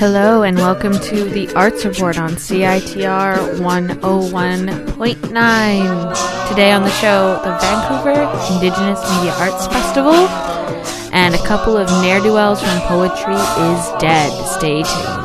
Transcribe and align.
Hello 0.00 0.42
and 0.44 0.56
welcome 0.56 0.94
to 0.94 1.24
the 1.24 1.52
Arts 1.54 1.84
Report 1.84 2.18
on 2.18 2.30
CITR 2.30 3.58
101.9. 3.58 6.48
Today 6.48 6.72
on 6.72 6.84
the 6.84 6.90
show, 6.92 7.38
the 7.44 7.58
Vancouver 7.60 8.22
Indigenous 8.54 8.98
Media 9.10 9.34
Arts 9.34 9.66
Festival 9.66 10.14
and 11.12 11.34
a 11.34 11.46
couple 11.46 11.76
of 11.76 11.90
ne'er-do-wells 12.00 12.62
from 12.62 12.80
Poetry 12.88 13.34
is 13.34 13.90
Dead. 14.00 14.32
Stay 14.46 14.82
tuned. 14.82 15.19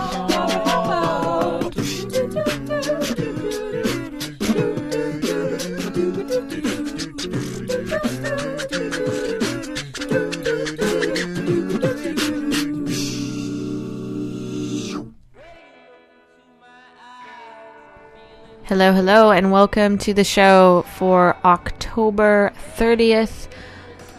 Hello, 18.85 18.98
hello, 18.98 19.31
and 19.31 19.52
welcome 19.52 19.98
to 19.98 20.13
the 20.13 20.23
show 20.23 20.85
for 20.95 21.35
October 21.44 22.53
30th. 22.77 23.48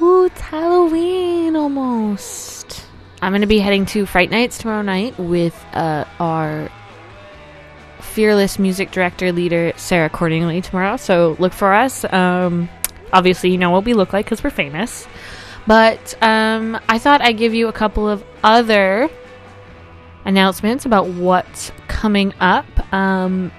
Ooh, 0.02 0.25
it's 0.25 0.41
Halloween 0.41 1.55
almost. 1.55 2.84
I'm 3.23 3.30
going 3.30 3.42
to 3.42 3.47
be 3.47 3.61
heading 3.61 3.87
to 3.87 4.06
Fright 4.06 4.29
Nights 4.29 4.59
tomorrow 4.59 4.83
night 4.83 5.16
with 5.20 5.55
uh, 5.73 6.05
our 6.19 6.69
fearless 8.01 8.59
music 8.59 8.91
director 8.91 9.30
leader, 9.30 9.73
Sarah 9.77 10.11
Cordingley, 10.11 10.65
tomorrow. 10.65 10.97
So 10.97 11.37
look 11.39 11.53
for 11.53 11.73
us. 11.73 12.05
Um, 12.12 12.69
obviously, 13.12 13.53
you 13.53 13.59
know 13.59 13.70
what 13.70 13.84
we 13.84 13.95
look 13.95 14.12
like 14.12 14.27
because 14.27 14.42
we're 14.42 14.51
famous. 14.51 15.06
But 15.69 16.20
um, 16.20 16.77
I 16.89 16.98
thought 16.98 17.22
I'd 17.22 17.39
give 17.39 17.55
you 17.55 17.69
a 17.69 17.72
couple 17.72 18.09
of 18.09 18.25
other 18.42 19.09
announcements 20.25 20.87
about 20.87 21.06
what's 21.06 21.70
coming 21.87 22.34
up. 22.41 22.67
Um, 22.92 23.53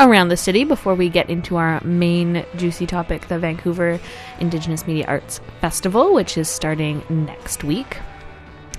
around 0.00 0.28
the 0.28 0.36
city 0.36 0.64
before 0.64 0.94
we 0.94 1.08
get 1.08 1.28
into 1.28 1.56
our 1.56 1.82
main 1.84 2.44
juicy 2.56 2.86
topic 2.86 3.28
the 3.28 3.38
Vancouver 3.38 3.98
Indigenous 4.38 4.86
Media 4.86 5.04
Arts 5.06 5.40
Festival, 5.60 6.14
which 6.14 6.38
is 6.38 6.48
starting 6.48 7.02
next 7.08 7.64
week. 7.64 7.98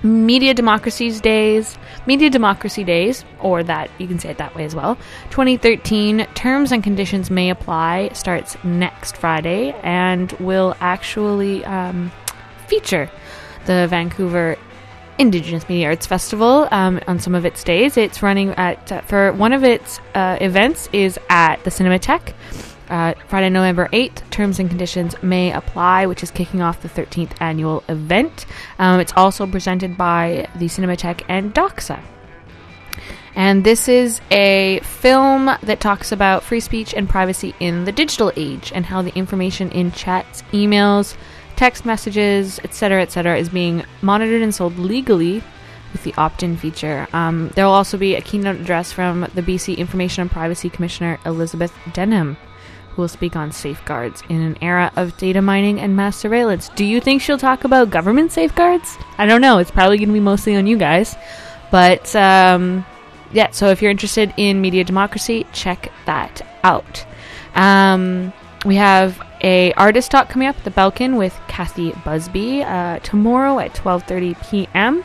Media 0.01 0.53
Democracies 0.53 1.19
Days, 1.19 1.77
Media 2.05 2.29
Democracy 2.29 2.85
Days, 2.85 3.25
or 3.41 3.63
that 3.63 3.89
you 3.97 4.07
can 4.07 4.17
say 4.17 4.29
it 4.29 4.37
that 4.37 4.55
way 4.55 4.63
as 4.63 4.73
well. 4.73 4.95
2013 5.31 6.25
terms 6.35 6.71
and 6.71 6.81
conditions 6.83 7.29
may 7.29 7.49
apply 7.49 8.09
starts 8.13 8.55
next 8.63 9.17
Friday 9.17 9.73
and 9.83 10.31
will 10.33 10.75
actually 10.79 11.65
um, 11.65 12.11
feature 12.67 13.11
the 13.65 13.87
Vancouver 13.89 14.57
Indigenous 15.19 15.67
Media 15.67 15.87
Arts 15.89 16.07
Festival 16.07 16.67
um, 16.71 16.99
on 17.05 17.19
some 17.19 17.35
of 17.35 17.45
its 17.45 17.61
days. 17.63 17.97
It's 17.97 18.23
running 18.23 18.51
at 18.51 18.89
uh, 18.89 19.01
for 19.01 19.33
one 19.33 19.51
of 19.51 19.65
its 19.65 19.99
uh, 20.15 20.37
events 20.39 20.87
is 20.93 21.19
at 21.29 21.61
the 21.65 21.69
Cinematheque. 21.69 22.33
Uh, 22.89 23.13
Friday, 23.27 23.49
November 23.49 23.87
8th. 23.91 24.27
Terms 24.31 24.59
and 24.59 24.69
conditions 24.69 25.13
may 25.21 25.51
apply, 25.51 26.07
which 26.07 26.23
is 26.23 26.31
kicking 26.31 26.61
off 26.61 26.81
the 26.81 26.89
13th 26.89 27.39
annual 27.39 27.83
event. 27.89 28.45
Um, 28.79 28.99
it's 28.99 29.13
also 29.15 29.45
presented 29.45 29.97
by 29.97 30.47
the 30.55 30.65
Cinematheque 30.65 31.23
and 31.27 31.53
Doxa. 31.53 32.01
And 33.35 33.63
this 33.63 33.87
is 33.87 34.21
a 34.31 34.79
film 34.79 35.45
that 35.61 35.79
talks 35.79 36.11
about 36.11 36.43
free 36.43 36.59
speech 36.59 36.93
and 36.93 37.07
privacy 37.07 37.53
in 37.59 37.85
the 37.85 37.91
digital 37.91 38.31
age 38.35 38.71
and 38.73 38.85
how 38.85 39.01
the 39.01 39.15
information 39.15 39.69
in 39.71 39.91
chats, 39.91 40.41
emails, 40.51 41.15
text 41.59 41.85
messages, 41.85 42.57
etc., 42.63 43.01
etc., 43.01 43.37
is 43.37 43.49
being 43.49 43.83
monitored 44.01 44.41
and 44.41 44.55
sold 44.55 44.79
legally 44.79 45.43
with 45.91 46.01
the 46.05 46.13
opt-in 46.15 46.55
feature. 46.55 47.05
Um, 47.11 47.49
there 47.49 47.65
will 47.65 47.73
also 47.73 47.97
be 47.97 48.15
a 48.15 48.21
keynote 48.21 48.61
address 48.61 48.93
from 48.93 49.27
the 49.35 49.41
BC 49.41 49.75
Information 49.75 50.21
and 50.21 50.31
Privacy 50.31 50.69
Commissioner 50.69 51.19
Elizabeth 51.25 51.73
Denham, 51.91 52.37
who 52.91 53.01
will 53.01 53.09
speak 53.09 53.35
on 53.35 53.51
safeguards 53.51 54.23
in 54.29 54.39
an 54.39 54.57
era 54.61 54.89
of 54.95 55.17
data 55.17 55.41
mining 55.41 55.81
and 55.81 55.97
mass 55.97 56.15
surveillance. 56.15 56.69
Do 56.77 56.85
you 56.85 57.01
think 57.01 57.21
she'll 57.21 57.37
talk 57.37 57.65
about 57.65 57.89
government 57.89 58.31
safeguards? 58.31 58.97
I 59.17 59.25
don't 59.25 59.41
know. 59.41 59.57
It's 59.57 59.69
probably 59.69 59.97
going 59.97 60.07
to 60.07 60.13
be 60.13 60.21
mostly 60.21 60.55
on 60.55 60.65
you 60.65 60.77
guys, 60.77 61.17
but 61.71 62.15
um, 62.15 62.85
yeah. 63.33 63.49
So 63.51 63.67
if 63.67 63.81
you're 63.81 63.91
interested 63.91 64.33
in 64.37 64.61
media 64.61 64.85
democracy, 64.85 65.45
check 65.51 65.91
that 66.05 66.41
out. 66.63 67.05
Um, 67.53 68.31
we 68.65 68.75
have 68.75 69.21
a 69.41 69.71
artist 69.73 70.11
talk 70.11 70.29
coming 70.29 70.47
up 70.47 70.57
at 70.57 70.63
the 70.63 70.71
Belkin 70.71 71.17
with 71.17 71.39
Cathy 71.47 71.91
Busby 72.03 72.63
uh, 72.63 72.99
tomorrow 72.99 73.59
at 73.59 73.73
12:30 73.73 74.49
p.m. 74.49 75.03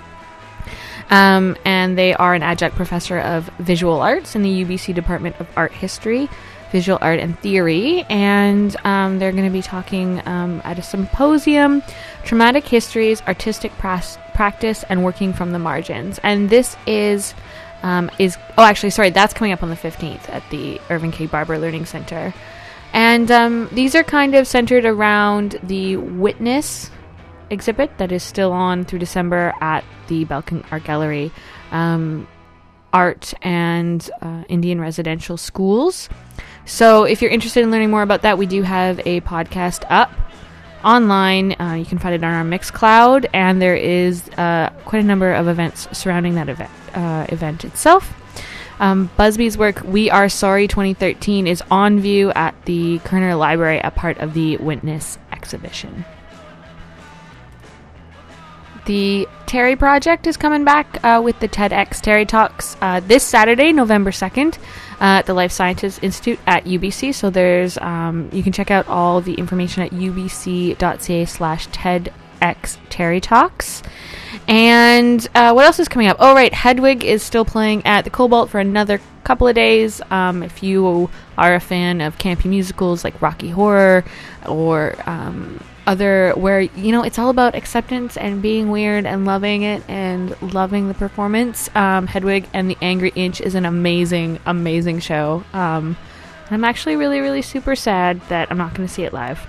Um, 1.10 1.56
and 1.64 1.96
they 1.96 2.14
are 2.14 2.34
an 2.34 2.42
adjunct 2.42 2.76
professor 2.76 3.18
of 3.18 3.46
visual 3.58 4.00
arts 4.00 4.34
in 4.34 4.42
the 4.42 4.64
UBC 4.64 4.94
Department 4.94 5.36
of 5.38 5.46
Art 5.56 5.72
History, 5.72 6.28
Visual 6.72 6.98
Art 7.00 7.20
and 7.20 7.38
Theory, 7.40 8.04
and 8.08 8.74
um, 8.84 9.18
they're 9.18 9.32
going 9.32 9.44
to 9.44 9.50
be 9.50 9.62
talking 9.62 10.26
um, 10.26 10.62
at 10.64 10.78
a 10.78 10.82
symposium, 10.82 11.82
traumatic 12.24 12.66
histories, 12.66 13.22
artistic 13.22 13.70
pras- 13.78 14.18
practice, 14.32 14.82
and 14.88 15.04
working 15.04 15.32
from 15.32 15.52
the 15.52 15.58
margins. 15.58 16.18
And 16.22 16.48
this 16.48 16.76
is 16.86 17.34
um, 17.84 18.10
is 18.18 18.38
oh 18.56 18.64
actually 18.64 18.90
sorry 18.90 19.10
that's 19.10 19.34
coming 19.34 19.52
up 19.52 19.62
on 19.62 19.68
the 19.68 19.76
15th 19.76 20.28
at 20.30 20.42
the 20.50 20.80
Irving 20.90 21.12
K 21.12 21.26
Barber 21.26 21.58
Learning 21.58 21.84
Center. 21.84 22.34
And 22.94 23.28
um, 23.30 23.68
these 23.72 23.96
are 23.96 24.04
kind 24.04 24.36
of 24.36 24.46
centered 24.46 24.84
around 24.84 25.58
the 25.64 25.96
Witness 25.96 26.90
exhibit 27.50 27.98
that 27.98 28.12
is 28.12 28.22
still 28.22 28.52
on 28.52 28.84
through 28.84 29.00
December 29.00 29.52
at 29.60 29.84
the 30.06 30.24
Belkin 30.24 30.64
Art 30.70 30.84
Gallery. 30.84 31.32
Um, 31.72 32.28
art 32.92 33.34
and 33.42 34.08
uh, 34.22 34.44
Indian 34.48 34.80
residential 34.80 35.36
schools. 35.36 36.08
So, 36.64 37.02
if 37.02 37.20
you're 37.20 37.32
interested 37.32 37.64
in 37.64 37.72
learning 37.72 37.90
more 37.90 38.02
about 38.02 38.22
that, 38.22 38.38
we 38.38 38.46
do 38.46 38.62
have 38.62 39.00
a 39.00 39.20
podcast 39.22 39.84
up 39.90 40.12
online. 40.84 41.60
Uh, 41.60 41.74
you 41.74 41.84
can 41.84 41.98
find 41.98 42.14
it 42.14 42.22
on 42.22 42.32
our 42.32 42.44
Mixcloud, 42.44 43.26
and 43.34 43.60
there 43.60 43.74
is 43.74 44.28
uh, 44.38 44.70
quite 44.84 45.00
a 45.00 45.06
number 45.06 45.32
of 45.32 45.48
events 45.48 45.88
surrounding 45.92 46.36
that 46.36 46.48
event 46.48 46.70
uh, 46.94 47.26
event 47.28 47.64
itself. 47.64 48.14
Um, 48.80 49.10
Busby's 49.16 49.56
work, 49.56 49.82
We 49.84 50.10
Are 50.10 50.28
Sorry 50.28 50.66
2013, 50.66 51.46
is 51.46 51.62
on 51.70 52.00
view 52.00 52.30
at 52.32 52.54
the 52.64 52.98
Koerner 53.00 53.38
Library, 53.38 53.80
a 53.82 53.90
part 53.90 54.18
of 54.18 54.34
the 54.34 54.56
Witness 54.56 55.18
exhibition. 55.32 56.04
The 58.86 59.26
Terry 59.46 59.76
Project 59.76 60.26
is 60.26 60.36
coming 60.36 60.64
back 60.64 61.02
uh, 61.02 61.22
with 61.24 61.40
the 61.40 61.48
TEDx 61.48 62.02
Terry 62.02 62.26
Talks 62.26 62.76
uh, 62.82 63.00
this 63.00 63.24
Saturday, 63.24 63.72
November 63.72 64.10
2nd, 64.10 64.58
uh, 64.58 64.60
at 65.00 65.26
the 65.26 65.32
Life 65.32 65.52
Sciences 65.52 65.98
Institute 66.00 66.38
at 66.46 66.64
UBC. 66.64 67.14
So 67.14 67.30
there's, 67.30 67.78
um, 67.78 68.28
you 68.30 68.42
can 68.42 68.52
check 68.52 68.70
out 68.70 68.86
all 68.88 69.22
the 69.22 69.34
information 69.34 69.84
at 69.84 69.90
ubc.ca 69.92 71.24
slash 71.24 71.66
TEDx 72.44 72.78
Terry 72.90 73.20
Talks. 73.20 73.82
And 74.46 75.26
uh, 75.34 75.52
what 75.52 75.64
else 75.64 75.78
is 75.78 75.88
coming 75.88 76.08
up? 76.08 76.16
Oh, 76.20 76.34
right, 76.34 76.52
Hedwig 76.52 77.04
is 77.04 77.22
still 77.22 77.44
playing 77.44 77.86
at 77.86 78.04
the 78.04 78.10
Cobalt 78.10 78.50
for 78.50 78.60
another 78.60 79.00
couple 79.22 79.48
of 79.48 79.54
days. 79.54 80.02
Um, 80.10 80.42
if 80.42 80.62
you 80.62 81.08
are 81.38 81.54
a 81.54 81.60
fan 81.60 82.00
of 82.00 82.18
campy 82.18 82.46
musicals 82.46 83.04
like 83.04 83.20
Rocky 83.22 83.48
Horror 83.48 84.04
or 84.46 84.96
um, 85.06 85.60
other, 85.86 86.32
where, 86.36 86.60
you 86.60 86.92
know, 86.92 87.02
it's 87.02 87.18
all 87.18 87.30
about 87.30 87.54
acceptance 87.54 88.16
and 88.16 88.42
being 88.42 88.70
weird 88.70 89.06
and 89.06 89.24
loving 89.24 89.62
it 89.62 89.82
and 89.88 90.40
loving 90.52 90.88
the 90.88 90.94
performance, 90.94 91.74
um, 91.74 92.06
Hedwig 92.06 92.46
and 92.52 92.68
the 92.68 92.76
Angry 92.82 93.12
Inch 93.14 93.40
is 93.40 93.54
an 93.54 93.64
amazing, 93.64 94.40
amazing 94.44 95.00
show. 95.00 95.44
Um, 95.54 95.96
I'm 96.50 96.64
actually 96.64 96.96
really, 96.96 97.20
really 97.20 97.40
super 97.40 97.74
sad 97.74 98.20
that 98.28 98.50
I'm 98.50 98.58
not 98.58 98.74
going 98.74 98.86
to 98.86 98.92
see 98.92 99.04
it 99.04 99.14
live 99.14 99.46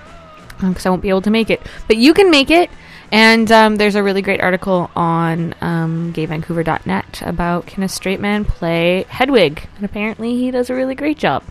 because 0.60 0.86
um, 0.86 0.90
I 0.90 0.92
won't 0.92 1.02
be 1.02 1.10
able 1.10 1.22
to 1.24 1.32
make 1.32 1.50
it. 1.50 1.62
But 1.88 1.98
you 1.98 2.14
can 2.14 2.30
make 2.30 2.50
it. 2.50 2.70
And 3.12 3.52
um, 3.52 3.76
there's 3.76 3.96
a 3.96 4.04
really 4.04 4.22
great 4.22 4.42
article 4.42 4.90
on 4.96 5.54
um, 5.62 6.12
gayvancouver.net 6.14 7.22
about 7.24 7.68
can 7.68 7.84
a 7.84 7.90
straight 7.90 8.20
man 8.20 8.46
play 8.46 9.06
Hedwig? 9.10 9.68
And 9.76 9.86
apparently 9.86 10.36
he 10.36 10.52
does 10.52 10.70
a 10.70 10.76
really 10.76 10.96
great 10.96 11.18
job. 11.18 11.44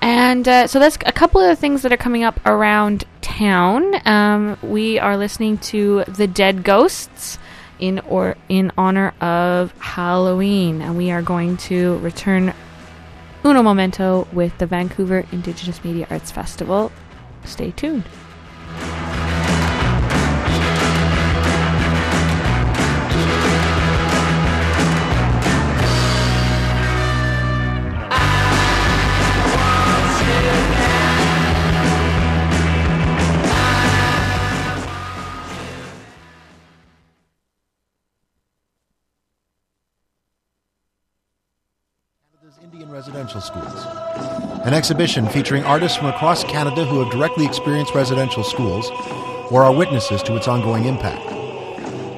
And 0.00 0.46
uh, 0.46 0.66
so 0.66 0.78
that's 0.78 0.98
a 1.06 1.12
couple 1.12 1.40
of 1.40 1.48
the 1.48 1.56
things 1.56 1.80
that 1.82 1.92
are 1.92 1.96
coming 1.96 2.24
up 2.24 2.38
around 2.44 3.04
town. 3.22 4.06
Um, 4.06 4.58
we 4.62 4.98
are 4.98 5.16
listening 5.16 5.56
to 5.58 6.04
The 6.06 6.26
Dead 6.26 6.62
Ghosts 6.62 7.38
in 7.78 8.00
or 8.00 8.36
in 8.48 8.70
honor 8.76 9.14
of 9.20 9.72
Halloween, 9.78 10.82
and 10.82 10.98
we 10.98 11.10
are 11.10 11.22
going 11.22 11.56
to 11.56 11.96
return 11.98 12.52
uno 13.44 13.62
momento 13.62 14.28
with 14.32 14.56
the 14.58 14.66
Vancouver 14.66 15.24
Indigenous 15.32 15.82
Media 15.82 16.06
Arts 16.10 16.30
Festival. 16.30 16.92
Stay 17.44 17.70
tuned. 17.72 18.04
residential 42.94 43.40
schools. 43.40 43.93
An 44.64 44.72
exhibition 44.72 45.28
featuring 45.28 45.62
artists 45.64 45.98
from 45.98 46.06
across 46.06 46.42
Canada 46.42 46.86
who 46.86 47.02
have 47.02 47.12
directly 47.12 47.44
experienced 47.44 47.94
residential 47.94 48.42
schools 48.42 48.90
or 49.50 49.62
are 49.62 49.74
witnesses 49.74 50.22
to 50.22 50.36
its 50.36 50.48
ongoing 50.48 50.86
impact. 50.86 51.28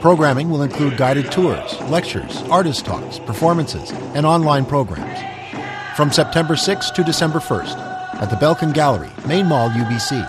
Programming 0.01 0.49
will 0.49 0.63
include 0.63 0.97
guided 0.97 1.33
tours, 1.33 1.81
lectures, 1.91 2.43
artist 2.43 2.85
talks, 2.85 3.19
performances, 3.19 3.91
and 4.15 4.25
online 4.25 4.65
programs. 4.65 5.19
From 5.97 6.13
September 6.13 6.55
6th 6.55 6.95
to 6.95 7.03
December 7.03 7.41
1st 7.41 7.77
at 8.23 8.31
the 8.31 8.37
Belkin 8.37 8.73
Gallery, 8.73 9.11
Main 9.27 9.47
Mall, 9.47 9.69
UBC. 9.71 10.25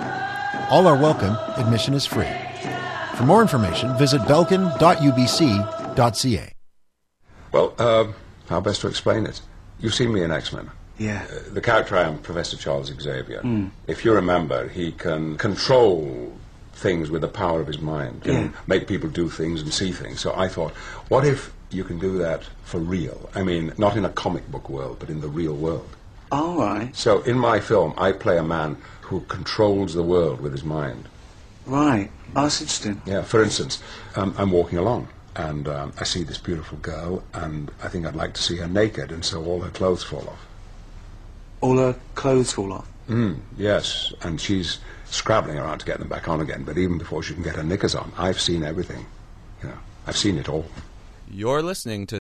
All 0.71 0.87
are 0.87 0.97
welcome, 0.97 1.37
admission 1.55 1.93
is 1.93 2.07
free. 2.07 2.25
For 3.13 3.25
more 3.25 3.43
information, 3.43 3.95
visit 3.95 4.21
belkin.ubc.ca. 4.21 4.73
Well, 7.51 7.75
uh, 7.77 8.07
how 8.49 8.59
best 8.59 8.81
to 8.81 8.87
explain 8.87 9.27
it? 9.27 9.39
You've 9.79 9.93
seen 9.93 10.11
me 10.11 10.23
in 10.23 10.31
X 10.31 10.51
Men. 10.51 10.71
Yeah. 10.97 11.25
Uh, 11.29 11.53
the 11.53 11.61
character 11.61 11.95
I 11.95 12.03
am, 12.03 12.17
Professor 12.19 12.57
Charles 12.57 12.87
Xavier. 12.87 13.43
If 13.87 14.03
you 14.03 14.13
remember, 14.13 14.67
he 14.67 14.91
can 14.91 15.37
control 15.37 16.33
things 16.73 17.09
with 17.09 17.21
the 17.21 17.27
power 17.27 17.59
of 17.61 17.67
his 17.67 17.79
mind, 17.79 18.23
can 18.23 18.33
Yeah. 18.33 18.49
make 18.67 18.87
people 18.87 19.09
do 19.09 19.29
things 19.29 19.61
and 19.61 19.73
see 19.73 19.91
things. 19.91 20.19
So 20.21 20.33
I 20.35 20.47
thought, 20.47 20.73
what 21.09 21.25
if 21.25 21.51
you 21.71 21.83
can 21.83 21.99
do 21.99 22.17
that 22.19 22.43
for 22.63 22.79
real? 22.79 23.29
I 23.35 23.43
mean, 23.43 23.73
not 23.77 23.95
in 23.97 24.05
a 24.05 24.09
comic 24.09 24.49
book 24.51 24.69
world, 24.69 24.97
but 24.99 25.09
in 25.09 25.21
the 25.21 25.27
real 25.27 25.53
world. 25.55 25.89
All 26.31 26.57
right. 26.57 26.95
So 26.95 27.21
in 27.21 27.37
my 27.39 27.59
film, 27.59 27.93
I 27.97 28.11
play 28.11 28.37
a 28.37 28.43
man 28.43 28.77
who 29.01 29.21
controls 29.21 29.93
the 29.93 30.03
world 30.03 30.41
with 30.41 30.51
his 30.51 30.63
mind. 30.63 31.07
Right. 31.65 32.11
Oh, 32.35 32.43
that's 32.43 32.61
interesting. 32.61 33.01
Yeah, 33.05 33.21
for 33.23 33.41
instance, 33.41 33.81
um, 34.15 34.35
I'm 34.37 34.51
walking 34.51 34.77
along 34.77 35.07
and 35.35 35.67
um, 35.67 35.93
I 35.99 36.03
see 36.03 36.23
this 36.23 36.37
beautiful 36.37 36.77
girl 36.79 37.23
and 37.33 37.71
I 37.81 37.87
think 37.87 38.05
I'd 38.05 38.15
like 38.15 38.33
to 38.33 38.41
see 38.43 38.57
her 38.57 38.67
naked 38.67 39.11
and 39.11 39.23
so 39.23 39.43
all 39.45 39.61
her 39.61 39.69
clothes 39.69 40.03
fall 40.03 40.27
off. 40.27 40.46
All 41.61 41.77
her 41.77 41.95
clothes 42.15 42.51
fall 42.51 42.73
off. 42.73 42.87
Mm, 43.07 43.39
yes, 43.57 44.13
and 44.21 44.39
she's 44.39 44.79
scrabbling 45.05 45.57
around 45.57 45.79
to 45.79 45.85
get 45.85 45.99
them 45.99 46.09
back 46.09 46.27
on 46.27 46.41
again, 46.41 46.63
but 46.63 46.77
even 46.77 46.97
before 46.97 47.23
she 47.23 47.33
can 47.33 47.43
get 47.43 47.55
her 47.55 47.63
knickers 47.63 47.95
on, 47.95 48.11
I've 48.17 48.39
seen 48.39 48.63
everything. 48.63 49.05
You 49.63 49.69
know, 49.69 49.77
I've 50.05 50.17
seen 50.17 50.37
it 50.37 50.49
all. 50.49 50.65
You're 51.29 51.61
listening 51.61 52.05
to 52.07 52.19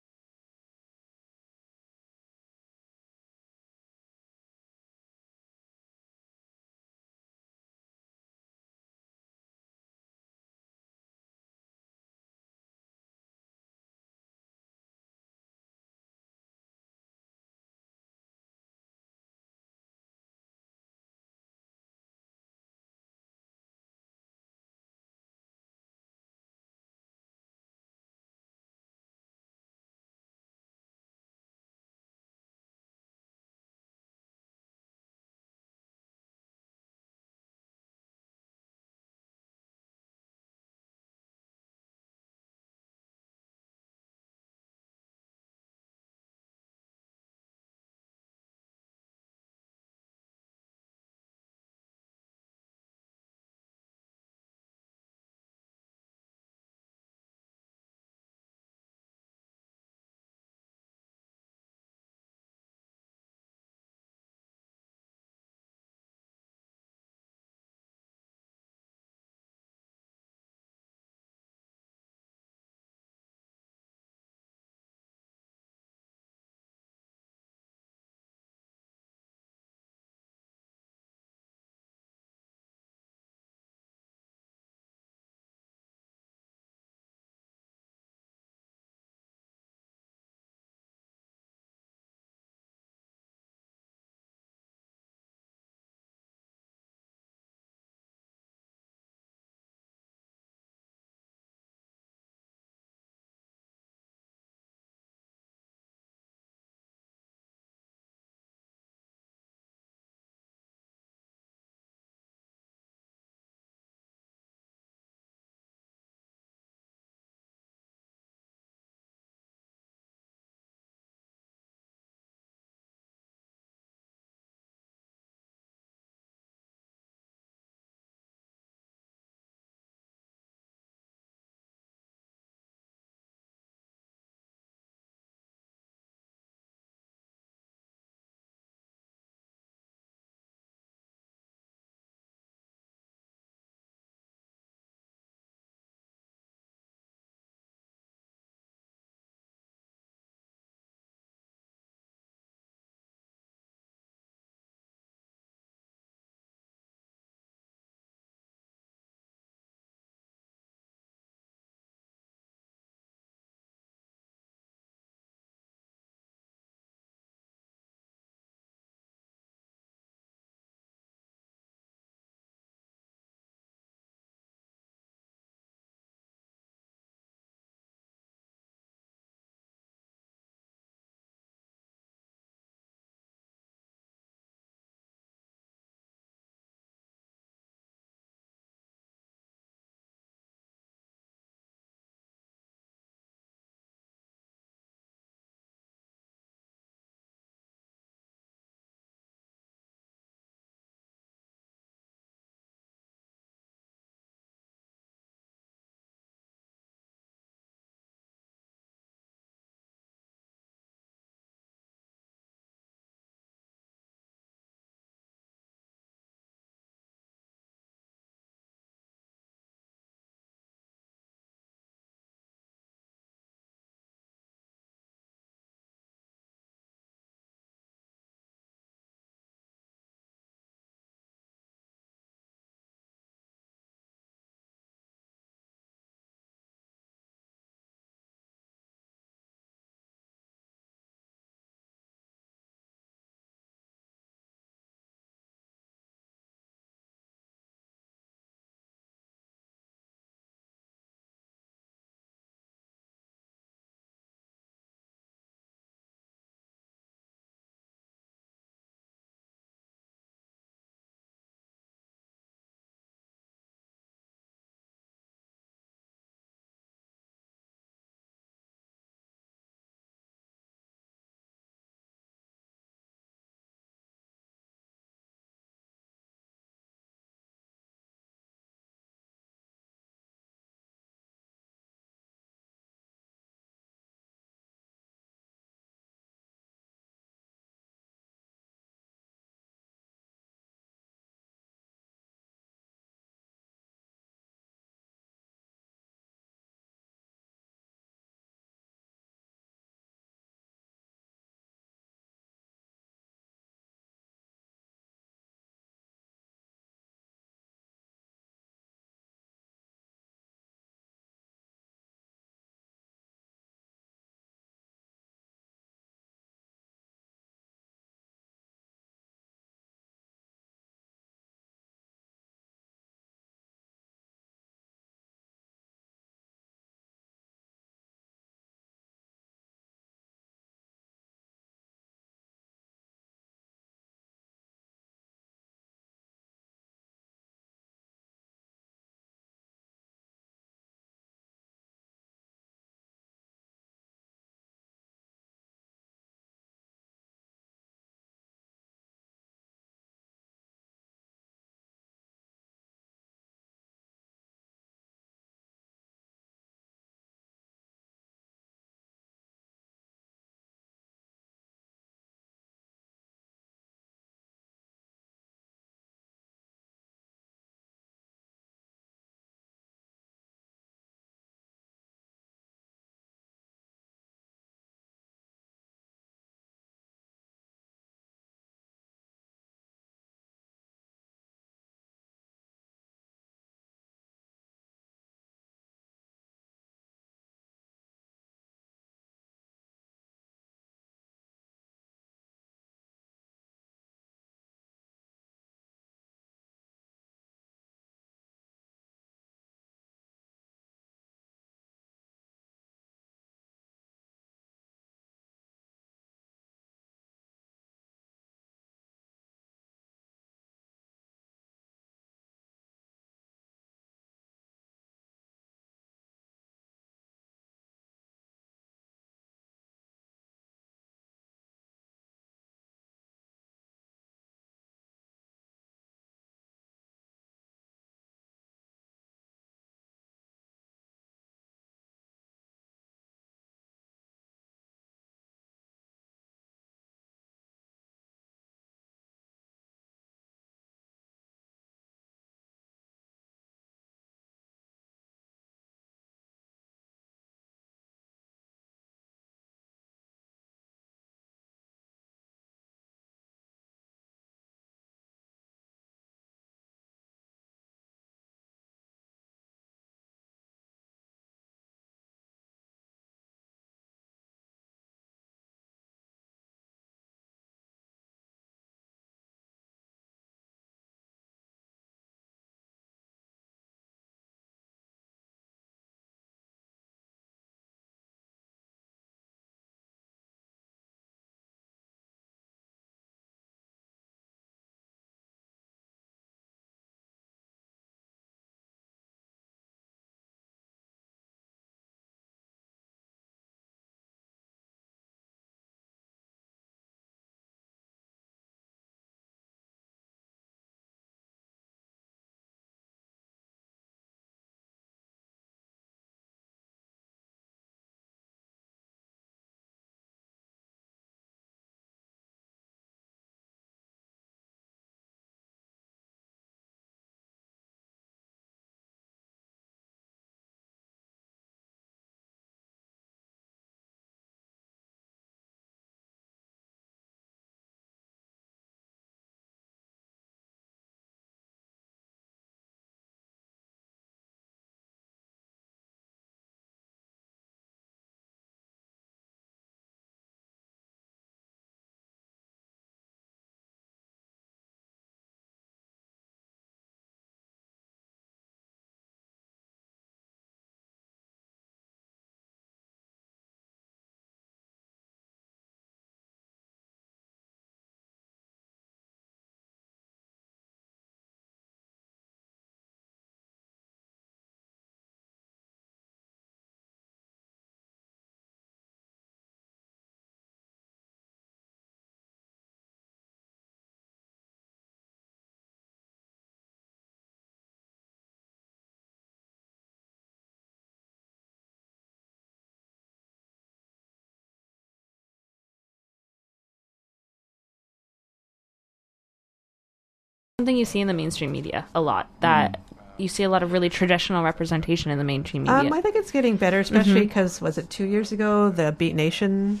something 590.80 590.96
you 590.96 591.04
see 591.04 591.20
in 591.20 591.28
the 591.28 591.34
mainstream 591.34 591.70
media 591.72 592.06
a 592.14 592.20
lot. 592.22 592.48
That 592.60 592.98
you 593.36 593.48
see 593.48 593.62
a 593.64 593.68
lot 593.68 593.82
of 593.82 593.92
really 593.92 594.08
traditional 594.08 594.62
representation 594.64 595.30
in 595.30 595.38
the 595.38 595.44
mainstream 595.44 595.82
media. 595.84 595.98
Um, 595.98 596.12
I 596.12 596.20
think 596.22 596.36
it's 596.36 596.50
getting 596.50 596.76
better, 596.76 597.02
Mm-hmm. 597.02 597.16
especially 597.16 597.40
because 597.46 597.80
was 597.80 597.98
it 597.98 598.08
two 598.10 598.24
years 598.24 598.52
ago 598.52 598.88
the 598.90 599.12
Beat 599.12 599.34
Nation 599.34 600.00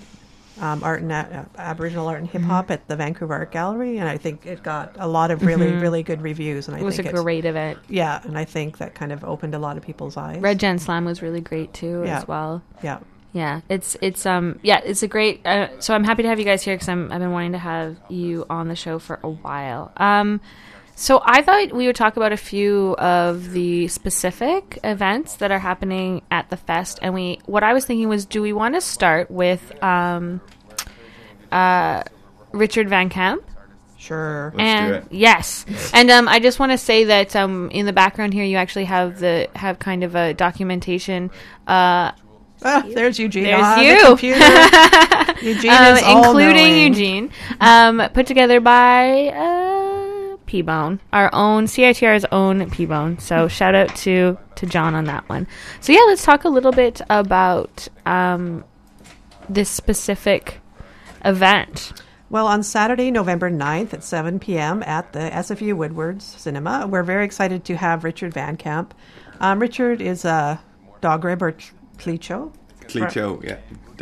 um, 0.60 0.82
art 0.84 1.00
and 1.00 1.10
uh, 1.12 1.44
Aboriginal 1.56 2.06
art 2.08 2.18
and 2.20 2.28
hip 2.28 2.42
hop 2.42 2.64
Mm-hmm. 2.64 2.72
at 2.72 2.88
the 2.88 2.96
Vancouver 2.96 3.32
Art 3.34 3.50
Gallery, 3.52 3.96
and 3.98 4.08
I 4.08 4.16
think 4.18 4.44
it 4.46 4.62
got 4.62 4.94
a 4.98 5.06
lot 5.08 5.30
of 5.30 5.42
really 5.44 5.70
really 5.72 6.02
good 6.02 6.20
reviews. 6.22 6.66
And 6.68 6.74
I 6.74 6.78
think 6.78 6.82
it 6.82 6.86
was 6.86 6.98
a 6.98 7.02
think 7.02 7.14
it's, 7.14 7.22
great 7.22 7.44
event. 7.44 7.78
yeah, 7.88 8.20
and 8.24 8.36
I 8.38 8.44
think 8.44 8.78
that 8.78 8.94
kind 8.94 9.12
of 9.12 9.22
opened 9.24 9.54
a 9.54 9.58
lot 9.58 9.76
of 9.78 9.82
people's 9.82 10.16
eyes. 10.16 10.40
Red 10.40 10.58
Gen 10.60 10.78
Slam 10.78 11.04
was 11.04 11.20
really 11.22 11.40
great 11.40 11.72
too 11.74 12.02
Yeah. 12.06 12.18
as 12.18 12.26
well. 12.28 12.62
yeah. 12.82 12.98
Yeah, 13.32 13.60
it's 13.68 13.96
it's 14.00 14.26
um 14.26 14.58
yeah 14.62 14.80
it's 14.84 15.02
a 15.02 15.08
great. 15.08 15.46
Uh, 15.46 15.80
so 15.80 15.94
I'm 15.94 16.04
happy 16.04 16.22
to 16.22 16.28
have 16.28 16.38
you 16.38 16.44
guys 16.44 16.62
here 16.62 16.74
because 16.74 16.88
I'm 16.88 17.12
I've 17.12 17.20
been 17.20 17.30
wanting 17.30 17.52
to 17.52 17.58
have 17.58 17.96
you 18.08 18.44
on 18.50 18.68
the 18.68 18.76
show 18.76 18.98
for 18.98 19.20
a 19.22 19.28
while. 19.28 19.92
Um, 19.96 20.40
so 20.96 21.22
I 21.24 21.40
thought 21.40 21.72
we 21.72 21.86
would 21.86 21.96
talk 21.96 22.18
about 22.18 22.32
a 22.32 22.36
few 22.36 22.94
of 22.96 23.52
the 23.52 23.88
specific 23.88 24.78
events 24.84 25.36
that 25.36 25.50
are 25.50 25.58
happening 25.58 26.22
at 26.30 26.50
the 26.50 26.56
fest, 26.56 26.98
and 27.00 27.14
we 27.14 27.40
what 27.46 27.62
I 27.62 27.72
was 27.72 27.86
thinking 27.86 28.08
was, 28.08 28.26
do 28.26 28.42
we 28.42 28.52
want 28.52 28.74
to 28.74 28.80
start 28.80 29.30
with 29.30 29.82
um, 29.82 30.40
uh, 31.52 32.02
Richard 32.52 32.88
Van 32.88 33.08
Camp? 33.08 33.44
Sure. 33.96 34.54
and 34.58 35.06
yes, 35.10 35.64
and 35.94 36.10
um, 36.10 36.26
I 36.26 36.38
just 36.38 36.58
want 36.58 36.72
to 36.72 36.78
say 36.78 37.04
that 37.04 37.36
um, 37.36 37.70
in 37.70 37.86
the 37.86 37.92
background 37.92 38.34
here, 38.34 38.44
you 38.44 38.56
actually 38.56 38.86
have 38.86 39.20
the 39.20 39.48
have 39.54 39.78
kind 39.78 40.02
of 40.02 40.14
a 40.16 40.34
documentation. 40.34 41.30
Uh, 41.66 42.12
Ah, 42.62 42.84
there's 42.86 43.18
Eugene. 43.18 43.44
There's 43.44 43.62
on 43.64 43.82
you. 43.82 44.16
The. 44.16 45.36
Eugene 45.42 45.70
um, 45.70 45.96
including. 45.96 46.76
Eugene, 46.76 47.30
um, 47.60 48.02
put 48.12 48.26
together 48.26 48.60
by 48.60 49.28
uh, 49.28 50.36
P 50.46 50.62
Bone, 50.62 51.00
our 51.12 51.30
own 51.32 51.66
CITR's 51.66 52.26
own 52.32 52.68
P 52.70 52.84
Bone. 52.84 53.18
So 53.18 53.48
shout 53.48 53.74
out 53.74 53.94
to 53.96 54.36
to 54.56 54.66
John 54.66 54.94
on 54.94 55.04
that 55.04 55.28
one. 55.28 55.46
So 55.80 55.92
yeah, 55.92 56.00
let's 56.06 56.24
talk 56.24 56.44
a 56.44 56.48
little 56.48 56.72
bit 56.72 57.00
about 57.08 57.88
um, 58.04 58.64
this 59.48 59.70
specific 59.70 60.60
event. 61.24 61.92
Well, 62.28 62.46
on 62.46 62.62
Saturday, 62.62 63.10
November 63.10 63.50
9th 63.50 63.92
at 63.92 64.04
7 64.04 64.38
p.m. 64.38 64.84
at 64.84 65.12
the 65.12 65.18
SFU 65.18 65.74
Woodwards 65.74 66.24
Cinema, 66.24 66.86
we're 66.86 67.02
very 67.02 67.24
excited 67.24 67.64
to 67.64 67.76
have 67.76 68.04
Richard 68.04 68.32
Van 68.32 68.56
Camp. 68.56 68.94
Um, 69.40 69.58
Richard 69.58 70.00
is 70.00 70.24
a 70.24 70.60
dog 71.00 71.24
rib 71.24 71.42
or 71.42 71.56
Tlicho. 72.00 72.52
Tlicho, 72.86 73.42
yeah. 73.44 73.58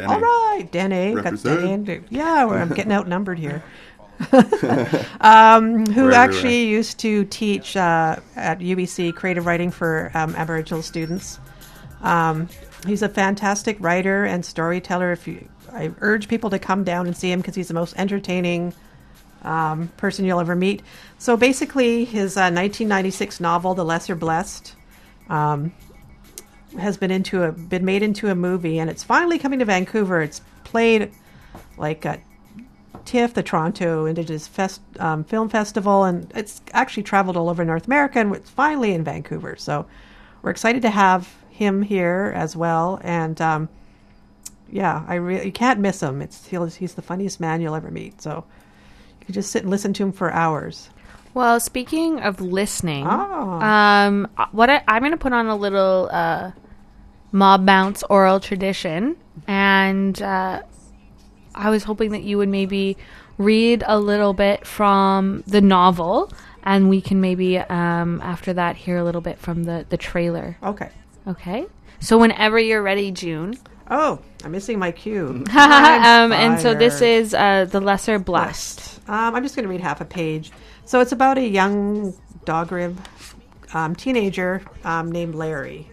All 0.06 0.20
right, 0.20 0.68
Dene. 0.70 1.14
got. 1.14 1.42
Dene. 1.42 2.04
Yeah, 2.08 2.46
I'm 2.46 2.70
getting 2.70 2.92
outnumbered 2.92 3.38
here. 3.38 3.62
um, 5.20 5.86
who 5.86 6.12
actually 6.12 6.64
used 6.64 6.98
to 6.98 7.24
teach 7.26 7.76
uh, 7.76 8.16
at 8.36 8.58
UBC 8.58 9.14
creative 9.14 9.46
writing 9.46 9.70
for 9.70 10.10
um, 10.14 10.34
Aboriginal 10.34 10.82
students. 10.82 11.38
Um, 12.02 12.48
he's 12.86 13.02
a 13.02 13.08
fantastic 13.08 13.76
writer 13.80 14.24
and 14.24 14.44
storyteller. 14.44 15.12
If 15.12 15.28
you, 15.28 15.48
I 15.72 15.92
urge 16.00 16.28
people 16.28 16.50
to 16.50 16.58
come 16.58 16.84
down 16.84 17.06
and 17.06 17.16
see 17.16 17.30
him 17.30 17.40
because 17.40 17.54
he's 17.54 17.68
the 17.68 17.74
most 17.74 17.94
entertaining 17.96 18.74
um, 19.42 19.88
person 19.96 20.24
you'll 20.24 20.40
ever 20.40 20.56
meet. 20.56 20.82
So 21.18 21.36
basically, 21.36 22.04
his 22.04 22.36
uh, 22.36 22.50
1996 22.50 23.40
novel, 23.40 23.74
The 23.74 23.84
Lesser 23.84 24.16
Blessed, 24.16 24.74
um, 25.28 25.72
has 26.78 26.96
been 26.96 27.10
into 27.10 27.42
a 27.44 27.52
been 27.52 27.84
made 27.84 28.02
into 28.02 28.28
a 28.30 28.34
movie, 28.34 28.78
and 28.78 28.88
it's 28.90 29.02
finally 29.04 29.38
coming 29.38 29.58
to 29.58 29.64
Vancouver. 29.64 30.20
It's 30.22 30.40
played 30.64 31.12
like 31.76 32.04
at 32.06 32.20
TIFF, 33.04 33.34
the 33.34 33.42
Toronto 33.42 34.04
Indigenous 34.06 34.46
Fest, 34.46 34.80
um, 34.98 35.24
Film 35.24 35.48
Festival, 35.48 36.04
and 36.04 36.30
it's 36.34 36.60
actually 36.72 37.04
traveled 37.04 37.36
all 37.36 37.48
over 37.48 37.64
North 37.64 37.86
America, 37.86 38.18
and 38.20 38.34
it's 38.34 38.50
finally 38.50 38.92
in 38.92 39.02
Vancouver. 39.04 39.56
So 39.56 39.86
we're 40.42 40.50
excited 40.50 40.82
to 40.82 40.90
have 40.90 41.32
him 41.50 41.82
here 41.82 42.32
as 42.36 42.54
well, 42.54 43.00
and 43.02 43.40
um, 43.40 43.68
yeah, 44.70 45.04
I 45.08 45.14
really 45.14 45.46
you 45.46 45.52
can't 45.52 45.80
miss 45.80 46.02
him. 46.02 46.20
It's 46.22 46.46
he's, 46.46 46.74
he's 46.76 46.94
the 46.94 47.02
funniest 47.02 47.40
man 47.40 47.60
you'll 47.60 47.74
ever 47.74 47.90
meet. 47.90 48.20
So 48.20 48.44
you 49.20 49.24
can 49.26 49.34
just 49.34 49.50
sit 49.50 49.62
and 49.62 49.70
listen 49.70 49.92
to 49.94 50.02
him 50.02 50.12
for 50.12 50.30
hours. 50.32 50.90
Well, 51.34 51.60
speaking 51.60 52.20
of 52.20 52.40
listening, 52.40 53.04
Ah. 53.06 54.06
um, 54.06 54.28
what 54.50 54.70
I, 54.70 54.82
I'm 54.88 55.02
going 55.02 55.12
to 55.12 55.18
put 55.18 55.32
on 55.32 55.46
a 55.46 55.54
little 55.56 56.08
uh, 56.10 56.50
mob 57.32 57.66
bounce 57.66 58.02
oral 58.04 58.40
tradition, 58.40 59.16
and 59.46 60.20
uh, 60.22 60.62
I 61.54 61.70
was 61.70 61.84
hoping 61.84 62.12
that 62.12 62.22
you 62.22 62.38
would 62.38 62.48
maybe 62.48 62.96
read 63.36 63.84
a 63.86 63.98
little 63.98 64.32
bit 64.32 64.66
from 64.66 65.44
the 65.46 65.60
novel, 65.60 66.32
and 66.62 66.88
we 66.88 67.00
can 67.00 67.20
maybe 67.20 67.58
um, 67.58 68.20
after 68.22 68.52
that 68.52 68.76
hear 68.76 68.98
a 68.98 69.04
little 69.04 69.20
bit 69.20 69.38
from 69.38 69.64
the 69.64 69.86
the 69.88 69.96
trailer. 69.96 70.56
Okay. 70.62 70.90
Okay. 71.26 71.66
So 72.00 72.18
whenever 72.18 72.58
you're 72.58 72.82
ready, 72.82 73.10
June. 73.10 73.58
Oh, 73.90 74.20
I'm 74.44 74.52
missing 74.52 74.78
my 74.78 74.92
cue. 74.92 75.44
um, 75.50 76.32
and 76.32 76.60
so 76.60 76.74
this 76.74 77.00
is 77.00 77.32
uh, 77.32 77.64
the 77.64 77.80
lesser 77.80 78.18
blessed. 78.18 79.00
Um, 79.08 79.34
I'm 79.34 79.42
just 79.42 79.56
going 79.56 79.64
to 79.64 79.68
read 79.70 79.80
half 79.80 80.00
a 80.00 80.04
page. 80.04 80.52
So 80.84 81.00
it's 81.00 81.12
about 81.12 81.38
a 81.38 81.46
young 81.46 82.14
dog 82.44 82.70
rib 82.70 82.98
um, 83.72 83.94
teenager 83.96 84.62
um, 84.84 85.10
named 85.10 85.34
Larry, 85.34 85.88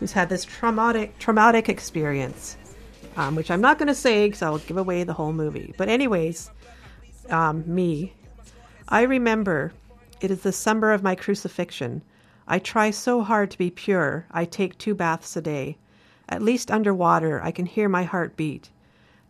who's 0.00 0.12
had 0.12 0.30
this 0.30 0.44
traumatic 0.46 1.16
traumatic 1.18 1.68
experience, 1.68 2.56
um, 3.16 3.36
which 3.36 3.50
I'm 3.50 3.60
not 3.60 3.78
going 3.78 3.88
to 3.88 3.94
say 3.94 4.26
because 4.26 4.42
I'll 4.42 4.58
give 4.58 4.78
away 4.78 5.04
the 5.04 5.12
whole 5.12 5.34
movie. 5.34 5.74
But 5.76 5.90
anyways, 5.90 6.50
um, 7.28 7.62
me, 7.66 8.14
I 8.88 9.02
remember 9.02 9.72
it 10.20 10.30
is 10.30 10.40
the 10.40 10.52
summer 10.52 10.90
of 10.92 11.02
my 11.02 11.14
crucifixion. 11.14 12.02
I 12.48 12.58
try 12.58 12.90
so 12.90 13.22
hard 13.22 13.50
to 13.52 13.58
be 13.58 13.70
pure. 13.70 14.26
I 14.32 14.46
take 14.46 14.76
two 14.76 14.94
baths 14.94 15.36
a 15.36 15.42
day. 15.42 15.76
At 16.28 16.42
least 16.42 16.70
underwater, 16.70 17.42
I 17.42 17.50
can 17.50 17.66
hear 17.66 17.88
my 17.88 18.04
heart 18.04 18.36
beat. 18.36 18.70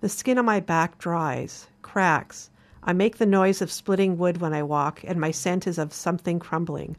The 0.01 0.09
skin 0.09 0.39
on 0.39 0.45
my 0.45 0.61
back 0.61 0.99
dries, 0.99 1.67
cracks. 1.83 2.49
I 2.83 2.93
make 2.93 3.19
the 3.19 3.27
noise 3.27 3.61
of 3.61 3.71
splitting 3.71 4.17
wood 4.17 4.41
when 4.41 4.55
I 4.55 4.63
walk, 4.63 5.03
and 5.05 5.21
my 5.21 5.31
scent 5.31 5.67
is 5.67 5.79
of 5.79 5.93
something 5.93 6.39
crumbling. 6.39 6.97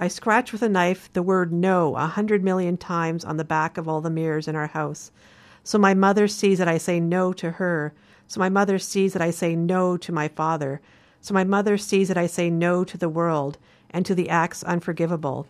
I 0.00 0.06
scratch 0.06 0.52
with 0.52 0.62
a 0.62 0.68
knife 0.68 1.12
the 1.12 1.24
word 1.24 1.52
no 1.52 1.96
a 1.96 2.06
hundred 2.06 2.44
million 2.44 2.76
times 2.76 3.24
on 3.24 3.36
the 3.36 3.44
back 3.44 3.76
of 3.76 3.88
all 3.88 4.00
the 4.00 4.10
mirrors 4.10 4.46
in 4.46 4.54
our 4.54 4.68
house. 4.68 5.10
So 5.64 5.76
my 5.76 5.92
mother 5.92 6.28
sees 6.28 6.58
that 6.58 6.68
I 6.68 6.78
say 6.78 7.00
no 7.00 7.32
to 7.32 7.52
her. 7.52 7.92
So 8.28 8.38
my 8.38 8.48
mother 8.48 8.78
sees 8.78 9.12
that 9.14 9.22
I 9.22 9.32
say 9.32 9.56
no 9.56 9.96
to 9.96 10.12
my 10.12 10.28
father. 10.28 10.80
So 11.20 11.34
my 11.34 11.42
mother 11.42 11.76
sees 11.76 12.06
that 12.08 12.16
I 12.16 12.28
say 12.28 12.48
no 12.48 12.84
to 12.84 12.96
the 12.96 13.08
world 13.08 13.58
and 13.90 14.06
to 14.06 14.14
the 14.14 14.28
acts 14.28 14.62
unforgivable. 14.62 15.48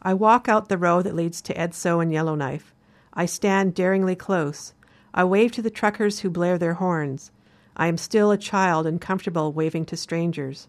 I 0.00 0.14
walk 0.14 0.48
out 0.48 0.70
the 0.70 0.78
road 0.78 1.02
that 1.04 1.14
leads 1.14 1.42
to 1.42 1.54
Edzo 1.54 2.00
and 2.00 2.10
Yellowknife. 2.10 2.72
I 3.12 3.26
stand 3.26 3.74
daringly 3.74 4.16
close. 4.16 4.72
I 5.12 5.24
wave 5.24 5.52
to 5.52 5.62
the 5.62 5.70
truckers 5.70 6.20
who 6.20 6.30
blare 6.30 6.56
their 6.56 6.74
horns. 6.74 7.30
I 7.76 7.88
am 7.88 7.98
still 7.98 8.30
a 8.30 8.38
child 8.38 8.86
and 8.86 9.00
comfortable 9.00 9.52
waving 9.52 9.84
to 9.86 9.96
strangers. 9.98 10.66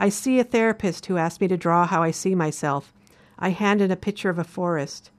I 0.00 0.10
see 0.10 0.38
a 0.38 0.44
therapist 0.44 1.06
who 1.06 1.16
asks 1.16 1.40
me 1.40 1.48
to 1.48 1.56
draw 1.56 1.84
how 1.84 2.04
I 2.04 2.12
see 2.12 2.36
myself. 2.36 2.94
I 3.36 3.50
hand 3.50 3.80
in 3.80 3.90
a 3.90 3.96
picture 3.96 4.30
of 4.30 4.38
a 4.38 4.44
forest. 4.44 5.10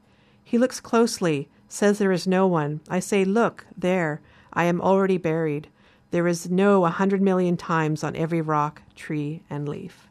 He 0.42 0.58
looks 0.58 0.80
closely, 0.80 1.50
says 1.68 2.00
there 2.00 2.14
is 2.14 2.26
no 2.26 2.48
one. 2.48 2.80
I 2.90 3.00
say, 3.00 3.26
Look, 3.26 3.66
there. 3.78 4.22
I 4.54 4.64
am 4.64 4.80
already 4.80 5.18
buried. 5.18 5.68
There 6.12 6.28
is 6.28 6.50
no 6.50 6.86
a 6.86 6.90
hundred 6.90 7.22
million 7.22 7.58
times 7.58 8.06
on 8.06 8.16
every 8.16 8.42
rock, 8.42 8.82
tree, 8.96 9.44
and 9.50 9.68
leaf. 9.68 10.08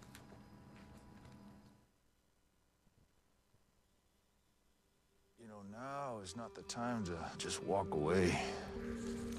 You 5.41 5.49
know, 5.49 5.63
now 5.73 6.21
is 6.23 6.37
not 6.37 6.55
the 6.55 6.63
time 6.63 7.05
to 7.07 7.17
just 7.39 7.65
walk 7.65 7.95
away. 7.95 8.39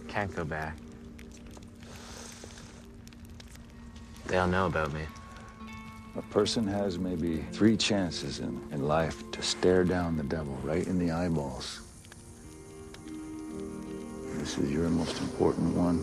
Can't 0.07 0.35
go 0.35 0.43
back. 0.43 0.75
They 4.25 4.37
all 4.37 4.47
know 4.47 4.65
about 4.65 4.91
me. 4.91 5.01
A 6.15 6.22
person 6.24 6.67
has 6.67 6.98
maybe 6.98 7.45
three 7.52 7.78
chances 7.78 8.39
in, 8.39 8.62
in 8.72 8.88
life 8.88 9.30
to 9.32 9.41
stare 9.41 9.84
down 9.84 10.17
the 10.17 10.24
devil 10.24 10.58
right 10.63 10.86
in 10.86 11.00
the 11.00 11.12
eyeballs. 11.12 11.82
This 14.38 14.58
is 14.58 14.72
your 14.72 14.89
most 14.89 15.22
important 15.22 15.76
one. 15.76 16.00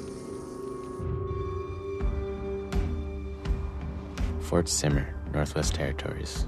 Fort 4.42 4.68
Smith, 4.68 5.06
Northwest 5.32 5.74
Territories. 5.74 6.46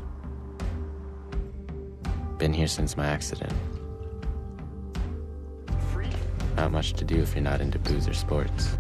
Been 2.38 2.52
here 2.52 2.68
since 2.68 2.96
my 2.96 3.06
accident. 3.06 3.52
Not 6.56 6.72
much 6.72 6.92
to 6.94 7.04
do 7.04 7.20
if 7.22 7.34
you're 7.34 7.42
not 7.42 7.60
into 7.60 7.78
booze 7.78 8.08
or 8.08 8.14
sports. 8.14 8.78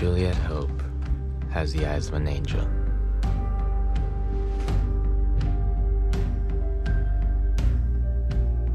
Juliet 0.00 0.34
Hope 0.34 0.82
has 1.50 1.74
the 1.74 1.84
eyes 1.84 2.08
of 2.08 2.14
an 2.14 2.26
angel. 2.26 2.66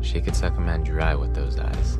She 0.02 0.22
could 0.22 0.36
suck 0.36 0.56
a 0.56 0.62
man 0.62 0.84
dry 0.84 1.16
with 1.16 1.34
those 1.34 1.58
eyes. 1.58 1.98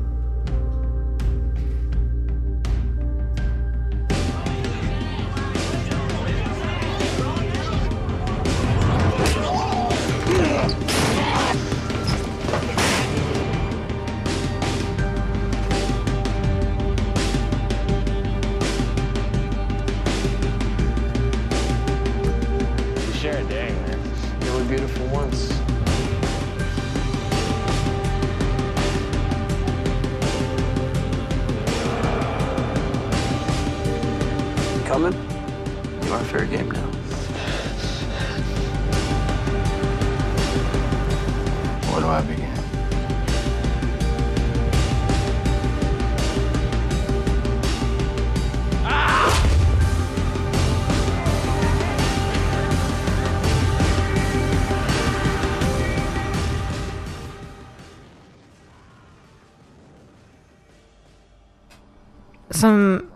Some 62.66 63.10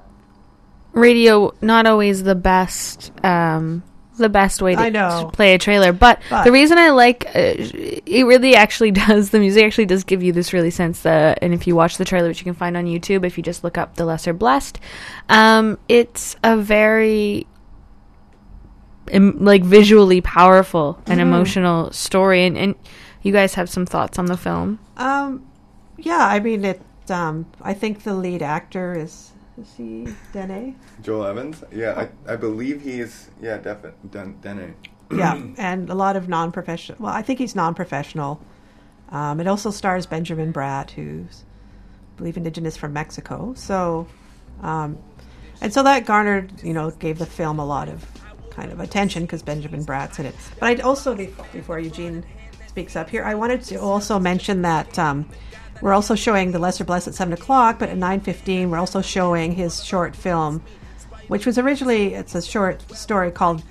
radio 0.92 1.52
not 1.60 1.86
always 1.86 2.22
the 2.24 2.34
best 2.34 3.12
um 3.24 3.82
the 4.18 4.28
best 4.28 4.60
way 4.60 4.74
to, 4.74 4.80
I 4.82 4.90
know. 4.90 5.28
to 5.30 5.34
play 5.36 5.54
a 5.54 5.58
trailer 5.58 5.92
but, 5.94 6.20
But- 6.28 6.44
the 6.44 6.52
reason 6.52 6.76
i 6.78 6.90
like 6.90 7.24
uh, 7.28 7.30
it 7.34 8.26
really 8.26 8.54
actually 8.54 8.90
does 9.06 9.30
the 9.30 9.38
music 9.38 9.64
actually 9.64 9.86
does 9.86 10.04
give 10.04 10.22
you 10.22 10.32
this 10.32 10.52
really 10.52 10.70
sense 10.70 11.00
that 11.02 11.38
and 11.42 11.54
if 11.54 11.66
you 11.66 11.74
watch 11.74 11.96
the 11.96 12.04
trailer 12.04 12.28
which 12.28 12.40
you 12.40 12.44
can 12.44 12.54
find 12.54 12.76
on 12.76 12.84
youtube 12.84 13.24
if 13.24 13.36
you 13.38 13.42
just 13.42 13.64
look 13.64 13.78
up 13.78 13.94
the 13.96 14.04
lesser 14.04 14.32
blessed 14.34 14.78
um 15.30 15.78
it's 15.88 16.36
a 16.44 16.56
very 16.56 17.46
em- 19.10 19.38
like 19.42 19.62
visually 19.64 20.20
powerful 20.20 20.98
and 21.06 21.18
Mhm. 21.18 21.22
emotional 21.22 21.90
story 21.92 22.44
and, 22.44 22.58
and 22.58 22.74
you 23.22 23.32
guys 23.32 23.54
have 23.54 23.68
some 23.70 23.86
thoughts 23.86 24.18
on 24.18 24.26
the 24.26 24.36
film 24.36 24.78
Um, 24.96 25.46
yeah, 25.96 26.26
I 26.26 26.40
mean 26.40 26.64
it. 26.64 26.80
Um, 27.08 27.46
I 27.62 27.72
think 27.74 28.02
the 28.04 28.14
lead 28.14 28.42
actor 28.42 28.94
is 28.94 29.32
is 29.60 29.74
he 29.76 30.06
Dene? 30.32 30.76
Joel 31.02 31.26
Evans? 31.26 31.62
Yeah, 31.72 32.08
I, 32.26 32.32
I 32.32 32.36
believe 32.36 32.82
he's, 32.82 33.30
yeah, 33.40 33.58
definitely, 33.58 34.08
Den- 34.10 34.38
Dene. 34.40 34.74
yeah, 35.12 35.40
and 35.58 35.90
a 35.90 35.94
lot 35.94 36.16
of 36.16 36.28
non-professional. 36.28 36.98
Well, 37.00 37.12
I 37.12 37.22
think 37.22 37.38
he's 37.38 37.54
non-professional. 37.54 38.40
Um, 39.10 39.40
it 39.40 39.46
also 39.46 39.70
stars 39.70 40.06
Benjamin 40.06 40.52
Bratt, 40.52 40.90
who's, 40.90 41.44
I 42.14 42.18
believe, 42.18 42.36
indigenous 42.36 42.76
from 42.76 42.92
Mexico. 42.92 43.54
So, 43.56 44.06
um, 44.62 44.98
and 45.60 45.72
so 45.72 45.82
that 45.82 46.06
garnered, 46.06 46.62
you 46.62 46.72
know, 46.72 46.90
gave 46.92 47.18
the 47.18 47.26
film 47.26 47.58
a 47.58 47.66
lot 47.66 47.88
of 47.88 48.06
kind 48.50 48.72
of 48.72 48.80
attention 48.80 49.22
because 49.24 49.42
Benjamin 49.42 49.84
Bratt's 49.84 50.18
in 50.18 50.26
it. 50.26 50.34
But 50.58 50.66
I'd 50.66 50.80
also, 50.80 51.14
before 51.52 51.78
Eugene 51.80 52.24
speaks 52.68 52.94
up 52.94 53.10
here, 53.10 53.24
I 53.24 53.34
wanted 53.34 53.62
to 53.64 53.76
also 53.80 54.18
mention 54.18 54.62
that 54.62 54.98
um, 54.98 55.28
we're 55.80 55.92
also 55.92 56.14
showing 56.14 56.52
The 56.52 56.58
Lesser 56.58 56.84
Blessed 56.84 57.08
at 57.08 57.14
seven 57.14 57.32
o'clock, 57.32 57.78
but 57.78 57.88
at 57.88 57.96
nine 57.96 58.20
fifteen, 58.20 58.70
we're 58.70 58.78
also 58.78 59.00
showing 59.00 59.52
his 59.52 59.84
short 59.84 60.14
film, 60.16 60.62
which 61.28 61.46
was 61.46 61.58
originally 61.58 62.14
it's 62.14 62.34
a 62.34 62.42
short 62.42 62.82
story 62.96 63.30
called 63.30 63.62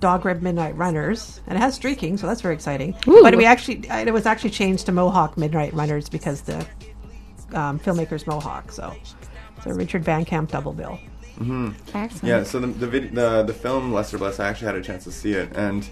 Dog 0.00 0.24
Rib 0.24 0.42
Midnight 0.42 0.76
Runners, 0.76 1.40
and 1.46 1.56
it 1.56 1.60
has 1.60 1.74
streaking, 1.74 2.18
so 2.18 2.26
that's 2.26 2.40
very 2.40 2.54
exciting. 2.54 2.94
Ooh. 3.08 3.22
But 3.22 3.36
we 3.36 3.44
actually 3.46 3.86
it 3.88 4.12
was 4.12 4.26
actually 4.26 4.50
changed 4.50 4.86
to 4.86 4.92
Mohawk 4.92 5.36
Midnight 5.36 5.72
Runners 5.72 6.08
because 6.08 6.42
the 6.42 6.66
um, 7.54 7.78
filmmaker's 7.78 8.26
Mohawk. 8.26 8.70
So, 8.72 8.94
so 9.64 9.70
Richard 9.70 10.04
Van 10.04 10.24
Camp 10.24 10.50
double 10.50 10.72
bill. 10.72 10.98
hmm 11.38 11.70
Excellent. 11.94 12.24
Yeah, 12.24 12.42
so 12.42 12.60
the 12.60 12.66
the, 12.66 12.86
vid- 12.86 13.14
the 13.14 13.42
the 13.42 13.54
film 13.54 13.92
Lesser 13.92 14.18
Bless, 14.18 14.38
I 14.40 14.48
actually 14.48 14.66
had 14.66 14.76
a 14.76 14.82
chance 14.82 15.04
to 15.04 15.12
see 15.12 15.32
it, 15.32 15.50
and 15.56 15.88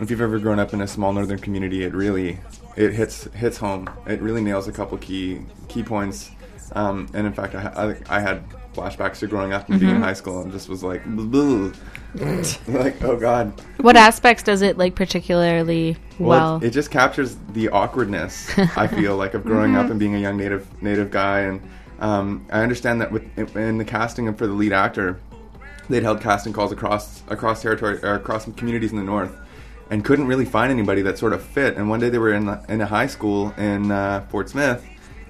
if 0.00 0.10
you've 0.10 0.20
ever 0.20 0.38
grown 0.38 0.58
up 0.58 0.72
in 0.74 0.80
a 0.82 0.86
small 0.86 1.12
northern 1.12 1.38
community, 1.38 1.82
it 1.84 1.92
really 1.94 2.38
it 2.78 2.92
hits 2.94 3.24
hits 3.34 3.58
home. 3.58 3.90
It 4.06 4.20
really 4.22 4.40
nails 4.42 4.68
a 4.68 4.72
couple 4.72 4.96
key 4.98 5.42
key 5.68 5.82
points. 5.82 6.30
Um, 6.72 7.08
and 7.14 7.26
in 7.26 7.32
fact, 7.32 7.54
I, 7.54 7.96
I 8.08 8.16
I 8.18 8.20
had 8.20 8.44
flashbacks 8.74 9.18
to 9.18 9.26
growing 9.26 9.52
up 9.52 9.68
and 9.68 9.80
being 9.80 9.94
in 9.96 10.00
Mhm. 10.00 10.04
high 10.04 10.12
school, 10.12 10.42
and 10.42 10.52
just 10.52 10.68
was 10.68 10.82
like, 10.84 11.02
like 12.68 13.02
oh 13.02 13.16
god. 13.16 13.52
what 13.78 13.96
aspects 13.96 14.42
does 14.42 14.62
it 14.62 14.78
like 14.78 14.94
particularly 14.94 15.96
well, 16.18 16.56
it, 16.62 16.66
it 16.68 16.70
just 16.70 16.90
captures 16.90 17.36
the 17.52 17.68
awkwardness 17.70 18.48
I 18.76 18.86
feel 18.86 19.16
like 19.16 19.34
of 19.34 19.44
growing 19.44 19.76
up 19.76 19.86
Mhm. 19.86 19.90
and 19.92 19.98
being 20.00 20.14
a 20.14 20.18
young 20.18 20.36
native 20.36 20.66
native 20.82 21.10
guy, 21.10 21.40
and 21.40 21.60
um, 22.00 22.46
I 22.52 22.62
understand 22.62 23.00
that 23.00 23.10
with 23.10 23.24
in 23.56 23.78
the 23.78 23.84
casting 23.84 24.32
for 24.34 24.46
the 24.46 24.52
lead 24.52 24.72
actor, 24.72 25.18
they'd 25.88 26.02
held 26.04 26.20
casting 26.20 26.52
calls 26.52 26.70
across 26.70 27.22
across 27.28 27.60
territory 27.62 27.98
or 28.02 28.14
across 28.14 28.44
communities 28.56 28.92
in 28.92 28.98
the 28.98 29.04
north, 29.04 29.32
and 29.90 30.04
couldn't 30.04 30.26
really 30.26 30.44
find 30.44 30.70
anybody 30.70 31.02
that 31.02 31.18
sort 31.18 31.32
of 31.32 31.42
fit. 31.42 31.76
And 31.76 31.88
one 31.88 32.00
day 32.00 32.08
they 32.08 32.18
were 32.18 32.32
in 32.32 32.48
in 32.68 32.80
a 32.80 32.86
high 32.86 33.06
school 33.06 33.52
in 33.56 33.90
uh, 33.90 34.26
Fort 34.30 34.48
Smith, 34.48 34.84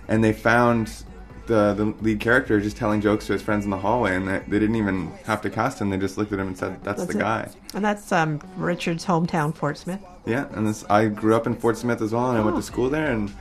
and 0.08 0.22
they 0.22 0.32
found. 0.32 1.04
The, 1.46 1.72
the 1.72 1.86
lead 2.02 2.20
character 2.20 2.60
just 2.60 2.76
telling 2.76 3.00
jokes 3.00 3.26
to 3.28 3.32
his 3.32 3.40
friends 3.40 3.64
in 3.64 3.70
the 3.70 3.78
hallway, 3.78 4.14
and 4.14 4.28
they, 4.28 4.40
they 4.40 4.58
didn't 4.58 4.76
even 4.76 5.10
have 5.24 5.40
to 5.40 5.48
cast 5.48 5.80
him. 5.80 5.88
They 5.88 5.96
just 5.96 6.18
looked 6.18 6.30
at 6.30 6.38
him 6.38 6.48
and 6.48 6.58
said, 6.58 6.84
"That's, 6.84 7.06
the 7.06 7.16
it. 7.16 7.18
guy." 7.18 7.48
And 7.72 7.82
that's 7.82 8.12
um, 8.12 8.38
Richard's 8.58 9.06
hometown, 9.06 9.54
Fort 9.54 9.78
Smith. 9.78 9.98
Yeah, 10.26 10.44
and 10.52 10.66
this 10.68 10.84
I 10.90 11.06
grew 11.06 11.34
up 11.34 11.46
in 11.46 11.54
Fort 11.56 11.78
Smith 11.78 12.02
as 12.02 12.12
well, 12.12 12.28
and 12.28 12.36
I 12.36 12.44
went 12.44 12.58
to 12.58 12.62
school 12.62 12.90
there. 12.90 13.10
And 13.10 13.32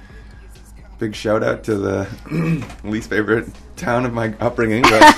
big 1.00 1.16
shout 1.16 1.44
out 1.44 1.64
to 1.66 1.76
the 1.76 2.08
least 2.84 3.10
favorite 3.10 3.48
town 3.76 4.06
of 4.06 4.14
my 4.14 4.34
upbringing. 4.40 4.82
But 4.82 4.94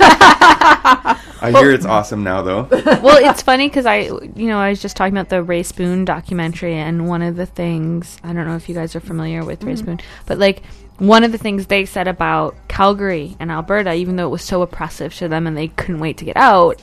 I 1.41 1.51
hear 1.55 1.71
it's 1.71 1.85
awesome 1.85 2.23
now, 2.23 2.41
though. 2.41 2.63
well, 2.71 3.17
it's 3.29 3.41
funny 3.41 3.67
because 3.69 3.85
I, 3.85 3.99
you 3.99 4.47
know, 4.47 4.59
I 4.59 4.69
was 4.69 4.81
just 4.81 4.95
talking 4.97 5.13
about 5.13 5.29
the 5.29 5.41
Rae 5.41 5.63
Spoon 5.63 6.05
documentary, 6.05 6.75
and 6.75 7.07
one 7.07 7.21
of 7.21 7.35
the 7.35 7.45
things 7.45 8.17
I 8.23 8.33
don't 8.33 8.45
know 8.47 8.55
if 8.55 8.67
you 8.67 8.75
guys 8.75 8.95
are 8.95 8.99
familiar 8.99 9.43
with 9.45 9.63
Rae 9.63 9.73
Mhm. 9.73 9.77
Spoon, 9.77 9.99
but 10.25 10.37
like 10.37 10.63
one 10.97 11.23
of 11.23 11.31
the 11.31 11.37
things 11.37 11.67
they 11.67 11.85
said 11.85 12.07
about 12.09 12.55
Calgary 12.67 13.37
and 13.39 13.51
Alberta, 13.51 13.93
even 13.93 14.17
though 14.17 14.27
it 14.27 14.31
was 14.31 14.43
so 14.43 14.61
oppressive 14.61 15.13
to 15.15 15.29
them 15.29 15.47
and 15.47 15.55
they 15.55 15.69
couldn't 15.69 15.99
wait 15.99 16.17
to 16.17 16.25
get 16.25 16.35
out, 16.35 16.81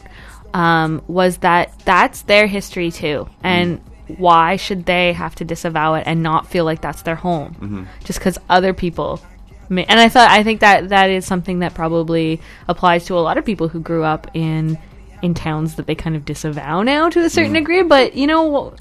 um, 0.55 1.03
was 1.07 1.37
that 1.39 1.79
that's 1.85 2.23
their 2.23 2.47
history 2.47 2.91
too, 2.91 3.29
and 3.43 3.81
why 4.09 4.57
should 4.57 4.87
they 4.87 5.13
have 5.13 5.35
to 5.35 5.45
disavow 5.45 5.95
it 5.95 6.05
and 6.07 6.23
not 6.23 6.47
feel 6.47 6.65
like 6.65 6.81
that's 6.81 7.03
their 7.03 7.17
home 7.17 7.57
Mhm. 7.61 7.87
just 8.05 8.19
because 8.19 8.39
other 8.49 8.73
people 8.73 9.21
ma- 9.69 9.83
and 9.89 9.99
i 9.99 10.09
thought 10.09 10.31
i 10.31 10.43
think 10.45 10.61
that 10.61 10.89
that 10.91 11.11
is 11.11 11.27
something 11.27 11.59
that 11.59 11.75
probably 11.75 12.41
applies 12.69 13.05
to 13.07 13.15
a 13.19 13.21
lot 13.21 13.37
of 13.37 13.45
people 13.45 13.69
who 13.69 13.81
grew 13.81 14.05
up 14.05 14.31
in 14.35 14.79
in 15.23 15.35
towns 15.35 15.75
that 15.77 15.87
they 15.87 15.95
kind 15.95 16.15
of 16.15 16.25
disavow 16.25 16.83
now 16.83 17.09
to 17.09 17.21
a 17.21 17.29
certain 17.31 17.53
Mhm. 17.53 17.57
degree 17.57 17.83
but 17.83 18.15
you 18.15 18.27
know 18.27 18.75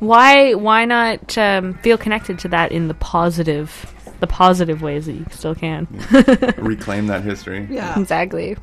why 0.00 0.54
why 0.54 0.84
not 0.84 1.36
um, 1.38 1.74
feel 1.82 1.98
connected 1.98 2.38
to 2.40 2.48
that 2.48 2.72
in 2.72 2.88
the 2.88 2.94
positive 2.94 3.94
the 4.20 4.26
positive 4.26 4.82
ways 4.82 5.06
that 5.06 5.12
you 5.12 5.24
still 5.30 5.54
can 5.54 5.86
Reclaim 6.58 7.06
that 7.06 7.22
history. 7.22 7.66
yeah 7.70 7.98
exactly 8.00 8.56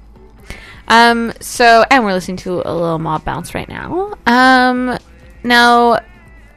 um 0.89 1.31
so 1.39 1.83
and 1.89 2.03
we're 2.03 2.13
listening 2.13 2.37
to 2.37 2.61
a 2.65 2.73
little 2.73 2.99
mob 2.99 3.23
bounce 3.23 3.55
right 3.55 3.67
now 3.69 4.13
um 4.27 4.97
now 5.45 5.99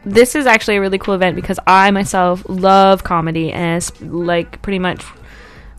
this 0.05 0.35
is 0.35 0.46
actually 0.46 0.77
a 0.77 0.81
really 0.81 0.98
cool 0.98 1.14
event 1.14 1.37
because 1.37 1.59
i 1.66 1.90
myself 1.90 2.42
love 2.48 3.05
comedy 3.05 3.53
and 3.53 3.77
it's 3.77 4.01
like 4.03 4.61
pretty 4.62 4.79
much 4.79 5.05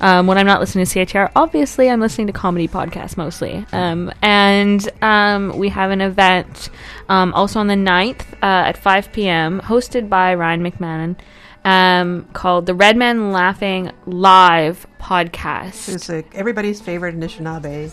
um, 0.02 0.28
when 0.28 0.38
I'm 0.38 0.46
not 0.46 0.60
listening 0.62 0.86
to 0.86 1.06
CHR, 1.06 1.32
obviously 1.36 1.90
I'm 1.90 2.00
listening 2.00 2.28
to 2.28 2.34
comedy 2.34 2.68
podcasts 2.68 3.18
mostly. 3.18 3.66
Um, 3.74 4.12
and 4.22 4.88
um, 5.02 5.58
we 5.58 5.70
have 5.70 5.92
an 5.92 6.02
event 6.02 6.70
um, 7.10 7.34
also 7.34 7.60
on 7.60 7.68
the 7.68 7.76
9th 7.76 8.22
uh, 8.36 8.70
at 8.70 8.78
5 8.78 9.12
p.m., 9.12 9.60
hosted 9.60 10.08
by 10.08 10.36
Ryan 10.36 10.64
McMahon, 10.64 11.18
um, 11.66 12.28
called 12.34 12.66
the 12.66 12.74
Red 12.74 12.96
Man 12.96 13.32
Laughing 13.32 13.92
Live 14.06 14.88
Podcast. 15.02 15.94
It's 15.94 16.08
like 16.08 16.34
everybody's 16.34 16.80
favorite 16.80 17.16
Anishinaabe 17.16 17.92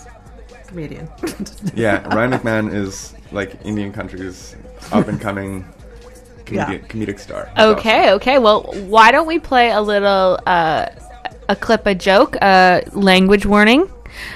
comedian. 0.67 1.09
Yeah, 1.75 2.07
Ryan 2.15 2.33
McMahon 2.33 2.75
is 2.75 3.15
like 3.33 3.65
Indian 3.65 3.93
country's 3.93 4.57
up 4.93 5.09
and 5.09 5.21
coming 5.21 5.65
comedic, 6.45 6.89
comedic 6.89 7.19
star. 7.19 7.51
Okay, 7.59 8.13
okay. 8.13 8.39
Well, 8.39 8.63
why 8.87 9.13
don't 9.13 9.27
we 9.27 9.39
play 9.39 9.71
a 9.71 9.81
little 9.81 10.39
uh, 10.47 10.87
a 11.49 11.57
clip, 11.57 11.87
a 11.87 11.95
joke, 11.95 12.37
uh, 12.41 12.83
language 12.93 13.47
warning. 13.47 13.91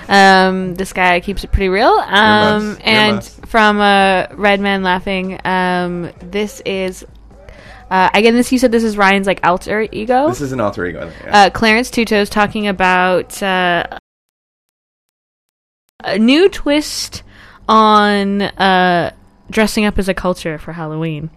Um, 0.09 0.75
this 0.75 0.93
guy 0.93 1.21
keeps 1.21 1.45
it 1.45 1.53
pretty 1.53 1.69
real. 1.69 1.89
Um, 1.89 2.03
Earmuffs, 2.11 2.81
and 2.85 3.11
earmuffs. 3.13 3.41
from 3.47 3.81
uh, 3.81 4.27
Red 4.33 4.61
Man 4.61 4.83
laughing. 4.83 5.41
Um, 5.45 6.11
this 6.21 6.61
is 6.67 7.05
uh, 7.91 8.11
again. 8.13 8.35
This 8.35 8.53
you 8.53 8.59
said 8.59 8.73
this 8.73 8.85
is 8.85 8.97
Ryan's 8.97 9.27
like 9.27 9.41
alter 9.45 9.87
ego. 9.91 10.29
This 10.29 10.41
is 10.41 10.53
an 10.53 10.61
alter 10.61 10.87
ego. 10.87 11.11
Yeah. 11.25 11.45
Uh, 11.47 11.51
Clarence 11.51 11.91
Two 11.91 12.05
Toes 12.05 12.29
talking 12.29 12.69
about 12.69 13.43
uh, 13.43 13.87
a 16.05 16.19
new 16.19 16.49
twist 16.49 17.23
on 17.69 18.43
uh, 18.43 19.13
dressing 19.51 19.85
up 19.85 19.99
as 19.99 20.09
a 20.09 20.15
culture 20.15 20.57
for 20.59 20.73
Halloween. 20.73 21.29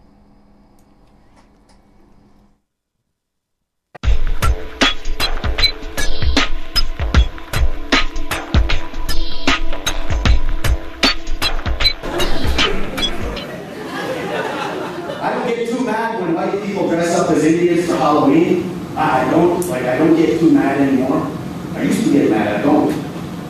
I 15.21 15.34
don't 15.34 15.47
get 15.47 15.69
too 15.69 15.84
mad 15.84 16.21
when 16.21 16.34
white 16.36 16.63
people 16.63 16.88
dress 16.89 17.17
up 17.17 17.32
as 17.32 17.43
Indians 17.43 17.88
for 17.88 17.95
Halloween. 17.95 18.69
I 18.95 19.23
I 19.23 19.32
don't, 19.32 19.67
like, 19.69 19.84
I 19.84 19.97
don't 19.97 20.15
get 20.15 20.39
too 20.39 20.52
mad 20.52 20.80
anymore. 20.80 21.26
I 21.73 21.82
used 21.82 22.04
to 22.04 22.12
get 22.13 22.30
mad, 22.30 22.60
I 22.60 22.62
don't 22.62 22.91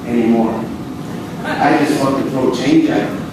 anymore. 0.05 0.53
I 1.43 1.77
just 1.79 1.99
fucking 1.99 2.29
throw 2.29 2.53
change 2.55 2.89
at 2.89 3.09
them. 3.09 3.32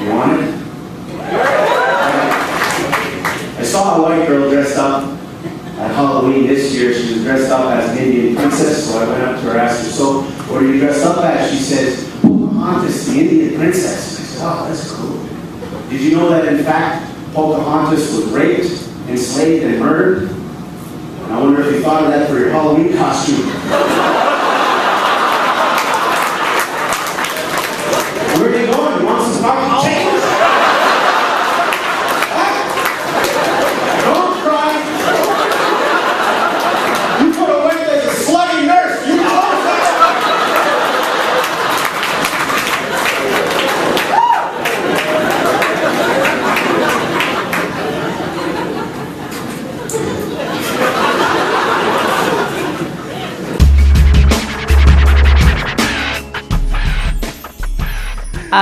You 0.00 0.10
want 0.14 0.40
it? 0.40 0.54
I 3.58 3.62
saw 3.62 3.96
a 3.96 4.02
white 4.02 4.26
girl 4.28 4.50
dressed 4.50 4.78
up 4.78 5.04
at 5.78 5.90
Halloween 5.94 6.46
this 6.46 6.74
year. 6.74 6.94
She 6.94 7.14
was 7.14 7.22
dressed 7.24 7.50
up 7.50 7.72
as 7.72 7.90
an 7.90 7.98
Indian 7.98 8.36
princess, 8.36 8.90
so 8.90 8.98
I 9.00 9.08
went 9.08 9.22
up 9.24 9.40
to 9.40 9.42
her, 9.42 9.50
and 9.52 9.60
asked 9.60 9.84
her, 9.84 9.90
so 9.90 10.22
what 10.22 10.62
are 10.62 10.66
you 10.66 10.78
dressed 10.78 11.04
up 11.04 11.24
as? 11.24 11.50
She 11.50 11.58
says, 11.58 12.08
Pocahontas, 12.22 13.06
the 13.06 13.20
Indian 13.20 13.56
princess. 13.56 14.18
I 14.18 14.22
said, 14.22 14.42
oh, 14.44 14.68
that's 14.68 14.92
cool. 14.92 15.88
Did 15.90 16.00
you 16.00 16.16
know 16.16 16.30
that 16.30 16.52
in 16.52 16.64
fact 16.64 17.04
Pocahontas 17.34 18.12
was 18.14 18.26
raped, 18.26 18.70
enslaved, 19.08 19.64
and 19.64 19.80
murdered? 19.80 20.30
And 20.30 21.32
I 21.32 21.40
wonder 21.40 21.62
if 21.62 21.74
you 21.74 21.82
thought 21.82 22.04
of 22.04 22.10
that 22.10 22.28
for 22.30 22.38
your 22.38 22.50
Halloween 22.50 22.96
costume. 22.96 24.34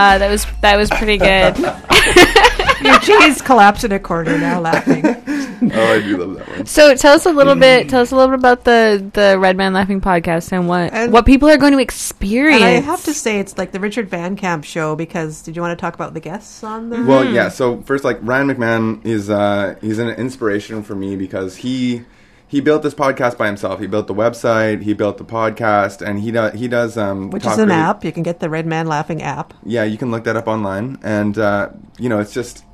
Uh, 0.07 0.19
that 0.19 0.31
was 0.31 0.47
that 0.63 0.77
was 0.77 0.89
pretty 0.91 1.17
good. 1.19 1.57
Eugene's 2.83 3.41
collapsed 3.43 3.85
in 3.85 3.93
a 3.93 3.99
corner 3.99 4.39
now, 4.39 4.61
laughing. 4.61 5.05
Oh, 5.05 5.95
I 5.95 6.01
do 6.01 6.17
love 6.19 6.37
that 6.37 6.49
one. 6.49 6.67
So 6.67 6.95
tell 6.95 7.15
us 7.15 7.27
a 7.27 7.33
little 7.33 7.55
bit. 7.57 7.89
Tell 7.89 8.03
us 8.03 8.13
a 8.13 8.17
little 8.17 8.31
bit 8.31 8.39
about 8.39 8.65
the 8.65 9.11
the 9.15 9.39
Red 9.39 9.57
Man 9.57 9.73
Laughing 9.73 10.01
podcast 10.01 10.53
and 10.53 10.69
what 10.69 10.93
And- 10.93 11.13
what 11.13 11.27
people 11.27 11.49
are 11.49 11.57
going 11.57 11.73
to 11.73 11.79
experience. 11.81 12.63
And 12.63 12.77
I 12.77 12.81
have 12.81 13.03
to 13.05 13.15
say, 13.15 13.41
it's 13.41 13.57
like 13.59 13.73
the 13.73 13.81
Richard 13.81 14.09
Van 14.09 14.37
Camp 14.37 14.65
show 14.65 14.95
because 14.95 15.43
did 15.43 15.57
you 15.57 15.63
want 15.63 15.77
to 15.77 15.81
talk 15.81 15.95
about 15.95 16.15
the 16.15 16.21
guests 16.21 16.63
on 16.63 16.91
the? 16.91 17.03
Well, 17.05 17.25
yeah. 17.25 17.49
So 17.49 17.83
first, 17.83 18.05
like 18.05 18.19
Ryan 18.23 18.49
McMahon 18.49 19.05
is 19.05 19.31
uh, 19.31 19.77
he's 19.81 19.99
an 19.99 20.09
inspiration 20.11 20.83
for 20.83 20.95
me 20.95 21.17
because 21.17 21.57
he 21.57 22.05
he 22.49 22.61
built 22.61 22.83
this 22.83 22.95
podcast 22.95 23.37
by 23.37 23.47
himself. 23.47 23.81
He 23.81 23.87
built 23.87 24.07
the 24.07 24.15
website, 24.15 24.83
he 24.83 24.95
built 24.95 25.19
the 25.19 25.25
podcast, 25.25 26.07
and 26.07 26.21
he 26.21 26.31
does 26.31 26.55
he 26.55 26.69
does 26.69 26.97
um, 26.97 27.31
which 27.31 27.43
talk 27.43 27.55
is 27.55 27.59
an 27.59 27.71
app. 27.71 28.05
You 28.05 28.13
can 28.13 28.23
get 28.23 28.41
the 28.41 28.49
Red 28.49 28.67
Man 28.67 28.87
Laughing 28.87 29.23
app. 29.23 29.53
Yeah, 29.65 29.85
you 29.85 29.99
can 29.99 30.11
look 30.11 30.25
that 30.25 30.37
up 30.37 30.47
online, 30.47 30.99
and 31.03 31.37
uh, 31.39 31.71
you 31.99 32.09
know, 32.09 32.21
it's 32.21 32.33
just 32.33 32.65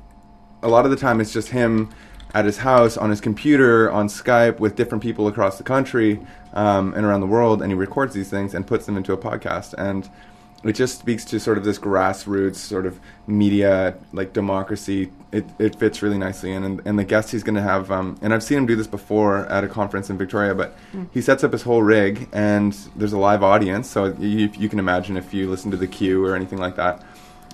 a 0.61 0.67
lot 0.67 0.85
of 0.85 0.91
the 0.91 0.97
time 0.97 1.19
it's 1.19 1.33
just 1.33 1.49
him 1.49 1.89
at 2.33 2.45
his 2.45 2.57
house 2.57 2.97
on 2.97 3.09
his 3.09 3.21
computer 3.21 3.91
on 3.91 4.07
Skype 4.07 4.59
with 4.59 4.75
different 4.75 5.03
people 5.03 5.27
across 5.27 5.57
the 5.57 5.63
country 5.63 6.19
um, 6.53 6.93
and 6.93 7.05
around 7.05 7.21
the 7.21 7.27
world, 7.27 7.61
and 7.61 7.71
he 7.71 7.75
records 7.75 8.13
these 8.13 8.29
things 8.29 8.53
and 8.53 8.67
puts 8.67 8.85
them 8.85 8.95
into 8.95 9.11
a 9.13 9.17
podcast, 9.17 9.73
and 9.77 10.09
it 10.63 10.73
just 10.73 10.99
speaks 10.99 11.25
to 11.25 11.39
sort 11.39 11.57
of 11.57 11.63
this 11.65 11.77
grassroots 11.79 12.55
sort 12.55 12.85
of 12.85 12.99
media 13.27 13.95
like 14.13 14.33
democracy. 14.33 15.11
It, 15.31 15.45
it 15.59 15.75
fits 15.75 16.01
really 16.01 16.17
nicely 16.17 16.51
in, 16.53 16.63
and, 16.63 16.81
and 16.85 16.97
the 16.99 17.03
guest 17.03 17.31
he's 17.31 17.43
going 17.43 17.55
to 17.55 17.61
have, 17.61 17.89
um, 17.91 18.17
and 18.21 18.33
I've 18.33 18.43
seen 18.43 18.59
him 18.59 18.65
do 18.67 18.75
this 18.75 18.85
before 18.87 19.45
at 19.47 19.63
a 19.63 19.67
conference 19.67 20.09
in 20.09 20.17
Victoria, 20.17 20.53
but 20.55 20.75
Mm. 20.93 21.07
he 21.11 21.21
sets 21.21 21.43
up 21.43 21.51
his 21.53 21.63
whole 21.63 21.81
rig, 21.81 22.29
and 22.31 22.71
there's 22.95 23.13
a 23.13 23.17
live 23.17 23.41
audience, 23.41 23.89
so 23.89 24.15
you, 24.19 24.49
you 24.57 24.69
can 24.69 24.77
imagine 24.77 25.17
if 25.17 25.33
you 25.33 25.49
listen 25.49 25.71
to 25.71 25.77
the 25.77 25.87
Q 25.87 26.23
or 26.23 26.35
anything 26.35 26.59
like 26.59 26.75
that. 26.75 27.01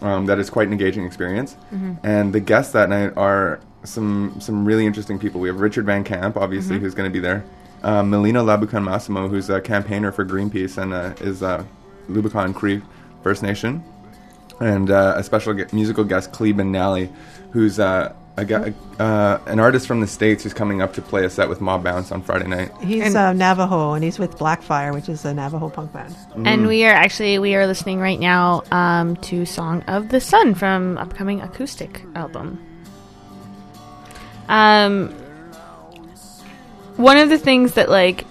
Um, 0.02 0.26
that 0.28 0.40
is 0.40 0.50
quite 0.50 0.68
an 0.68 0.74
engaging 0.74 1.06
experience. 1.06 1.56
Mhm. 1.74 1.98
And 2.04 2.34
the 2.34 2.40
guests 2.40 2.72
that 2.74 2.90
night 2.90 3.14
are 3.18 3.60
some 3.84 4.36
some 4.40 4.64
really 4.66 4.86
interesting 4.86 5.20
people. 5.20 5.40
We 5.42 5.48
have 5.50 5.60
Richard 5.62 5.86
Van 5.86 6.04
Camp, 6.06 6.36
obviously, 6.38 6.78
Mhm. 6.78 6.82
who's 6.82 6.94
going 6.96 7.10
to 7.10 7.14
be 7.14 7.20
there. 7.20 7.44
Uh, 7.84 8.04
Melina 8.04 8.42
Laboucan-Massimo, 8.44 9.28
who's 9.30 9.50
a 9.50 9.60
campaigner 9.62 10.12
for 10.14 10.26
Greenpeace 10.26 10.78
and 10.78 10.94
uh, 10.94 11.12
is 11.22 11.42
uh, 11.44 11.64
Lubicon 12.10 12.54
Cree 12.54 12.82
First 13.24 13.44
Nation. 13.44 13.84
And 14.60 14.92
uh, 14.92 15.14
a 15.16 15.24
special 15.24 15.54
gu- 15.54 15.68
musical 15.72 16.04
guest, 16.04 16.32
Klee 16.32 16.54
Benally, 16.54 17.10
who's 17.52 17.80
uh, 17.80 18.14
a, 18.36 18.46
gu- 18.46 18.74
uh, 19.00 19.40
an 19.46 19.60
artist 19.60 19.88
from 19.88 20.02
the 20.02 20.08
States 20.08 20.44
who's 20.44 20.54
coming 20.54 20.82
up 20.82 20.94
to 20.94 21.02
play 21.02 21.24
a 21.24 21.30
set 21.30 21.48
with 21.48 21.62
Mob 21.62 21.84
Bounce 21.84 22.12
on 22.12 22.22
Friday 22.22 22.48
night. 22.48 22.72
He's 22.82 23.16
uh, 23.16 23.34
Navajo, 23.34 23.94
and 23.94 24.04
he's 24.04 24.20
with 24.20 24.38
Blackfire, 24.38 24.94
which 24.94 25.08
is 25.08 25.24
a 25.24 25.34
Navajo 25.34 25.70
punk 25.70 25.94
band. 25.94 26.16
And 26.46 26.68
we 26.68 26.84
are 26.86 26.94
actually 26.94 27.40
we 27.40 27.56
are 27.56 27.68
listening 27.68 28.00
right 28.00 28.20
now 28.20 28.64
um, 28.72 29.16
to 29.18 29.46
"Song 29.46 29.82
of 29.84 30.10
the 30.10 30.20
Sun" 30.20 30.56
from 30.56 30.98
upcoming 30.98 31.42
acoustic 31.42 32.04
album. 32.16 32.66
Um, 34.50 35.10
one 36.98 37.18
of 37.18 37.30
the 37.30 37.38
things 37.38 37.76
that 37.76 37.90
like 37.90 38.26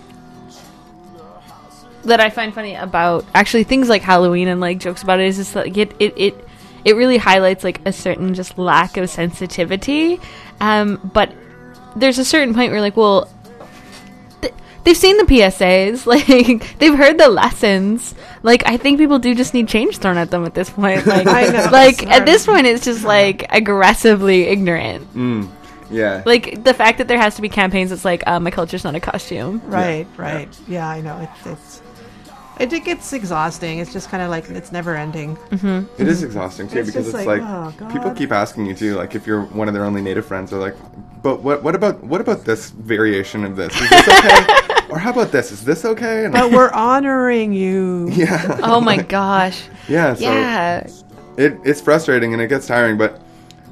that 2.04 2.20
I 2.20 2.30
find 2.30 2.54
funny 2.54 2.74
about 2.74 3.24
actually 3.34 3.64
things 3.64 3.88
like 3.88 4.02
Halloween 4.02 4.48
and 4.48 4.60
like 4.60 4.78
jokes 4.78 5.02
about 5.02 5.20
it 5.20 5.26
is 5.26 5.36
just 5.36 5.54
like 5.54 5.76
it 5.76 5.94
it 5.98 6.14
it, 6.16 6.48
it 6.84 6.96
really 6.96 7.18
highlights 7.18 7.64
like 7.64 7.80
a 7.86 7.92
certain 7.92 8.34
just 8.34 8.58
lack 8.58 8.96
of 8.96 9.10
sensitivity. 9.10 10.20
Um, 10.60 11.10
but 11.12 11.32
there's 11.96 12.18
a 12.18 12.24
certain 12.24 12.54
point 12.54 12.72
where 12.72 12.80
like, 12.80 12.96
well, 12.96 13.28
th- 14.40 14.54
they've 14.84 14.96
seen 14.96 15.16
the 15.16 15.24
PSAs, 15.24 16.06
like 16.46 16.78
they've 16.78 16.94
heard 16.94 17.18
the 17.18 17.28
lessons. 17.28 18.14
Like 18.42 18.66
I 18.66 18.76
think 18.76 18.98
people 18.98 19.18
do 19.18 19.34
just 19.34 19.54
need 19.54 19.68
change 19.68 19.98
thrown 19.98 20.16
at 20.16 20.30
them 20.30 20.44
at 20.44 20.54
this 20.54 20.70
point. 20.70 21.06
Like, 21.06 21.26
I 21.26 21.46
know. 21.46 21.68
like 21.70 22.06
at 22.06 22.24
this 22.24 22.46
point, 22.46 22.66
it's 22.66 22.84
just 22.84 23.04
like 23.04 23.46
aggressively 23.50 24.44
ignorant. 24.44 25.12
Mm. 25.14 25.50
Yeah. 25.90 26.22
Like 26.26 26.64
the 26.64 26.74
fact 26.74 26.98
that 26.98 27.08
there 27.08 27.18
has 27.18 27.36
to 27.36 27.42
be 27.42 27.48
campaigns 27.48 27.92
It's 27.92 28.04
like, 28.04 28.22
uh, 28.26 28.40
my 28.40 28.50
culture's 28.50 28.84
not 28.84 28.94
a 28.94 29.00
costume. 29.00 29.62
Right, 29.66 30.06
right. 30.16 30.48
Yeah, 30.68 30.86
I 30.86 31.00
know. 31.00 31.18
It's 31.18 31.46
it's 31.46 31.82
it, 32.58 32.72
it 32.72 32.84
gets 32.84 33.12
exhausting. 33.12 33.78
It's 33.78 33.92
just 33.92 34.08
kind 34.10 34.22
of 34.22 34.30
like 34.30 34.48
it's 34.50 34.72
never 34.72 34.96
ending. 34.96 35.36
Mm-hmm. 35.36 36.00
It 36.00 36.08
is 36.08 36.22
exhausting 36.22 36.68
too 36.68 36.80
It's 36.80 36.88
because 36.88 37.06
it's 37.08 37.14
like, 37.26 37.40
like, 37.40 37.42
oh, 37.82 37.88
people 37.92 38.10
keep 38.12 38.32
asking 38.32 38.66
you 38.66 38.74
too, 38.74 38.94
like 38.96 39.14
if 39.14 39.26
you're 39.26 39.42
one 39.42 39.68
of 39.68 39.74
their 39.74 39.84
only 39.84 40.02
native 40.02 40.26
friends, 40.26 40.50
they're 40.50 40.60
like, 40.60 40.76
"But 41.22 41.42
what? 41.42 41.62
What 41.62 41.74
about 41.74 42.02
what 42.02 42.20
about 42.20 42.44
this 42.44 42.70
variation 42.70 43.44
of 43.44 43.56
this? 43.56 43.74
Is 43.80 43.90
this 43.90 44.08
okay? 44.08 44.46
or 44.90 44.98
how 44.98 45.10
about 45.10 45.30
this? 45.32 45.52
Is 45.52 45.64
this 45.64 45.84
okay?" 45.84 46.24
And 46.24 46.32
But 46.32 46.50
we're 46.50 46.70
honoring 46.72 47.52
you. 47.52 48.08
yeah. 48.12 48.60
Oh 48.62 48.80
my 48.80 48.96
gosh. 48.98 49.62
Yeah. 49.88 50.14
So 50.14 50.24
Yeah. 50.24 50.86
It 51.36 51.56
it's 51.64 51.80
frustrating 51.80 52.32
and 52.32 52.42
it 52.42 52.48
gets 52.48 52.66
tiring, 52.66 52.98
but 52.98 53.20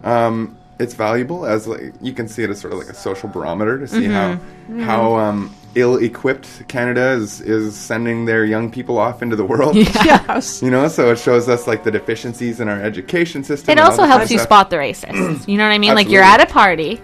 um, 0.05 0.57
it's 0.79 0.95
valuable 0.95 1.47
as 1.47 1.67
like 1.67 1.95
you 2.01 2.13
can 2.13 2.29
see 2.29 2.45
it 2.45 2.51
as 2.51 2.61
sort 2.61 2.73
of 2.73 2.79
like 2.79 2.89
a 2.89 2.95
social 2.95 3.29
barometer 3.29 3.79
to 3.79 3.89
see 3.89 4.03
Mhm. 4.03 4.13
how 4.13 4.39
Mhm. 4.71 4.83
how 4.85 5.17
um, 5.17 5.51
ill-equipped 5.77 6.67
Canada 6.69 7.11
is 7.11 7.41
is 7.41 7.77
sending 7.77 8.25
their 8.25 8.45
young 8.45 8.71
people 8.71 8.99
off 8.99 9.23
into 9.23 9.37
the 9.37 9.45
world. 9.45 9.77
Yes. 10.07 10.63
You 10.67 10.71
know, 10.71 10.89
so 10.89 11.13
it 11.13 11.19
shows 11.19 11.49
us 11.49 11.67
like 11.67 11.85
the 11.85 11.91
deficiencies 11.91 12.61
in 12.61 12.69
our 12.69 12.81
education 12.81 13.45
system. 13.45 13.71
It 13.73 13.79
also 13.79 14.05
helps 14.05 14.31
you 14.31 14.39
of 14.39 14.43
spot 14.43 14.71
the 14.71 14.77
racists. 14.77 15.47
You 15.47 15.59
know 15.59 15.65
what 15.65 15.73
I 15.73 15.79
mean? 15.79 15.95
Like 15.95 16.09
you're 16.09 16.23
at 16.23 16.41
a 16.41 16.47
party. 16.47 17.01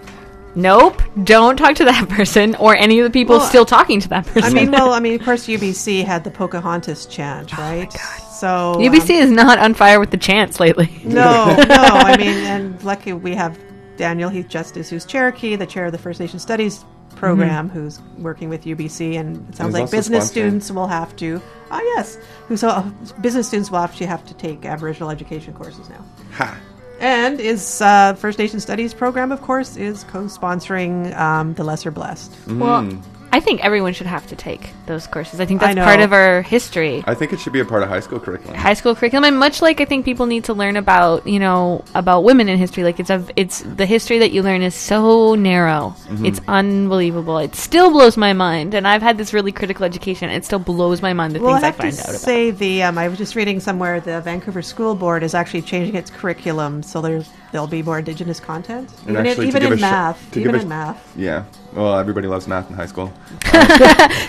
Nope, 0.55 1.01
don't 1.23 1.57
talk 1.57 1.75
to 1.75 1.85
that 1.85 2.09
person 2.17 2.55
or 2.55 2.75
any 2.75 2.99
of 2.99 3.05
the 3.05 3.09
people 3.09 3.37
Well, 3.37 3.47
still 3.47 3.65
talking 3.65 3.99
to 4.01 4.09
that 4.09 4.25
person. 4.25 4.43
I 4.43 4.53
mean, 4.53 4.71
well, 4.71 4.93
I 4.93 4.99
mean, 4.99 5.15
of 5.15 5.23
course, 5.23 5.47
UBC 5.47 6.03
had 6.03 6.23
the 6.23 6.31
Pocahontas 6.31 7.05
chant, 7.07 7.57
Oh 7.57 7.61
right? 7.61 7.91
So 7.91 8.75
UBC 8.77 9.17
um, 9.17 9.23
is 9.23 9.31
not 9.31 9.57
on 9.59 9.73
fire 9.73 9.99
with 9.99 10.11
the 10.11 10.17
chants 10.17 10.59
lately. 10.59 10.91
No, 11.03 11.55
no. 11.55 11.65
I 11.67 12.17
mean, 12.17 12.37
and 12.45 12.83
lucky 12.83 13.13
we 13.13 13.33
have 13.35 13.57
Daniel 13.97 14.29
Heath 14.29 14.47
Justice, 14.47 14.89
who's 14.89 15.05
Cherokee, 15.05 15.55
the 15.55 15.65
chair 15.65 15.85
of 15.85 15.91
the 15.91 15.97
First 15.97 16.19
Nation 16.19 16.39
Studies 16.39 16.85
program, 17.15 17.69
who's 17.69 17.99
working 18.17 18.49
with 18.49 18.65
UBC, 18.65 19.19
and 19.19 19.47
it 19.49 19.55
sounds 19.55 19.73
like 19.73 19.89
business 19.89 20.25
sponsoring. 20.25 20.31
students 20.31 20.71
will 20.71 20.87
have 20.87 21.15
to. 21.17 21.41
Ah, 21.71 21.81
yes, 21.81 22.17
who's 22.47 22.63
uh, 22.63 22.81
business 23.21 23.47
students 23.47 23.71
will 23.71 23.79
actually 23.79 24.05
have 24.05 24.25
to 24.25 24.33
take 24.33 24.65
Aboriginal 24.65 25.09
education 25.09 25.53
courses 25.53 25.89
now. 25.89 26.05
Ha. 26.33 26.59
And 26.99 27.41
is 27.41 27.81
uh, 27.81 28.13
First 28.13 28.39
Nation 28.39 28.59
Studies 28.59 28.93
program, 28.93 29.31
of 29.31 29.41
course, 29.41 29.75
is 29.75 30.03
co-sponsoring 30.05 31.13
um, 31.17 31.53
the 31.55 31.63
Lesser 31.63 31.91
Blessed. 31.91 32.31
Well, 32.47 32.89
I 33.35 33.39
think 33.39 33.63
everyone 33.65 33.93
should 33.93 34.07
have 34.07 34.25
to 34.27 34.35
take 34.35 34.63
those 34.85 35.07
courses. 35.07 35.39
I 35.39 35.45
think 35.45 35.59
that's 35.59 35.77
I 35.77 35.83
part 35.83 35.99
of 36.01 36.13
our 36.13 36.43
history. 36.43 37.03
I 37.07 37.13
think 37.15 37.33
it 37.33 37.39
should 37.39 37.51
be 37.53 37.59
a 37.61 37.65
part 37.65 37.81
of 37.83 37.89
high 37.89 37.99
school 37.99 38.19
curriculum. 38.19 38.55
high 38.55 38.75
school 38.75 38.93
curriculum 38.95 39.23
and 39.29 39.37
much 39.45 39.61
like 39.61 39.81
i 39.81 39.85
think 39.85 40.05
people 40.05 40.25
need 40.27 40.43
to 40.49 40.53
learn 40.53 40.75
about 40.77 41.25
you 41.33 41.39
know 41.39 41.83
about 41.95 42.23
women 42.23 42.47
in 42.47 42.57
history 42.57 42.83
like 42.83 42.99
it's 42.99 43.09
a 43.09 43.19
it's 43.35 43.57
the 43.81 43.85
history 43.95 44.19
that 44.19 44.31
you 44.31 44.41
learn 44.43 44.61
is 44.61 44.75
so 44.75 45.35
narrow 45.35 45.95
Mhm. 46.09 46.27
it's 46.29 46.41
unbelievable 46.47 47.37
it 47.39 47.55
still 47.55 47.89
blows 47.91 48.15
my 48.17 48.33
mind 48.33 48.73
and 48.73 48.87
i've 48.87 49.01
had 49.01 49.17
this 49.17 49.33
really 49.33 49.51
critical 49.51 49.83
education 49.85 50.29
it 50.29 50.43
still 50.45 50.59
blows 50.59 51.01
my 51.01 51.13
mind 51.13 51.33
the 51.35 51.39
Well, 51.41 51.53
things 51.53 51.63
i, 51.63 51.67
have 51.67 51.75
find 51.75 51.93
to 51.95 52.01
out 52.01 52.09
about 52.09 52.21
say 52.21 52.51
the 52.51 52.83
um, 52.83 52.97
I 52.97 53.07
was 53.07 53.17
just 53.17 53.35
reading 53.35 53.59
somewhere 53.59 53.99
the 53.99 54.21
Vancouver 54.21 54.61
School 54.61 54.93
Board 54.95 55.23
is 55.23 55.33
actually 55.33 55.63
changing 55.63 55.95
its 55.95 56.09
curriculum, 56.11 56.83
so 56.83 57.01
there's 57.01 57.27
there'll 57.51 57.67
be 57.79 57.81
more 57.83 57.99
Indigenous 57.99 58.39
content, 58.39 58.89
And 59.07 59.11
even 59.11 59.25
in, 59.25 59.27
actually, 59.27 59.45
to 59.45 59.57
even 59.57 59.63
in 59.67 59.73
a 59.73 59.77
sh- 59.77 59.81
math, 59.81 60.37
even 60.37 60.55
in 60.55 60.61
sh- 60.61 60.65
math. 60.65 61.13
Yeah. 61.17 61.43
Well, 61.75 61.95
everybody 61.97 62.27
loves 62.27 62.47
math 62.47 62.69
in 62.69 62.75
high 62.75 62.85
school. 62.85 63.11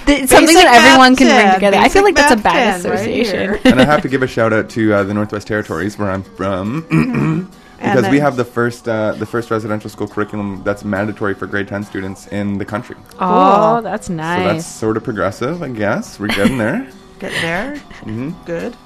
It's 0.07 0.30
something 0.30 0.54
that 0.54 0.66
everyone 0.72 1.12
math 1.12 1.18
can 1.18 1.28
bring 1.28 1.54
together 1.54 1.76
i 1.78 1.88
feel 1.88 2.02
like 2.04 2.14
that's 2.14 2.33
a 2.33 2.37
bad 2.37 2.83
math 2.83 2.83
10 2.83 2.90
right 2.90 3.00
association 3.00 3.61
and 3.64 3.80
I 3.80 3.85
have 3.85 4.02
to 4.02 4.09
give 4.14 4.22
a 4.22 4.26
shout 4.26 4.52
out 4.52 4.68
to 4.70 4.92
uh, 4.94 5.02
the 5.04 5.14
Northwest 5.14 5.46
Territories, 5.46 5.98
where 5.98 6.11
I'm 6.11 6.22
from, 6.22 6.83
because 7.78 8.09
we 8.09 8.18
have 8.20 8.37
the 8.37 8.44
first 8.44 8.88
uh, 8.88 9.12
the 9.12 9.26
first 9.26 9.50
residential 9.50 9.90
school 9.90 10.07
curriculum 10.09 10.62
that's 10.64 10.85
mandatory 10.85 11.35
for 11.35 11.46
grade 11.46 11.68
ten 11.68 11.83
students 11.85 12.26
in 12.28 12.59
the 12.59 12.64
country. 12.64 12.96
oh 13.18 13.80
that's 13.83 14.09
nice 14.09 14.37
So 14.38 14.48
that's 14.48 14.66
sort 14.66 14.96
of 14.96 15.04
progressive, 15.04 15.62
I 15.62 15.68
guess. 15.68 16.18
We're 16.20 16.28
getting 16.28 16.59
there. 16.59 16.88
Get 17.20 17.33
there, 17.42 17.76
hmm 18.02 18.30
good. 18.44 18.76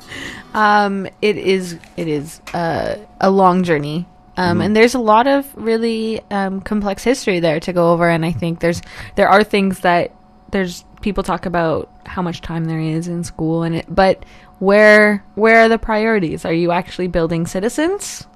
Um, 0.54 1.06
it 1.22 1.36
is 1.38 1.78
it 1.96 2.08
is 2.08 2.40
uh, 2.54 2.96
a 3.20 3.30
long 3.30 3.64
journey. 3.64 4.06
Um, 4.38 4.58
Mhm. 4.60 4.64
and 4.66 4.76
there's 4.76 4.94
a 4.94 4.98
lot 5.00 5.26
of 5.26 5.46
really 5.56 6.20
um, 6.30 6.60
complex 6.60 7.02
history 7.02 7.40
there 7.40 7.58
to 7.60 7.72
go 7.72 7.92
over, 7.92 8.08
and 8.08 8.24
I 8.24 8.32
think 8.32 8.60
there's 8.60 8.80
there 9.16 9.28
are 9.28 9.42
things 9.42 9.80
that 9.80 10.12
there's 10.52 10.84
people 11.00 11.22
talk 11.24 11.44
about 11.44 11.90
how 12.06 12.22
much 12.22 12.40
time 12.40 12.64
there 12.66 12.80
is 12.80 13.08
in 13.08 13.24
school, 13.24 13.64
and 13.64 13.74
it, 13.76 13.86
but 13.88 14.24
where 14.60 15.24
where 15.34 15.64
are 15.64 15.68
the 15.68 15.78
priorities? 15.78 16.44
Are 16.44 16.52
you 16.52 16.70
actually 16.72 17.08
building 17.08 17.46
citizens 17.46 18.26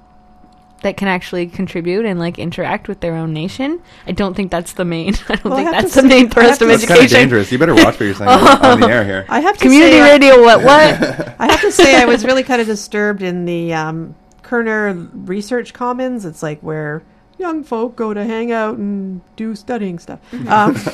that 0.81 0.97
can 0.97 1.07
actually 1.07 1.47
contribute 1.47 2.05
and 2.05 2.19
like 2.19 2.37
interact 2.37 2.89
with 2.89 2.99
their 2.99 3.15
own 3.15 3.31
nation? 3.33 3.79
I 4.05 4.11
don't 4.11 4.33
think 4.35 4.51
that's 4.51 4.73
the 4.73 4.83
main. 4.83 5.13
I 5.29 5.35
don't 5.35 5.45
Well, 5.45 5.55
think 5.55 5.69
have 5.73 5.83
that's 5.83 5.95
the 5.95 6.01
say- 6.01 6.07
main 6.07 6.29
thrust 6.29 6.61
of 6.61 6.67
to- 6.67 6.73
That's 6.73 6.85
kind 6.85 7.01
of 7.01 7.09
dangerous. 7.09 7.49
You 7.51 7.57
better 7.57 7.73
watch 7.75 7.95
what 7.97 8.01
you're 8.01 8.13
saying 8.13 8.29
on 8.29 8.81
the 8.81 8.87
air 8.89 9.05
here. 9.05 9.25
I 9.29 9.39
have 9.39 9.55
to 9.57 9.63
Community 9.63 9.93
say, 9.99 10.11
radio. 10.11 10.41
What 10.41 10.59
what? 10.63 11.35
I 11.39 11.47
have 11.49 11.61
to 11.61 11.71
say, 11.71 11.95
I 11.95 12.05
was 12.05 12.25
really 12.25 12.43
kind 12.43 12.59
of 12.59 12.67
disturbed 12.67 13.21
in 13.23 13.45
the 13.45 13.73
um, 13.73 14.15
Koerner 14.43 15.09
Research 15.27 15.73
Commons. 15.73 16.25
It's 16.25 16.43
like 16.43 16.59
where 16.61 17.03
young 17.39 17.63
folk 17.63 17.95
go 17.95 18.13
to 18.13 18.23
hang 18.23 18.51
out 18.51 18.77
and 18.77 19.21
do 19.35 19.55
studying 19.55 19.99
stuff. 19.99 20.19
Um, 20.47 20.75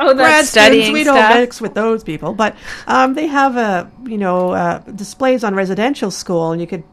Oh, 0.00 0.14
that's 0.14 0.50
studying 0.50 0.92
we 0.92 1.02
don't 1.02 1.34
mix 1.34 1.60
with 1.60 1.74
those 1.74 2.04
people, 2.04 2.34
but 2.34 2.54
um, 2.86 3.14
they 3.14 3.26
have 3.26 3.56
a 3.56 3.90
you 4.04 4.18
know 4.18 4.50
uh, 4.50 4.78
displays 4.80 5.42
on 5.44 5.54
residential 5.54 6.10
school, 6.10 6.52
and 6.52 6.60
you 6.60 6.66
could, 6.66 6.84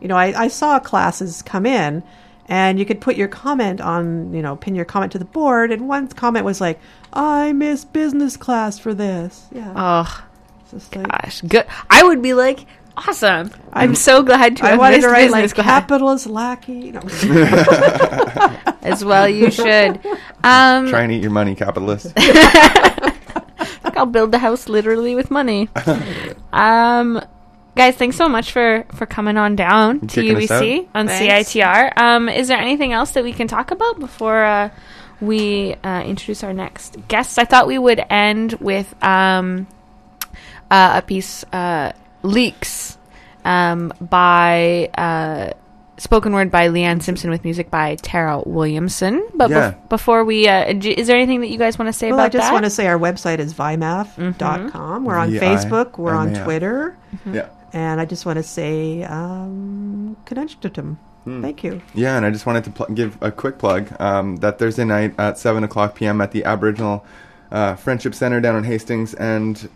you 0.00 0.08
know, 0.08 0.16
I, 0.16 0.44
I 0.44 0.48
saw 0.48 0.78
classes 0.78 1.42
come 1.42 1.66
in. 1.66 2.02
And 2.50 2.78
you 2.78 2.86
could 2.86 3.02
put 3.02 3.16
your 3.16 3.28
comment 3.28 3.82
on, 3.82 4.32
you 4.32 4.40
know, 4.40 4.56
pin 4.56 4.74
your 4.74 4.86
comment 4.86 5.12
to 5.12 5.18
the 5.18 5.26
board. 5.26 5.70
And 5.70 5.86
one 5.86 6.08
comment 6.08 6.46
was 6.46 6.62
like, 6.62 6.80
"I 7.12 7.52
miss 7.52 7.84
business 7.84 8.38
class 8.38 8.78
for 8.78 8.94
this." 8.94 9.46
Yeah. 9.52 9.74
Oh, 9.76 10.24
like- 10.72 10.90
gosh, 11.10 11.42
good. 11.42 11.66
I 11.90 12.02
would 12.04 12.22
be 12.22 12.32
like, 12.32 12.64
awesome. 13.06 13.50
I'm, 13.72 13.80
I'm- 13.90 13.94
so 13.94 14.22
glad 14.22 14.56
to 14.58 14.64
I 14.66 14.70
have 14.70 14.78
wanted 14.78 15.00
to 15.02 15.08
write 15.08 15.26
business 15.30 15.50
like 15.52 15.54
class. 15.54 15.66
capitalist 15.80 16.26
lackey. 16.26 16.92
No. 16.92 17.00
as 18.82 19.04
well. 19.04 19.28
You 19.28 19.50
should. 19.50 20.00
Um, 20.44 20.88
Try 20.88 21.02
and 21.02 21.12
eat 21.12 21.22
your 21.22 21.30
money, 21.30 21.54
capitalist. 21.54 22.12
Like 22.16 23.96
I'll 23.96 24.06
build 24.06 24.32
the 24.32 24.38
house 24.38 24.68
literally 24.68 25.14
with 25.14 25.30
money. 25.30 25.68
um, 26.52 27.20
guys, 27.76 27.96
thanks 27.96 28.16
so 28.16 28.28
much 28.28 28.52
for 28.52 28.84
for 28.94 29.06
coming 29.06 29.36
on 29.36 29.56
down 29.56 30.00
to 30.08 30.20
UBC 30.22 30.88
on 30.94 31.06
Thanks. 31.08 31.52
CITR. 31.52 31.96
Um, 31.98 32.28
is 32.28 32.48
there 32.48 32.58
anything 32.58 32.92
else 32.92 33.12
that 33.12 33.24
we 33.24 33.32
can 33.32 33.48
talk 33.48 33.70
about 33.70 33.98
before 33.98 34.44
uh, 34.44 34.70
we 35.20 35.74
uh, 35.84 36.02
introduce 36.04 36.42
our 36.44 36.52
next 36.54 36.96
guests? 37.08 37.38
I 37.38 37.44
thought 37.44 37.66
we 37.66 37.78
would 37.78 38.00
end 38.10 38.54
with 38.54 38.94
um, 39.02 39.66
uh, 40.70 40.92
a 40.96 41.02
piece 41.02 41.44
uh, 41.52 41.92
leaks 42.22 42.98
um, 43.44 43.92
by. 44.00 44.90
Uh, 44.96 45.52
Spoken 46.00 46.32
word 46.32 46.52
by 46.52 46.68
Leanne 46.68 47.02
Simpson 47.02 47.28
with 47.28 47.42
music 47.42 47.72
by 47.72 47.96
Tara 47.96 48.40
Williamson. 48.46 49.20
But 49.34 49.50
Yeah. 49.50 49.72
bef- 49.72 49.88
before 49.88 50.22
we, 50.24 50.46
uh, 50.46 50.72
j- 50.74 50.92
is 50.92 51.08
there 51.08 51.16
anything 51.16 51.40
that 51.40 51.48
you 51.48 51.58
guys 51.58 51.76
want 51.76 51.88
to 51.88 51.92
say 51.92 52.10
Well, 52.12 52.20
about 52.20 52.26
I 52.26 52.28
just 52.28 52.46
that? 52.46 52.52
want 52.52 52.64
to 52.66 52.70
say 52.70 52.86
our 52.86 52.96
website 53.00 53.40
is 53.40 53.52
vimaf.com. 53.52 55.04
We're 55.04 55.16
on 55.16 55.30
V-I-M-A-F. 55.32 55.64
Facebook. 55.64 55.98
We're 55.98 56.14
on 56.14 56.34
Twitter. 56.34 56.96
Yeah. 57.26 57.46
And 57.72 58.00
I 58.00 58.04
just 58.04 58.24
want 58.24 58.36
to 58.36 58.44
say, 58.44 59.02
um, 59.02 60.16
Hmm. 61.24 61.42
Thank 61.42 61.64
you. 61.64 61.82
Yeah, 61.94 62.16
and 62.16 62.24
I 62.24 62.30
just 62.30 62.46
wanted 62.46 62.62
to 62.64 62.70
pl- 62.70 62.94
give 62.94 63.18
a 63.20 63.32
quick 63.32 63.58
plug 63.58 63.88
um, 64.00 64.36
that 64.36 64.60
Thursday 64.60 64.84
night 64.84 65.14
at 65.18 65.36
7 65.36 65.64
o'clock 65.64 65.96
p.m. 65.96 66.20
at 66.20 66.30
the 66.30 66.44
Aboriginal 66.44 67.04
uh, 67.50 67.74
Friendship 67.76 68.14
Center 68.14 68.40
down 68.40 68.54
on 68.56 68.64
Hastings 68.64 69.14
and 69.14 69.68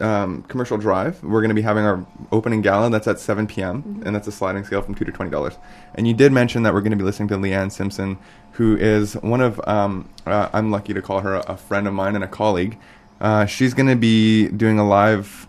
um, 0.00 0.42
Commercial 0.44 0.76
Drive, 0.76 1.22
we're 1.22 1.40
going 1.40 1.50
to 1.50 1.54
be 1.54 1.62
having 1.62 1.84
our 1.84 2.04
opening 2.32 2.60
gala. 2.60 2.90
That's 2.90 3.06
at 3.06 3.20
7 3.20 3.46
p.m., 3.46 4.02
and 4.04 4.14
that's 4.14 4.26
a 4.26 4.32
sliding 4.32 4.64
scale 4.64 4.82
from 4.82 4.94
2 4.94 5.04
to 5.04 5.12
$20. 5.12 5.56
And 5.94 6.08
you 6.08 6.14
did 6.14 6.32
mention 6.32 6.64
that 6.64 6.74
we're 6.74 6.80
going 6.80 6.90
to 6.90 6.96
be 6.96 7.04
listening 7.04 7.28
to 7.28 7.36
Leanne 7.36 7.70
Simpson, 7.70 8.18
who 8.52 8.76
is 8.76 9.14
one 9.14 9.40
of, 9.40 9.60
um, 9.68 10.08
uh, 10.26 10.48
I'm 10.52 10.70
lucky 10.70 10.92
to 10.92 11.02
call 11.02 11.20
her 11.20 11.36
a, 11.36 11.40
a 11.52 11.56
friend 11.56 11.86
of 11.86 11.94
mine 11.94 12.14
and 12.14 12.24
a 12.24 12.28
colleague. 12.28 12.78
Uh, 13.20 13.46
she's 13.46 13.74
going 13.74 13.88
to 13.88 13.96
be 13.96 14.48
doing 14.48 14.78
a 14.78 14.86
live, 14.86 15.46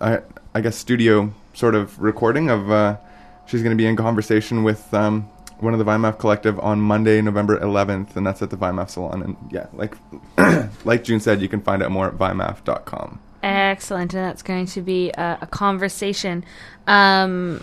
I, 0.00 0.20
I 0.54 0.60
guess, 0.60 0.76
studio 0.76 1.32
sort 1.54 1.74
of 1.74 1.98
recording 2.00 2.50
of. 2.50 2.70
Uh, 2.70 2.96
she's 3.46 3.62
going 3.62 3.76
to 3.76 3.80
be 3.80 3.86
in 3.86 3.96
conversation 3.96 4.62
with 4.62 4.92
um, 4.92 5.28
one 5.58 5.72
of 5.72 5.78
the 5.78 5.84
VIMAF 5.84 6.18
collective 6.18 6.58
on 6.60 6.80
Monday, 6.80 7.20
November 7.22 7.58
11th, 7.58 8.16
and 8.16 8.26
that's 8.26 8.42
at 8.42 8.50
the 8.50 8.56
VIMAF 8.56 8.90
salon. 8.90 9.22
And 9.22 9.36
yeah, 9.50 9.66
like 9.72 9.96
like 10.84 11.04
June 11.04 11.20
said, 11.20 11.40
you 11.40 11.48
can 11.48 11.60
find 11.60 11.82
out 11.82 11.90
more 11.90 12.08
at 12.08 12.14
vimaf.com. 12.14 13.20
Excellent, 13.42 14.12
and 14.14 14.24
that's 14.24 14.42
going 14.42 14.66
to 14.66 14.82
be 14.82 15.10
a, 15.10 15.38
a 15.42 15.46
conversation 15.46 16.44
um, 16.86 17.62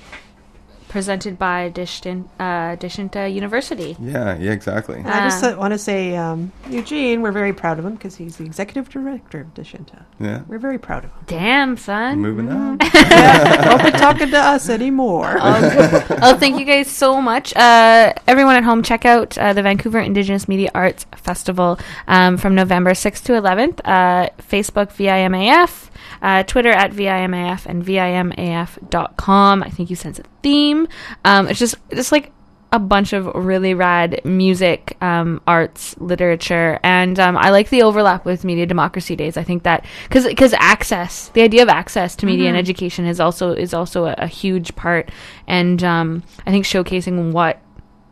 presented 0.94 1.39
by 1.39 1.72
Dishtin, 1.72 2.30
uh, 2.39 2.76
Dechinta 2.76 3.34
University. 3.34 3.98
Yeah, 4.00 4.38
yeah, 4.38 4.52
exactly. 4.52 5.00
And 5.00 5.10
I 5.10 5.28
just 5.28 5.44
uh, 5.44 5.56
want 5.58 5.74
to 5.74 5.80
say, 5.80 6.16
um, 6.16 6.52
Eugene, 6.70 7.24
we're 7.24 7.32
very 7.32 7.52
proud 7.52 7.80
of 7.80 7.86
him 7.86 7.96
because 7.96 8.16
he's 8.16 8.38
the 8.38 8.46
executive 8.46 8.89
director 8.89 9.41
of 9.41 9.56
Dechinta. 9.56 10.04
Yeah, 10.20 10.44
We're 10.48 10.60
very 10.60 10.78
proud 10.78 11.06
of 11.06 11.10
him. 11.10 11.20
Damn, 11.26 11.78
son. 11.78 12.20
moving 12.20 12.48
on. 12.48 12.78
Don't 12.78 13.84
be 13.84 13.89
talking 13.89 14.30
to 14.30 14.38
us 14.38 14.70
anymore. 14.70 15.38
oh, 15.41 16.06
oh, 16.22 16.38
thank 16.38 16.60
you 16.60 16.66
guys 16.66 16.91
so 16.91 17.20
much. 17.20 17.56
Uh, 17.56 18.14
everyone 18.28 18.56
at 18.56 18.64
home, 18.64 18.84
check 18.84 19.04
out 19.04 19.36
uh, 19.39 19.52
the 19.52 19.64
Vancouver 19.64 20.00
Indigenous 20.00 20.48
Media 20.48 20.70
Arts 20.76 21.08
Festival 21.16 21.80
um, 22.08 22.38
from 22.38 22.54
November 22.54 22.91
6th 22.91 23.24
to 23.24 23.32
11th. 23.32 23.80
Uh, 23.84 24.30
Facebook 24.38 24.94
VIMAF, 24.94 25.89
uh, 26.22 26.44
Twitter 26.44 26.70
at 26.70 26.91
VIMAF, 26.91 27.66
and 27.66 27.84
VIMAF.com. 27.84 29.64
I 29.64 29.70
think 29.72 29.89
you 29.89 29.96
sense 29.96 30.20
a 30.20 30.33
theme. 30.44 30.88
Um, 31.26 31.48
it's 31.48 31.60
just, 31.60 31.76
just 31.91 32.12
like 32.12 32.32
a 32.72 32.80
bunch 32.80 33.14
of 33.14 33.28
really 33.36 33.76
rad 33.76 34.20
music, 34.26 34.98
um, 35.00 35.39
arts, 35.46 35.96
literature, 36.00 36.80
and 36.84 37.20
um, 37.20 37.38
I 37.38 37.52
like 37.52 37.70
the 37.70 37.84
overlap 37.84 38.26
with 38.26 38.44
Media 38.44 38.66
Democracy 38.66 39.16
Days. 39.16 39.38
I 39.38 39.44
think 39.44 39.62
that 39.64 39.86
because 40.08 40.26
because 40.26 40.54
access, 40.54 41.30
the 41.30 41.44
idea 41.44 41.62
of 41.62 41.70
access 41.70 42.16
to 42.16 42.26
media 42.26 42.48
and 42.48 42.56
Mhm. 42.58 42.60
education 42.62 43.06
is 43.06 43.20
also 43.20 43.52
is 43.54 43.76
also 43.76 44.06
a, 44.06 44.16
a 44.18 44.28
huge 44.28 44.76
part, 44.76 45.12
and 45.48 45.84
um, 45.84 46.24
I 46.48 46.52
think 46.52 46.66
showcasing 46.66 47.32
what 47.32 47.62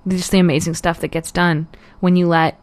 just 0.08 0.30
the 0.30 0.38
amazing 0.40 0.76
stuff 0.76 1.00
that 1.00 1.10
gets 1.10 1.32
done 1.32 1.68
when 2.00 2.16
you 2.16 2.28
let 2.28 2.60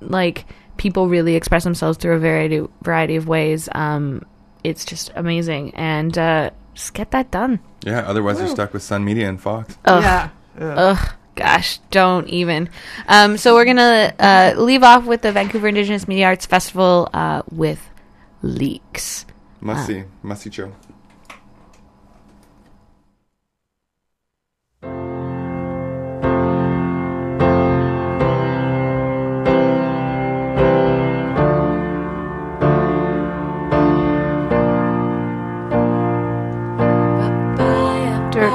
like 0.00 0.46
people 0.78 1.08
really 1.08 1.34
express 1.36 1.64
themselves 1.64 1.98
through 1.98 2.14
a 2.14 2.18
variety 2.18 2.66
variety 2.82 3.16
of 3.16 3.28
ways. 3.28 3.68
Um, 3.72 4.24
it's 4.64 4.86
just 4.86 5.12
amazing, 5.16 5.74
and 5.74 6.16
uh, 6.16 6.48
just 6.72 6.94
get 6.94 7.10
that 7.10 7.30
done. 7.30 7.60
Yeah, 7.84 8.00
otherwise 8.00 8.38
you're 8.38 8.48
stuck 8.48 8.72
with 8.72 8.82
Sun 8.82 9.04
Media 9.04 9.28
and 9.28 9.40
Fox. 9.40 9.76
Ugh. 9.84 10.02
Yeah. 10.02 10.28
Ugh. 10.58 10.78
Ugh. 10.98 11.10
Gosh, 11.34 11.78
don't 11.90 12.28
even. 12.28 12.68
Um, 13.08 13.38
so 13.38 13.54
we're 13.54 13.64
gonna 13.64 14.12
uh, 14.18 14.52
leave 14.56 14.82
off 14.82 15.04
with 15.06 15.22
the 15.22 15.32
Vancouver 15.32 15.66
Indigenous 15.68 16.06
Media 16.06 16.26
Arts 16.26 16.44
Festival 16.46 17.08
uh, 17.14 17.42
with 17.50 17.80
leaks. 18.42 19.24
Must 19.60 19.84
Uh, 19.84 19.86
see, 19.86 20.04
must 20.22 20.42
see 20.42 20.50
show. 20.50 20.72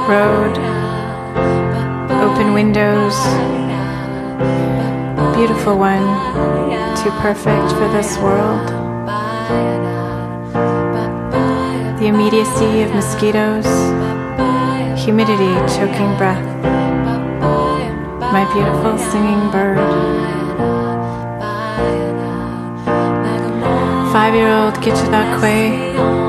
road, 0.08 0.56
open 2.24 2.54
windows, 2.54 3.14
beautiful 5.36 5.76
one, 5.76 6.06
too 6.96 7.10
perfect 7.20 7.70
for 7.72 7.88
this 7.92 8.16
world. 8.16 8.66
The 12.00 12.06
immediacy 12.06 12.80
of 12.80 12.94
mosquitoes, 12.94 13.66
humidity 14.98 15.52
choking 15.76 16.16
breath, 16.16 16.48
my 18.32 18.50
beautiful 18.54 18.96
singing 18.96 19.50
bird. 19.50 19.76
Five 24.10 24.34
year 24.34 24.48
old 24.48 24.74
Gichinakwe 24.76 26.27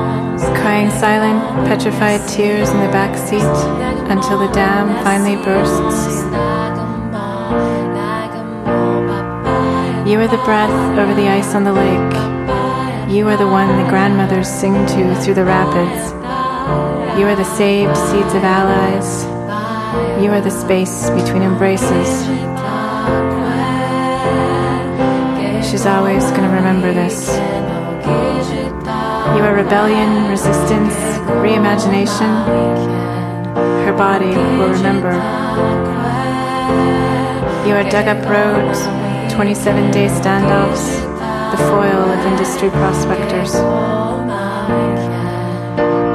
crying 0.80 0.98
silent, 0.98 1.68
petrified 1.68 2.26
tears 2.26 2.70
in 2.70 2.80
the 2.80 2.88
back 2.88 3.14
seat 3.14 3.42
until 4.10 4.38
the 4.38 4.50
dam 4.54 4.88
finally 5.04 5.36
bursts. 5.44 6.22
You 10.08 10.18
are 10.20 10.28
the 10.28 10.42
breath 10.42 10.98
over 10.98 11.12
the 11.14 11.28
ice 11.28 11.54
on 11.54 11.64
the 11.64 11.72
lake. 11.72 13.12
You 13.14 13.28
are 13.28 13.36
the 13.36 13.46
one 13.46 13.68
the 13.76 13.90
grandmothers 13.90 14.48
sing 14.48 14.72
to 14.72 15.14
through 15.16 15.34
the 15.34 15.44
rapids. 15.44 16.12
You 17.18 17.26
are 17.26 17.36
the 17.36 17.44
saved 17.44 17.94
seeds 17.94 18.32
of 18.32 18.42
allies. 18.42 19.24
You 20.22 20.30
are 20.30 20.40
the 20.40 20.50
space 20.50 21.10
between 21.10 21.42
embraces. 21.42 22.08
She's 25.68 25.84
always 25.84 26.24
going 26.30 26.48
to 26.48 26.54
remember 26.56 26.94
this. 26.94 27.79
You 29.36 29.46
are 29.46 29.54
rebellion, 29.54 30.28
resistance, 30.28 30.94
reimagination. 31.40 32.30
Her 33.86 33.94
body 33.96 34.26
will 34.26 34.70
remember. 34.70 35.12
You 37.66 37.74
are 37.76 37.88
dug 37.88 38.08
up 38.08 38.26
roads, 38.28 38.82
27 39.32 39.92
day 39.92 40.08
standoffs, 40.08 41.00
the 41.52 41.58
foil 41.68 42.10
of 42.10 42.26
industry 42.26 42.70
prospectors. 42.70 43.52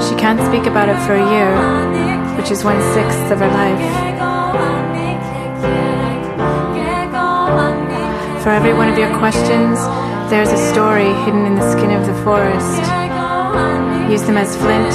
She 0.05 0.16
can't 0.16 0.41
speak 0.45 0.66
about 0.66 0.89
it 0.89 0.99
for 1.07 1.13
a 1.13 1.26
year, 1.32 2.36
which 2.38 2.51
is 2.51 2.63
one 2.63 2.82
sixth 2.93 3.32
of 3.32 3.39
her 3.39 3.47
life. 3.47 4.16
For 8.43 8.49
every 8.49 8.74
one 8.74 8.89
of 8.89 8.97
your 8.97 9.18
questions, 9.18 9.80
there's 10.30 10.51
a 10.51 10.72
story 10.74 11.13
hidden 11.24 11.45
in 11.45 11.55
the 11.55 11.72
skin 11.72 11.91
of 11.91 12.05
the 12.05 12.13
forest. 12.24 13.05
Use 14.10 14.22
them 14.22 14.38
as 14.38 14.56
flint, 14.56 14.93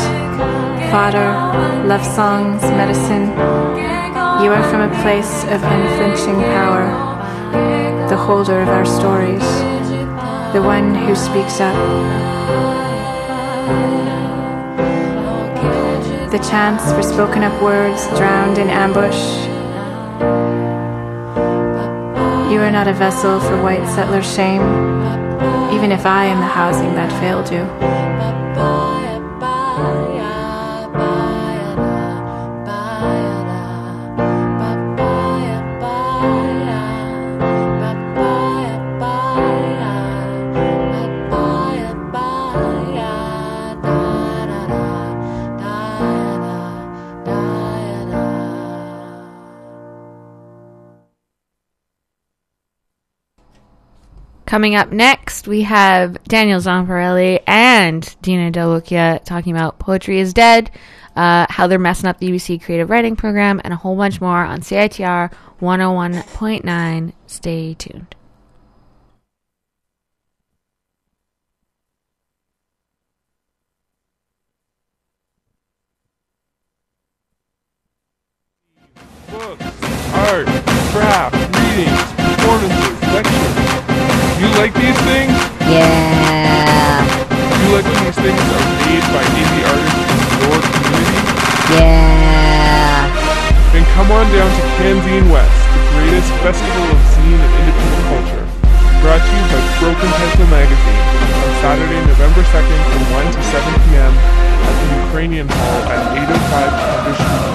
fodder, 0.90 1.30
love 1.86 2.04
songs, 2.04 2.62
medicine. 2.62 3.26
You 4.42 4.52
are 4.52 4.62
from 4.70 4.82
a 4.82 5.02
place 5.02 5.42
of 5.44 5.62
unflinching 5.62 6.40
power, 6.40 6.86
the 8.08 8.16
holder 8.16 8.60
of 8.60 8.68
our 8.68 8.86
stories, 8.86 9.42
the 10.54 10.62
one 10.62 10.94
who 10.94 11.14
speaks 11.16 11.60
up. 11.60 11.74
The 16.30 16.38
chance 16.48 16.92
for 16.92 17.02
spoken 17.02 17.42
up 17.42 17.60
words 17.60 18.06
drowned 18.16 18.58
in 18.58 18.70
ambush. 18.70 19.20
You 22.50 22.60
are 22.60 22.70
not 22.70 22.86
a 22.86 22.92
vessel 22.92 23.40
for 23.40 23.60
white 23.60 23.86
settler 23.94 24.22
shame, 24.22 24.62
even 25.74 25.90
if 25.90 26.06
I 26.06 26.24
am 26.26 26.38
the 26.38 26.46
housing 26.46 26.94
that 26.94 27.10
failed 27.20 27.50
you. 27.50 27.99
Coming 54.50 54.74
up 54.74 54.90
next, 54.90 55.46
we 55.46 55.62
have 55.62 56.20
Daniel 56.24 56.58
Zomparelli 56.58 57.38
and 57.46 58.16
Dina 58.20 58.50
Del 58.50 58.80
Bucchia 58.80 59.24
talking 59.24 59.54
about 59.54 59.78
Poetry 59.78 60.18
is 60.18 60.34
Dead, 60.34 60.72
uh, 61.14 61.46
how 61.48 61.68
they're 61.68 61.78
messing 61.78 62.08
up 62.08 62.18
the 62.18 62.28
UBC 62.32 62.60
Creative 62.60 62.90
Writing 62.90 63.14
Program, 63.14 63.60
and 63.62 63.72
a 63.72 63.76
whole 63.76 63.94
bunch 63.94 64.20
more 64.20 64.44
on 64.44 64.62
CITR 64.62 65.32
101.9. 65.60 67.12
Stay 67.28 67.74
tuned. 67.74 68.16
books, 79.30 79.62
art, 80.12 80.46
craft, 80.90 81.36
readings, 81.56 82.02
performances, 82.18 83.02
lectures. 83.14 83.69
You 84.40 84.48
like 84.56 84.72
these 84.72 84.96
things? 85.04 85.36
Yeah. 85.68 87.04
You 87.60 87.76
like 87.76 87.84
when 87.84 88.00
these 88.08 88.16
things 88.24 88.40
are 88.40 88.64
made 88.88 89.04
by 89.12 89.20
indie 89.36 89.64
artists 89.68 90.00
in 90.00 90.16
your 90.40 90.56
community? 90.64 91.20
Yeah. 91.76 93.04
Then 93.68 93.84
come 93.92 94.08
on 94.08 94.24
down 94.32 94.48
to 94.48 94.62
Canzine 94.80 95.28
West, 95.28 95.52
the 95.76 95.82
greatest 95.92 96.32
festival 96.40 96.88
of 96.88 96.96
zine 97.12 97.36
and 97.36 97.52
independent 97.52 98.00
culture. 98.08 98.44
Brought 99.04 99.20
to 99.20 99.28
you 99.28 99.44
by 99.52 99.60
Broken 99.76 100.08
Pencil 100.08 100.48
Magazine 100.48 101.04
on 101.36 101.50
Saturday, 101.60 102.00
November 102.08 102.40
2nd 102.40 102.80
from 102.96 103.02
1 103.20 103.36
to 103.36 103.42
7 103.44 103.60
p.m. 103.92 104.12
at 104.16 104.74
the 104.80 104.88
Ukrainian 105.04 105.48
Hall 105.52 105.84
at 105.84 106.16
805 106.16 106.80
Pender 106.80 107.49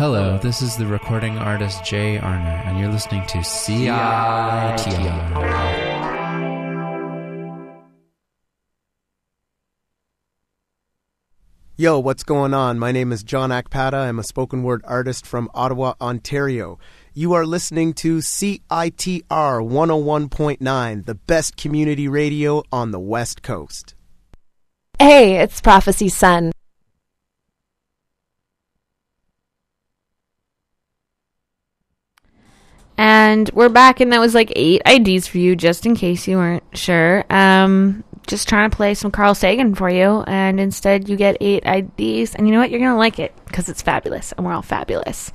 Hello, 0.00 0.38
this 0.38 0.62
is 0.62 0.78
the 0.78 0.86
recording 0.86 1.36
artist 1.36 1.84
Jay 1.84 2.16
Arner, 2.16 2.64
and 2.64 2.78
you're 2.78 2.88
listening 2.88 3.20
to 3.26 3.36
CITR. 3.40 3.90
Yo, 11.76 11.98
what's 11.98 12.22
going 12.22 12.54
on? 12.54 12.78
My 12.78 12.92
name 12.92 13.12
is 13.12 13.22
John 13.22 13.50
Akpata. 13.50 14.08
I'm 14.08 14.18
a 14.18 14.24
spoken 14.24 14.62
word 14.62 14.80
artist 14.86 15.26
from 15.26 15.50
Ottawa, 15.52 15.92
Ontario. 16.00 16.78
You 17.12 17.34
are 17.34 17.44
listening 17.44 17.92
to 17.96 18.20
CITR 18.20 19.20
101.9, 19.28 21.04
the 21.04 21.14
best 21.14 21.58
community 21.58 22.08
radio 22.08 22.62
on 22.72 22.92
the 22.92 23.00
West 23.00 23.42
Coast. 23.42 23.94
Hey, 24.98 25.36
it's 25.42 25.60
Prophecy 25.60 26.08
Sun. 26.08 26.52
And 33.00 33.48
we're 33.54 33.70
back, 33.70 34.00
and 34.00 34.12
that 34.12 34.20
was 34.20 34.34
like 34.34 34.52
eight 34.54 34.82
IDs 34.84 35.26
for 35.26 35.38
you, 35.38 35.56
just 35.56 35.86
in 35.86 35.96
case 35.96 36.28
you 36.28 36.36
weren't 36.36 36.62
sure. 36.74 37.24
Um, 37.30 38.04
just 38.26 38.46
trying 38.46 38.68
to 38.68 38.76
play 38.76 38.92
some 38.92 39.10
Carl 39.10 39.34
Sagan 39.34 39.74
for 39.74 39.88
you, 39.88 40.22
and 40.26 40.60
instead 40.60 41.08
you 41.08 41.16
get 41.16 41.38
eight 41.40 41.62
IDs. 41.64 42.34
And 42.34 42.46
you 42.46 42.52
know 42.52 42.60
what? 42.60 42.70
You're 42.70 42.78
gonna 42.78 42.98
like 42.98 43.18
it 43.18 43.34
because 43.46 43.70
it's 43.70 43.80
fabulous, 43.80 44.32
and 44.32 44.44
we're 44.44 44.52
all 44.52 44.60
fabulous. 44.60 45.32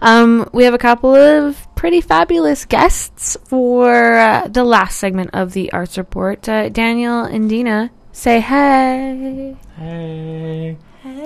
Um, 0.00 0.48
we 0.52 0.62
have 0.62 0.74
a 0.74 0.78
couple 0.78 1.12
of 1.12 1.66
pretty 1.74 2.00
fabulous 2.00 2.64
guests 2.64 3.36
for 3.46 4.16
uh, 4.16 4.46
the 4.46 4.62
last 4.62 5.00
segment 5.00 5.30
of 5.32 5.54
the 5.54 5.72
Arts 5.72 5.98
Report. 5.98 6.48
Uh, 6.48 6.68
Daniel 6.68 7.24
and 7.24 7.50
Dina, 7.50 7.90
say 8.12 8.38
hey. 8.38 9.56
Hey. 9.76 10.78
Hey. 11.02 11.16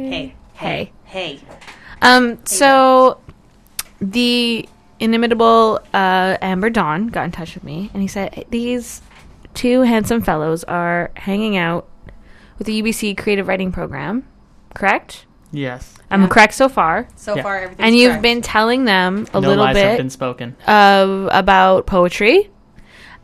Hey. 0.00 0.34
Hey. 0.54 0.92
Hey. 1.04 1.40
Um, 2.00 2.38
so 2.46 3.20
the 4.00 4.68
inimitable 5.00 5.80
uh, 5.92 6.36
Amber 6.40 6.70
Dawn 6.70 7.08
got 7.08 7.24
in 7.24 7.32
touch 7.32 7.54
with 7.54 7.64
me, 7.64 7.90
and 7.92 8.02
he 8.02 8.08
said 8.08 8.46
these 8.50 9.02
two 9.54 9.82
handsome 9.82 10.20
fellows 10.22 10.64
are 10.64 11.10
hanging 11.16 11.56
out 11.56 11.88
with 12.58 12.66
the 12.66 12.82
UBC 12.82 13.16
Creative 13.18 13.46
Writing 13.46 13.72
Program. 13.72 14.26
Correct? 14.74 15.26
Yes. 15.52 15.94
I'm 16.10 16.28
correct 16.28 16.54
so 16.54 16.68
far. 16.68 17.08
So 17.16 17.40
far, 17.42 17.56
everything's 17.62 17.86
And 17.86 17.96
you've 17.96 18.10
correct. 18.12 18.22
been 18.22 18.42
telling 18.42 18.84
them 18.84 19.26
a 19.32 19.40
No 19.40 19.48
little 19.48 19.64
lies 19.64 19.76
have 19.76 19.92
bit 19.92 19.96
been 19.98 20.10
spoken. 20.10 20.56
of 20.66 21.28
about 21.32 21.86
poetry. 21.86 22.50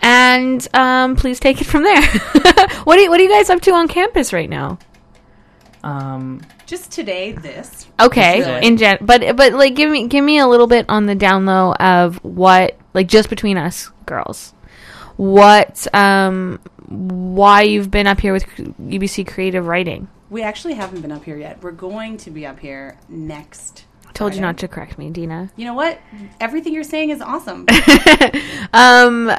And 0.00 0.66
um, 0.74 1.14
please 1.14 1.38
take 1.38 1.60
it 1.60 1.64
from 1.64 1.84
there. 1.84 2.02
what 2.84 2.98
are 2.98 3.02
you, 3.02 3.10
what 3.10 3.20
are 3.20 3.22
you 3.22 3.28
guys 3.30 3.50
up 3.50 3.60
to 3.62 3.72
on 3.72 3.86
campus 3.86 4.32
right 4.32 4.48
now? 4.50 4.78
Um, 5.84 6.40
Just 6.66 6.92
today, 6.92 7.32
this. 7.32 7.86
Okay, 7.98 8.40
Really. 8.40 8.66
in 8.66 8.76
gen, 8.76 8.98
but 9.00 9.36
but 9.36 9.52
like 9.52 9.74
give 9.74 9.90
me 9.90 10.06
give 10.06 10.24
me 10.24 10.38
a 10.38 10.46
little 10.46 10.66
bit 10.68 10.86
on 10.88 11.06
the 11.06 11.14
down 11.14 11.44
low 11.44 11.74
of 11.74 12.22
what 12.24 12.76
like 12.94 13.08
just 13.08 13.28
between 13.28 13.56
us 13.56 13.90
girls, 14.06 14.54
what 15.16 15.86
um 15.94 16.60
why 16.88 17.62
you've 17.62 17.90
been 17.90 18.06
up 18.06 18.20
here 18.20 18.32
with 18.32 18.44
UBC 18.46 19.26
Creative 19.26 19.66
Writing. 19.66 20.08
We 20.30 20.42
actually 20.42 20.74
haven't 20.74 21.00
been 21.02 21.12
up 21.12 21.24
here 21.24 21.36
yet. 21.36 21.62
We're 21.62 21.72
going 21.72 22.16
to 22.18 22.30
be 22.30 22.46
up 22.46 22.58
here 22.60 22.96
next. 23.08 23.84
Told 24.14 24.34
you 24.34 24.40
not 24.40 24.58
to 24.58 24.68
correct 24.68 24.98
me, 24.98 25.10
Dina. 25.10 25.50
You 25.56 25.64
know 25.64 25.74
what? 25.74 25.98
Everything 26.40 26.74
you're 26.74 26.84
saying 26.84 27.10
is 27.10 27.20
awesome. 27.20 27.66
Um 28.72 29.32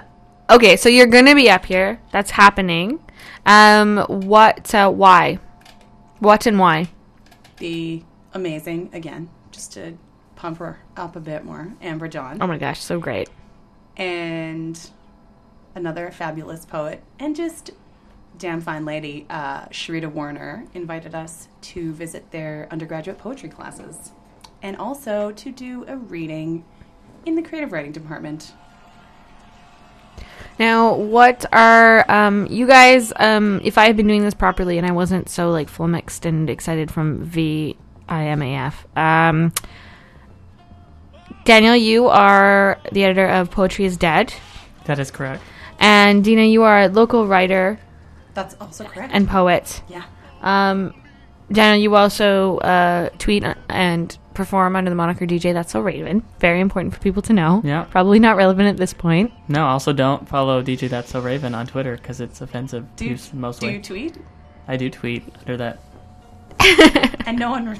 okay, 0.50 0.76
so 0.76 0.90
you're 0.90 1.08
going 1.08 1.26
to 1.26 1.36
be 1.36 1.50
up 1.50 1.66
here. 1.66 2.00
That's 2.12 2.32
happening. 2.32 3.00
Um 3.46 4.00
what 4.08 4.74
uh, 4.76 4.92
why? 4.92 5.40
What 6.20 6.46
and 6.46 6.60
why? 6.60 6.90
the 7.58 8.04
amazing, 8.34 8.90
again, 8.94 9.30
just 9.52 9.74
to 9.74 9.98
pump 10.36 10.58
her 10.58 10.80
up 10.98 11.16
a 11.16 11.20
bit 11.20 11.46
more, 11.46 11.74
Amber 11.82 12.08
Dawn. 12.08 12.40
Oh 12.42 12.48
my 12.48 12.58
gosh, 12.58 12.82
so 12.82 13.00
great. 13.00 13.30
and 13.96 14.90
another 15.76 16.12
fabulous 16.12 16.66
poet 16.66 17.04
and 17.20 17.36
just 17.36 17.72
damn 18.38 18.60
fine 18.62 18.86
lady, 18.86 19.26
uh, 19.30 19.66
Sheryda 19.68 20.12
Warrener, 20.12 20.68
invited 20.74 21.14
us 21.16 21.48
to 21.62 21.94
visit 21.94 22.32
their 22.32 22.68
undergraduate 22.72 23.18
poetry 23.20 23.50
classes 23.50 24.12
and 24.64 24.76
also 24.78 25.32
to 25.32 25.52
do 25.52 25.86
a 25.88 25.96
reading 25.98 26.66
in 27.26 27.36
the 27.36 27.42
creative 27.44 27.72
writing 27.72 27.92
department. 27.92 28.54
Now, 30.60 30.94
what 30.94 31.46
are 31.52 32.10
um, 32.10 32.46
you 32.48 32.68
guys? 32.68 33.12
Um, 33.16 33.60
if 33.64 33.78
I 33.78 33.86
had 33.86 33.98
been 33.98 34.08
doing 34.08 34.22
this 34.22 34.34
properly 34.36 34.78
and 34.78 34.86
I 34.86 34.92
wasn't 34.92 35.30
so 35.30 35.50
like 35.50 35.68
flummoxed 35.68 36.26
and 36.26 36.50
excited 36.50 36.92
from 36.92 37.26
VIMAF, 37.28 38.74
um, 38.96 39.52
Daniel, 41.46 41.76
you 41.76 42.08
are 42.08 42.80
the 42.92 43.04
editor 43.04 43.28
of 43.28 43.52
Poetry 43.52 43.86
is 43.86 43.98
Dead, 43.98 44.34
That 44.86 45.00
is 45.00 45.12
correct. 45.12 45.42
and 45.80 46.24
Dina, 46.24 46.44
you 46.44 46.64
are 46.64 46.84
a 46.84 46.88
local 46.88 47.28
writer 47.28 47.80
That's 48.34 48.56
also 48.62 48.86
correct. 48.86 49.12
and 49.14 49.28
poet. 49.28 49.82
Yeah. 49.90 50.04
Um, 50.42 50.94
Daniel, 51.54 51.82
you 51.82 51.96
also 51.96 52.58
uh, 52.60 53.10
tweet 53.20 53.44
and 53.70 54.18
perform 54.34 54.76
under 54.76 54.90
the 54.90 54.96
moniker 54.96 55.26
DJ 55.26 55.54
That's 55.54 55.72
So 55.72 55.80
Raven. 55.80 56.24
Very 56.40 56.60
important 56.60 56.94
for 56.94 57.00
people 57.00 57.22
to 57.24 57.34
know. 57.34 57.62
Yeah. 57.64 57.84
Probably 57.84 58.20
not 58.20 58.36
relevant 58.36 58.68
at 58.70 58.78
this 58.78 58.94
point. 58.94 59.32
No, 59.48 59.66
also 59.66 59.94
don't 59.94 60.28
follow 60.28 60.64
DJ 60.64 60.90
That's 60.90 61.12
So 61.12 61.22
Raven 61.22 61.54
on 61.54 61.68
Twitter 61.68 61.96
because 61.96 62.20
it's 62.20 62.42
offensive 62.42 62.96
Do 62.96 63.06
you, 63.06 63.18
to 63.18 63.54
do 63.60 63.70
you 63.70 63.82
tweet? 63.82 64.18
I 64.68 64.78
do 64.78 64.90
tweet 64.90 65.24
under 65.40 65.58
that. 65.58 65.80
And 67.26 67.40
no 67.40 67.52
one. 67.52 67.70
Re- 67.70 67.78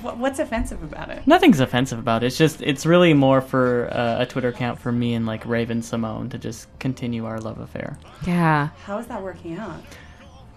what's 0.00 0.38
offensive 0.38 0.82
about 0.82 1.10
it? 1.10 1.26
Nothing's 1.26 1.60
offensive 1.60 1.98
about 1.98 2.22
it. 2.22 2.28
It's 2.28 2.38
just 2.38 2.62
it's 2.62 2.86
really 2.86 3.12
more 3.12 3.40
for 3.42 3.88
uh, 3.92 4.22
a 4.22 4.26
Twitter 4.26 4.48
account 4.48 4.78
for 4.78 4.90
me 4.90 5.14
and 5.14 5.26
like 5.26 5.44
Raven-Symoné 5.44 6.30
to 6.30 6.38
just 6.38 6.66
continue 6.78 7.26
our 7.26 7.38
love 7.38 7.58
affair. 7.58 7.98
Yeah. 8.26 8.68
How 8.84 8.98
is 8.98 9.06
that 9.08 9.22
working 9.22 9.58
out? 9.58 9.82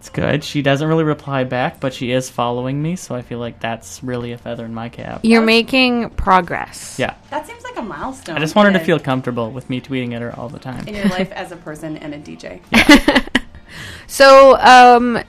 It's 0.02 0.10
good. 0.10 0.43
She 0.43 0.64
doesn't 0.64 0.88
really 0.88 1.04
reply 1.04 1.43
back, 1.43 1.80
but 1.80 1.93
she 1.93 2.12
is 2.12 2.28
following 2.28 2.82
me, 2.82 2.95
so 2.95 3.14
I 3.14 3.22
feel 3.22 3.38
like 3.38 3.60
that's 3.60 4.02
really 4.02 4.32
a 4.32 4.38
feather 4.39 4.66
in 4.66 4.74
my 4.74 4.89
cap. 4.89 5.20
You're 5.22 5.43
making 5.43 6.10
progress. 6.10 6.97
Yeah. 6.97 7.14
That 7.30 7.45
seems 7.45 7.64
like 7.64 7.78
a 7.78 7.84
milestone. 7.84 8.36
I 8.36 8.39
just 8.39 8.56
wanted 8.56 8.74
to 8.74 8.80
feel 8.80 8.99
comfortable 8.99 9.52
with 9.52 9.70
me 9.70 9.80
tweeting 9.80 10.14
at 10.14 10.24
her 10.24 10.36
all 10.39 10.49
the 10.49 10.58
time. 10.58 10.88
in 10.88 10.95
your 10.95 11.06
life 11.10 11.32
as 11.34 11.52
a 11.52 11.56
person 11.56 11.97
and 11.97 12.16
a 12.16 12.20
DJ. 12.20 12.62
So, 14.08 14.58
um, 14.58 15.24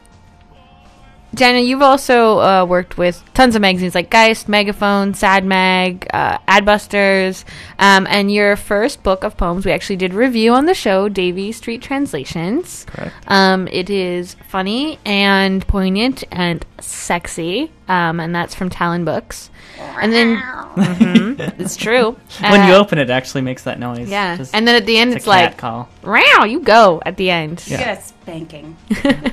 Daniel, 1.34 1.64
you've 1.64 1.80
also 1.82 2.38
uh, 2.40 2.64
worked 2.66 2.98
with 2.98 3.22
tons 3.32 3.54
of 3.56 3.62
magazines 3.62 3.94
like 3.94 4.10
Geist, 4.10 4.48
Megaphone, 4.50 5.14
Sad 5.14 5.44
Mag, 5.46 6.06
uh, 6.12 6.36
Adbusters, 6.46 7.44
um, 7.78 8.06
and 8.10 8.30
your 8.30 8.54
first 8.54 9.02
book 9.02 9.24
of 9.24 9.36
poems 9.38 9.64
we 9.64 9.72
actually 9.72 9.96
did 9.96 10.12
review 10.12 10.52
on 10.52 10.66
the 10.66 10.74
show, 10.74 11.08
Davie 11.08 11.50
Street 11.52 11.80
Translations. 11.80 12.84
Correct. 12.86 13.14
Um, 13.28 13.66
it 13.68 13.88
is 13.88 14.36
funny 14.48 14.98
and 15.06 15.66
poignant 15.66 16.22
and 16.30 16.66
sexy, 16.80 17.70
um, 17.88 18.20
and 18.20 18.34
that's 18.34 18.54
from 18.54 18.68
Talonbooks. 18.68 19.48
And 19.78 20.12
then, 20.12 20.36
Mhm, 20.36 21.54
it's 21.60 21.76
true. 21.76 22.16
when 22.40 22.68
you 22.68 22.74
Uh, 22.74 22.78
open 22.78 22.98
it, 22.98 23.08
it 23.08 23.10
actually 23.10 23.40
makes 23.40 23.62
that 23.64 23.78
noise. 23.78 24.08
yeah, 24.10 24.36
Just- 24.36 24.54
and 24.54 24.68
then 24.68 24.74
at 24.76 24.84
the 24.84 24.98
end, 24.98 25.12
a 25.12 25.16
it's 25.16 25.24
cat 25.24 25.30
like, 25.52 25.56
call. 25.56 25.88
"Row, 26.02 26.44
you 26.44 26.60
go!" 26.60 27.00
At 27.06 27.16
the 27.16 27.30
end, 27.30 27.62
You 27.66 27.78
get 27.78 27.98
a 27.98 28.02
spanking. 28.02 28.76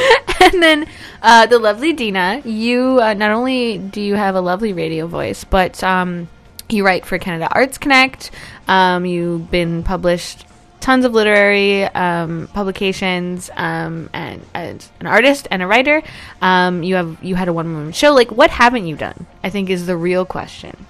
and 0.40 0.62
then 0.62 0.86
uh, 1.22 1.46
the 1.46 1.58
lovely 1.58 1.92
Dina, 1.92 2.42
you 2.44 3.00
uh, 3.00 3.14
not 3.14 3.30
only 3.30 3.78
do 3.78 4.00
you 4.00 4.14
have 4.14 4.34
a 4.34 4.40
lovely 4.40 4.72
radio 4.72 5.06
voice, 5.06 5.44
but 5.44 5.82
um, 5.82 6.28
you 6.68 6.84
write 6.84 7.06
for 7.06 7.18
Canada 7.18 7.48
Arts 7.50 7.78
Connect. 7.78 8.30
Um, 8.68 9.04
you've 9.06 9.50
been 9.50 9.82
published 9.82 10.46
tons 10.80 11.04
of 11.04 11.12
literary 11.12 11.84
um, 11.84 12.48
publications, 12.52 13.50
um, 13.56 14.10
and 14.12 14.44
as 14.54 14.90
an 15.00 15.06
artist 15.06 15.48
and 15.50 15.62
a 15.62 15.66
writer, 15.66 16.02
um, 16.40 16.82
you 16.82 16.96
have 16.96 17.16
you 17.22 17.34
had 17.34 17.48
a 17.48 17.52
one 17.52 17.72
woman 17.72 17.92
show. 17.92 18.12
Like, 18.12 18.30
what 18.30 18.50
haven't 18.50 18.86
you 18.86 18.96
done? 18.96 19.26
I 19.42 19.50
think 19.50 19.70
is 19.70 19.86
the 19.86 19.96
real 19.96 20.24
question. 20.24 20.86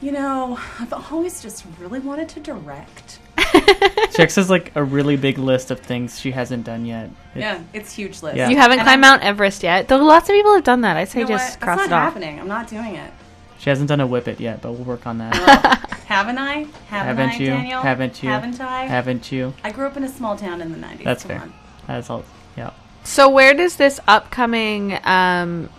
You 0.00 0.12
know, 0.12 0.58
I've 0.78 0.92
always 1.12 1.42
just 1.42 1.64
really 1.80 2.00
wanted 2.00 2.28
to 2.30 2.40
direct. 2.40 3.18
Chicks 4.14 4.36
has 4.36 4.48
like 4.48 4.70
a 4.76 4.82
really 4.84 5.16
big 5.16 5.38
list 5.38 5.70
of 5.70 5.80
things 5.80 6.20
she 6.20 6.30
hasn't 6.30 6.64
done 6.64 6.84
yet. 6.84 7.10
It- 7.34 7.40
yeah, 7.40 7.60
it's 7.72 7.92
huge 7.92 8.22
list. 8.22 8.36
Yeah. 8.36 8.48
You 8.48 8.56
haven't 8.56 8.78
And 8.78 8.86
climbed 8.86 9.04
I'm- 9.04 9.12
Mount 9.20 9.22
Everest 9.22 9.62
yet, 9.62 9.88
though. 9.88 9.96
Lots 9.98 10.28
of 10.28 10.34
people 10.34 10.54
have 10.54 10.64
done 10.64 10.82
that. 10.82 10.96
I 10.96 11.04
say 11.04 11.20
You 11.20 11.24
know 11.26 11.30
just 11.30 11.58
what? 11.58 11.60
cross 11.64 11.76
That's 11.78 11.88
it 11.88 11.90
not 11.90 12.02
off. 12.06 12.12
happening. 12.14 12.38
I'm 12.40 12.48
not 12.48 12.68
doing 12.68 12.94
it. 12.94 13.12
She 13.58 13.70
hasn't 13.70 13.88
done 13.88 14.00
a 14.00 14.06
whip 14.06 14.28
it 14.28 14.40
yet, 14.40 14.60
but 14.62 14.72
we'll 14.72 14.84
work 14.84 15.06
on 15.06 15.18
that. 15.18 15.34
Haven't 16.06 16.38
I? 16.38 16.66
Haven't, 16.88 17.16
Haven't 17.16 17.30
I, 17.30 17.36
you? 17.36 17.46
Daniel? 17.46 17.80
Haven't 17.80 18.22
you? 18.22 18.28
Haven't 18.28 18.60
I? 18.60 18.84
Haven't 18.84 19.32
you? 19.32 19.54
I 19.64 19.72
grew 19.72 19.86
up 19.86 19.96
in 19.96 20.04
a 20.04 20.08
small 20.08 20.36
town 20.36 20.60
in 20.60 20.70
the 20.70 20.78
90s. 20.78 21.02
That's 21.04 21.22
Come 21.22 21.28
fair. 21.30 21.40
on. 21.40 21.52
That's 21.86 22.10
all. 22.10 22.24
Yeah. 22.56 22.70
So 23.04 23.28
where 23.30 23.54
does 23.54 23.76
this 23.76 24.00
upcoming 24.06 24.98
um, 25.04 25.70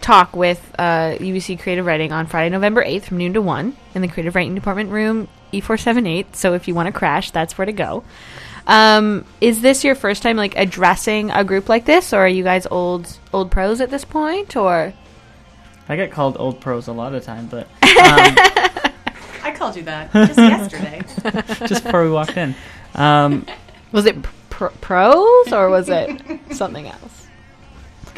talk 0.00 0.34
with 0.36 0.60
uh, 0.78 1.16
UBC 1.18 1.60
Creative 1.60 1.84
Writing 1.84 2.12
on 2.12 2.26
Friday, 2.26 2.50
November 2.50 2.84
8th 2.84 3.04
from 3.04 3.18
noon 3.18 3.34
to 3.34 3.42
1 3.42 3.76
in 3.94 4.02
the 4.02 4.08
Creative 4.08 4.34
Writing 4.34 4.54
Department 4.54 4.90
room 4.90 5.28
E478. 5.52 6.34
So 6.36 6.54
if 6.54 6.68
you 6.68 6.74
want 6.74 6.86
to 6.86 6.92
crash, 6.92 7.30
that's 7.30 7.56
where 7.58 7.64
to 7.66 7.72
go. 7.72 8.04
Um, 8.66 9.24
is 9.40 9.62
this 9.62 9.82
your 9.82 9.94
first 9.94 10.22
time 10.22 10.36
like 10.36 10.54
addressing 10.56 11.30
a 11.30 11.42
group 11.42 11.70
like 11.70 11.86
this 11.86 12.12
or 12.12 12.18
are 12.18 12.28
you 12.28 12.44
guys 12.44 12.66
old 12.70 13.18
old 13.32 13.50
pros 13.50 13.80
at 13.80 13.88
this 13.88 14.04
point 14.04 14.56
or 14.56 14.92
I 15.88 15.96
get 15.96 16.12
called 16.12 16.36
old 16.38 16.60
pros 16.60 16.86
a 16.86 16.92
lot 16.92 17.14
of 17.14 17.24
time, 17.24 17.46
but 17.46 17.62
um, 17.82 18.92
I 19.42 19.54
called 19.56 19.74
you 19.74 19.84
that 19.84 20.12
just 20.12 20.38
yesterday. 20.38 21.00
just 21.66 21.82
before 21.82 22.04
we 22.04 22.10
walked 22.10 22.36
in. 22.36 22.54
Um, 22.94 23.46
was 23.90 24.04
it 24.04 24.22
pr- 24.50 24.66
pros 24.82 25.50
or 25.50 25.70
was 25.70 25.88
it 25.88 26.20
something 26.52 26.86
else? 26.86 27.17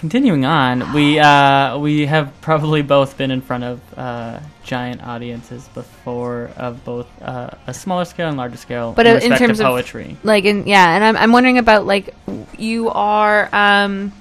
Continuing 0.00 0.46
on, 0.46 0.94
we 0.94 1.18
uh, 1.18 1.78
we 1.78 2.06
have 2.06 2.32
probably 2.40 2.80
both 2.80 3.18
been 3.18 3.30
in 3.30 3.42
front 3.42 3.64
of 3.64 3.80
uh, 3.98 4.40
giant 4.64 5.02
audiences 5.06 5.68
before, 5.74 6.50
of 6.56 6.82
both 6.86 7.06
uh, 7.22 7.50
a 7.66 7.74
smaller 7.74 8.06
scale 8.06 8.28
and 8.28 8.38
larger 8.38 8.56
scale. 8.56 8.92
but 8.94 9.06
in, 9.06 9.30
uh, 9.30 9.36
in 9.36 9.54
to 9.54 9.62
poetry. 9.62 10.12
of 10.12 10.24
like 10.24 10.46
in 10.46 10.66
yeah 10.66 10.94
and 10.94 11.04
I'm, 11.04 11.16
I'm 11.18 11.32
wondering 11.32 11.58
about 11.58 11.84
like 11.84 12.14
you 12.56 12.88
are 12.88 13.50
um 13.52 14.12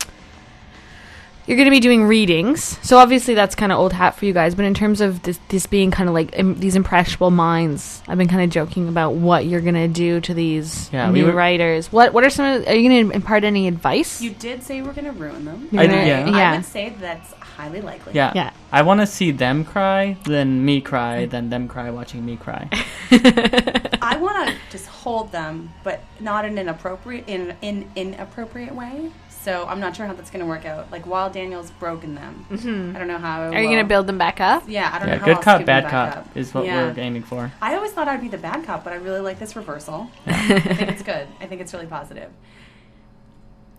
you're 1.50 1.58
going 1.58 1.66
to 1.66 1.72
be 1.72 1.80
doing 1.80 2.06
readings 2.06 2.78
so 2.88 2.98
obviously 2.98 3.34
that's 3.34 3.56
kind 3.56 3.72
of 3.72 3.80
old 3.80 3.92
hat 3.92 4.16
for 4.16 4.26
you 4.26 4.34
guys 4.34 4.54
but 4.56 4.66
in 4.66 4.74
terms 4.76 5.02
of 5.02 5.24
this, 5.24 5.40
this 5.50 5.66
being 5.66 5.90
kind 5.90 6.08
of 6.08 6.14
like 6.14 6.30
Im- 6.38 6.60
these 6.60 6.76
impressionable 6.76 7.32
minds 7.32 8.04
i've 8.08 8.18
been 8.20 8.28
kind 8.28 8.44
of 8.44 8.52
joking 8.52 8.88
about 8.88 9.16
what 9.16 9.46
you're 9.46 9.60
going 9.62 9.74
to 9.74 9.88
do 9.88 10.22
to 10.22 10.34
these 10.36 10.90
Yeah, 10.94 11.10
we 11.12 11.20
new 11.22 11.26
were- 11.26 11.34
writers 11.34 11.92
what 11.92 12.14
what 12.14 12.24
are 12.24 12.30
some 12.30 12.46
of, 12.46 12.68
are 12.68 12.76
you 12.76 12.88
going 12.90 13.10
to 13.10 13.16
impart 13.16 13.44
any 13.44 13.68
advice 13.68 14.22
You 14.22 14.30
did 14.32 14.62
say 14.64 14.82
we're 14.84 14.94
going 14.94 15.06
to 15.06 15.12
ruin 15.12 15.44
them. 15.46 15.68
You're 15.72 15.82
I 15.82 15.88
gonna- 15.88 15.98
did, 16.00 16.08
yeah. 16.08 16.30
yeah. 16.30 16.52
I 16.52 16.56
would 16.58 16.66
say 16.66 16.94
that's 17.00 17.34
highly 17.34 17.82
likely. 17.82 18.14
Yeah. 18.14 18.32
Yeah. 18.36 18.52
I 18.72 18.84
want 18.84 19.00
to 19.02 19.08
see 19.08 19.32
them 19.32 19.66
cry, 19.66 20.16
then 20.26 20.64
me 20.64 20.80
cry, 20.80 21.26
mm. 21.26 21.30
then 21.30 21.50
them 21.50 21.68
cry 21.68 21.90
watching 21.90 22.24
me 22.26 22.38
cry. 22.38 22.70
I 23.12 24.18
want 24.22 24.48
to 24.50 24.56
just 24.72 24.86
hold 24.88 25.32
them, 25.32 25.74
but 25.84 26.04
not 26.20 26.46
in 26.46 26.58
an 26.58 26.70
appropriate 26.70 27.28
in 27.28 27.56
in 27.62 27.90
inappropriate 27.96 28.74
way. 28.76 29.12
So 29.50 29.66
I'm 29.68 29.80
not 29.80 29.96
sure 29.96 30.06
how 30.06 30.14
that's 30.14 30.30
going 30.30 30.42
to 30.42 30.46
work 30.46 30.64
out. 30.66 30.92
Like 30.92 31.08
while 31.08 31.30
Daniel's 31.32 31.72
broken 31.72 32.14
them, 32.14 32.46
Mhm. 32.52 32.96
I 32.96 33.00
don't 33.00 33.08
know 33.08 33.18
how. 33.18 33.42
Are 33.42 33.62
you 33.62 33.68
going 33.68 33.80
to 33.80 33.84
build 33.88 34.06
them 34.06 34.20
back 34.20 34.40
up 34.40 34.64
Yeah, 34.68 34.92
I 34.94 35.00
don't 35.00 35.08
Yeah, 35.08 35.14
know 35.16 35.20
how 35.22 35.26
good 35.26 35.36
else 35.38 35.44
cop, 35.44 35.54
to 35.56 35.60
give 35.62 35.66
them 35.66 35.84
bad 35.84 35.90
cop 35.90 36.18
up. 36.18 36.38
is 36.38 36.54
what 36.54 36.66
Yeah. 36.66 36.92
we're 36.94 37.00
aiming 37.02 37.24
for. 37.24 37.52
I 37.60 37.76
always 37.76 37.92
thought 37.92 38.08
I'd 38.08 38.22
be 38.22 38.28
the 38.28 38.38
bad 38.38 38.64
cop, 38.64 38.84
but 38.84 38.94
I 38.94 38.98
really 38.98 39.22
like 39.22 39.40
this 39.40 39.56
reversal. 39.56 40.12
I 40.28 40.60
think 40.60 40.82
it's 40.94 41.02
good. 41.02 41.28
I 41.42 41.48
think 41.48 41.62
it's 41.62 41.74
really 41.74 41.88
positive. 41.88 42.30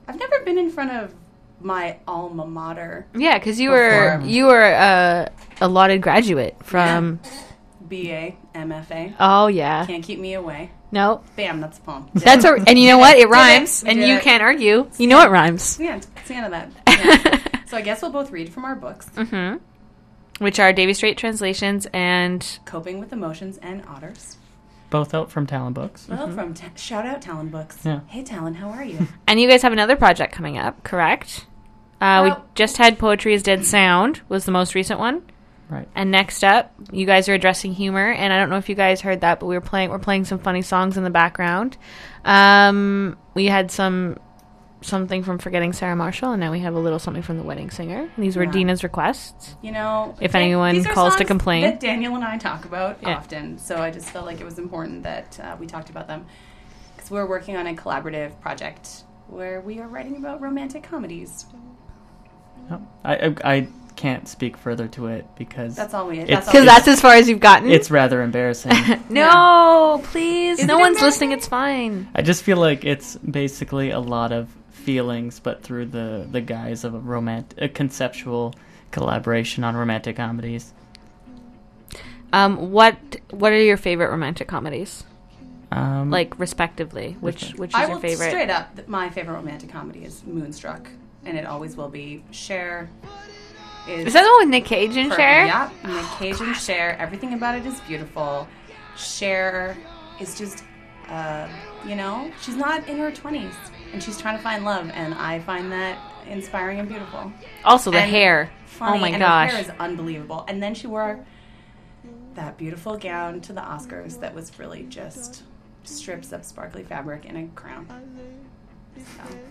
I've 0.08 0.18
never 0.18 0.40
been 0.44 0.58
in 0.58 0.70
front 0.70 0.90
of 0.90 1.14
my 1.60 1.98
alma 2.08 2.46
mater. 2.46 3.06
yeah 3.14 3.38
because 3.38 3.60
you 3.60 3.70
were 3.70 4.20
you 4.24 4.46
were 4.46 4.64
uh, 4.74 5.26
a 5.60 5.68
lauded 5.68 6.00
graduate 6.02 6.56
from 6.64 7.20
BA, 7.88 8.32
MFA. 8.54 9.14
oh 9.20 9.46
yeah 9.46 9.84
Can't 9.86 10.02
keep 10.02 10.18
me 10.18 10.34
away. 10.34 10.70
No 10.92 11.22
Bam, 11.36 11.60
that's 11.60 11.78
a 11.78 11.80
poem. 11.82 12.08
that's 12.14 12.44
a, 12.44 12.54
and 12.66 12.78
you 12.78 12.88
know 12.88 12.98
what 12.98 13.14
it 13.16 13.18
Did 13.22 13.24
it. 13.26 13.28
rhymes 13.30 13.84
and 13.84 13.98
you 14.00 14.16
it. 14.16 14.22
can't 14.22 14.42
argue 14.42 14.88
you 14.98 15.06
know 15.06 15.20
it 15.22 15.30
rhymes 15.30 15.78
Yeah, 15.80 15.96
it's 15.96 16.08
it's 16.16 16.28
the 16.28 16.34
end 16.34 16.46
of 16.46 16.50
that. 16.52 16.70
Yeah. 17.54 17.60
so 17.66 17.76
I 17.76 17.82
guess 17.82 18.02
we'll 18.02 18.10
both 18.10 18.30
read 18.30 18.52
from 18.52 18.64
our 18.64 18.74
books. 18.74 19.08
hmm 19.14 19.56
Which 20.38 20.58
are 20.58 20.72
Davie 20.72 20.94
Street 20.94 21.16
translations 21.18 21.86
and 21.92 22.58
Coping 22.64 22.98
with 22.98 23.12
Emotions 23.12 23.58
and 23.62 23.84
Otters. 23.86 24.36
both 24.90 25.14
out 25.14 25.30
from 25.30 25.46
Talonbooks. 25.46 26.08
Well, 26.08 26.30
from 26.32 26.54
ta- 26.54 26.70
shout 26.76 27.06
out 27.06 27.22
Talonbooks. 27.22 27.84
Yeah. 27.84 28.00
Hey 28.08 28.22
Talon, 28.22 28.54
how 28.54 28.70
are 28.70 28.84
you? 28.84 29.06
And 29.28 29.40
you 29.40 29.48
guys 29.48 29.62
have 29.62 29.72
another 29.72 29.96
project 29.96 30.32
coming 30.34 30.58
up, 30.58 30.82
correct? 30.82 31.46
Uh, 32.00 32.34
we 32.36 32.42
just 32.54 32.78
had 32.78 32.98
Poetry 32.98 33.34
is 33.34 33.42
Dead 33.42 33.64
Sound 33.64 34.22
was 34.28 34.44
the 34.46 34.50
most 34.52 34.74
recent 34.74 34.98
one. 34.98 35.22
Right. 35.70 35.88
And 35.94 36.10
next 36.10 36.42
up, 36.42 36.72
you 36.90 37.06
guys 37.06 37.28
are 37.28 37.34
addressing 37.34 37.72
humor, 37.72 38.10
and 38.10 38.32
I 38.32 38.38
don't 38.38 38.50
know 38.50 38.56
if 38.56 38.68
you 38.68 38.74
guys 38.74 39.00
heard 39.00 39.20
that, 39.20 39.38
but 39.38 39.46
we 39.46 39.54
were 39.54 39.60
playing 39.60 39.90
we're 39.90 40.00
playing 40.00 40.24
some 40.24 40.40
funny 40.40 40.62
songs 40.62 40.96
in 40.96 41.04
the 41.04 41.10
background. 41.10 41.76
Um, 42.24 43.16
we 43.34 43.46
had 43.46 43.70
some 43.70 44.18
something 44.82 45.22
from 45.22 45.38
Forgetting 45.38 45.72
Sarah 45.74 45.94
Marshall, 45.94 46.32
and 46.32 46.40
now 46.40 46.50
we 46.50 46.60
have 46.60 46.74
a 46.74 46.78
little 46.78 46.98
something 46.98 47.22
from 47.22 47.36
The 47.36 47.42
Wedding 47.44 47.70
Singer. 47.70 48.08
And 48.16 48.24
these 48.24 48.34
were 48.36 48.44
Yeah. 48.44 48.50
Dina's 48.50 48.82
requests. 48.82 49.54
You 49.62 49.72
know, 49.72 50.14
If 50.20 50.32
th- 50.32 50.42
anyone 50.42 50.74
these 50.74 50.86
are 50.86 50.92
calls 50.94 51.16
to 51.16 51.24
complain. 51.24 51.62
that 51.62 51.80
Daniel 51.80 52.14
and 52.14 52.24
I 52.24 52.38
talk 52.38 52.64
about 52.64 52.98
Yeah. 53.02 53.16
often, 53.16 53.58
so 53.58 53.76
I 53.76 53.90
just 53.90 54.08
felt 54.10 54.24
like 54.26 54.40
it 54.40 54.44
was 54.44 54.58
important 54.58 55.02
that 55.02 55.38
uh, 55.40 55.56
we 55.60 55.66
talked 55.66 55.90
about 55.90 56.08
them 56.08 56.24
because 56.96 57.10
we're 57.10 57.26
working 57.28 57.56
on 57.56 57.66
a 57.66 57.74
collaborative 57.74 58.40
project 58.40 59.04
where 59.28 59.60
we 59.60 59.78
are 59.80 59.86
writing 59.86 60.16
about 60.16 60.40
romantic 60.40 60.82
comedies. 60.82 61.44
Yep. 62.70 62.80
I, 63.04 63.14
I 63.14 63.34
I 63.44 63.68
can't 64.00 64.26
speak 64.26 64.56
further 64.56 64.88
to 64.88 65.08
it 65.08 65.26
because 65.36 65.76
That's 65.76 65.92
all 65.92 66.06
we- 66.08 66.20
it's- 66.20 66.28
that's 66.30 66.46
Because 66.46 66.64
that's 66.64 66.88
as 66.88 67.00
far 67.02 67.14
as 67.14 67.28
you've 67.28 67.38
gotten. 67.40 67.70
It's 67.70 67.90
rather 67.90 68.22
embarrassing. 68.22 68.72
no, 69.10 70.00
please. 70.04 70.58
Is 70.58 70.66
no 70.66 70.78
one's 70.78 71.02
listening. 71.02 71.32
It's 71.32 71.46
fine. 71.46 72.08
I 72.14 72.22
just 72.22 72.42
feel 72.42 72.56
like 72.56 72.84
it's 72.86 73.16
basically 73.16 73.90
a 73.90 74.00
lot 74.00 74.32
of 74.32 74.48
feelings, 74.70 75.38
but 75.38 75.62
through 75.62 75.86
the 75.86 76.26
the 76.30 76.40
guise 76.40 76.84
of 76.84 76.94
a 76.94 76.98
romantic, 76.98 77.60
a 77.60 77.68
conceptual 77.68 78.54
collaboration 78.90 79.64
on 79.64 79.76
romantic 79.76 80.16
comedies. 80.16 80.72
Um, 82.32 82.70
what 82.70 82.96
what 83.30 83.52
are 83.52 83.62
your 83.62 83.76
favorite 83.76 84.10
romantic 84.10 84.48
comedies? 84.48 85.04
Um, 85.72 86.10
like 86.10 86.38
respectively, 86.38 87.16
which 87.20 87.52
which 87.54 87.70
is 87.70 87.74
I 87.74 87.82
your 87.82 87.90
will 87.96 88.00
favorite? 88.00 88.30
straight 88.30 88.50
up. 88.50 88.88
My 88.88 89.10
favorite 89.10 89.34
romantic 89.34 89.68
comedy 89.70 90.04
is 90.04 90.24
Moonstruck, 90.24 90.88
and 91.24 91.36
it 91.36 91.44
always 91.44 91.76
will 91.76 91.88
be. 91.90 92.24
Cher 92.30 92.88
is. 93.88 94.06
Is 94.06 94.12
that 94.12 94.22
the 94.22 94.28
one 94.30 94.38
with 94.40 94.48
Nick 94.50 94.64
Cage 94.64 94.96
and. 94.96 95.12
Cher? 95.12 95.46
Yep, 95.46 95.72
Nick 95.84 96.04
Cage 96.18 96.40
and 96.40 96.56
Cher. 96.56 96.96
Everything 96.98 97.34
about 97.34 97.56
it 97.56 97.66
is 97.66 97.80
beautiful. 97.82 98.46
Cher 98.96 99.76
is 100.20 100.36
just, 100.36 100.64
uh, 101.08 101.48
you 101.86 101.94
know, 101.96 102.30
she's 102.42 102.56
not 102.56 102.86
in 102.88 102.98
her 102.98 103.10
twenties, 103.10 103.54
and 103.92 104.02
she's 104.02 104.18
trying 104.18 104.36
to 104.36 104.42
find 104.42 104.64
love, 104.64 104.90
and 104.92 105.14
I 105.14 105.40
find 105.40 105.70
that 105.72 105.98
inspiring 106.26 106.78
and 106.80 106.88
beautiful. 106.88 107.32
Also, 107.64 107.90
the 107.90 107.98
And 108.00 108.10
hair. 108.10 108.50
funny, 108.66 108.98
oh 108.98 109.00
my 109.00 109.08
and 109.08 109.18
gosh. 109.18 109.50
her 109.50 109.56
hair 109.56 109.64
is 109.64 109.72
unbelievable. 109.80 110.44
And 110.48 110.62
then 110.62 110.74
she 110.74 110.86
wore 110.86 111.24
that 112.34 112.56
beautiful 112.58 112.96
gown 112.96 113.40
to 113.42 113.52
the 113.52 113.60
Oscars 113.60 114.20
that 114.20 114.34
was 114.34 114.56
really 114.58 114.84
just 114.84 115.42
strips 115.84 116.30
of 116.32 116.44
sparkly 116.44 116.84
fabric 116.84 117.24
and 117.26 117.36
a 117.36 117.46
crown. 117.54 117.86
So, 118.96 119.02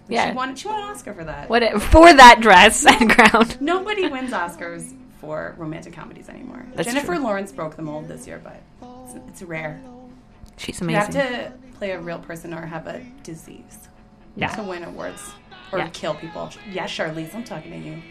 Yeah. 0.08 0.30
she 0.30 0.36
won. 0.36 0.56
She 0.56 0.68
won 0.68 0.82
an 0.82 0.90
Oscar 0.90 1.14
for 1.14 1.24
that. 1.24 1.50
What 1.50 1.64
it- 1.64 1.82
for 1.82 2.14
that 2.14 2.40
dress 2.42 2.86
and 2.90 3.10
crown? 3.10 3.48
Nobody 3.60 4.08
wins 4.10 4.32
Oscars 4.32 4.94
for 5.20 5.56
romantic 5.58 5.94
comedies 5.94 6.30
anymore. 6.30 6.66
That's 6.76 6.88
Jennifer 6.88 7.16
true. 7.16 7.24
Lawrence 7.24 7.52
broke 7.52 7.76
the 7.76 7.82
mold 7.82 8.08
this 8.08 8.26
year, 8.28 8.40
but 8.44 8.62
it's, 9.06 9.16
it's 9.30 9.42
rare. 9.44 9.82
She's 10.58 10.82
amazing. 10.82 11.14
You 11.14 11.20
have 11.22 11.52
to 11.52 11.54
play 11.78 11.92
a 11.92 12.00
real 12.00 12.20
person 12.20 12.54
or 12.54 12.66
have 12.66 12.88
a 12.88 13.02
disease 13.24 13.80
Yeah. 14.36 14.48
to 14.56 14.64
win 14.64 14.84
awards 14.84 15.32
or 15.72 15.80
Yeah. 15.80 15.90
kill 15.94 16.16
people. 16.16 16.50
Yeah, 16.72 16.86
Charlize, 16.86 17.34
I'm 17.36 17.44
talking 17.44 17.72
to 17.72 17.78
you. 17.78 18.02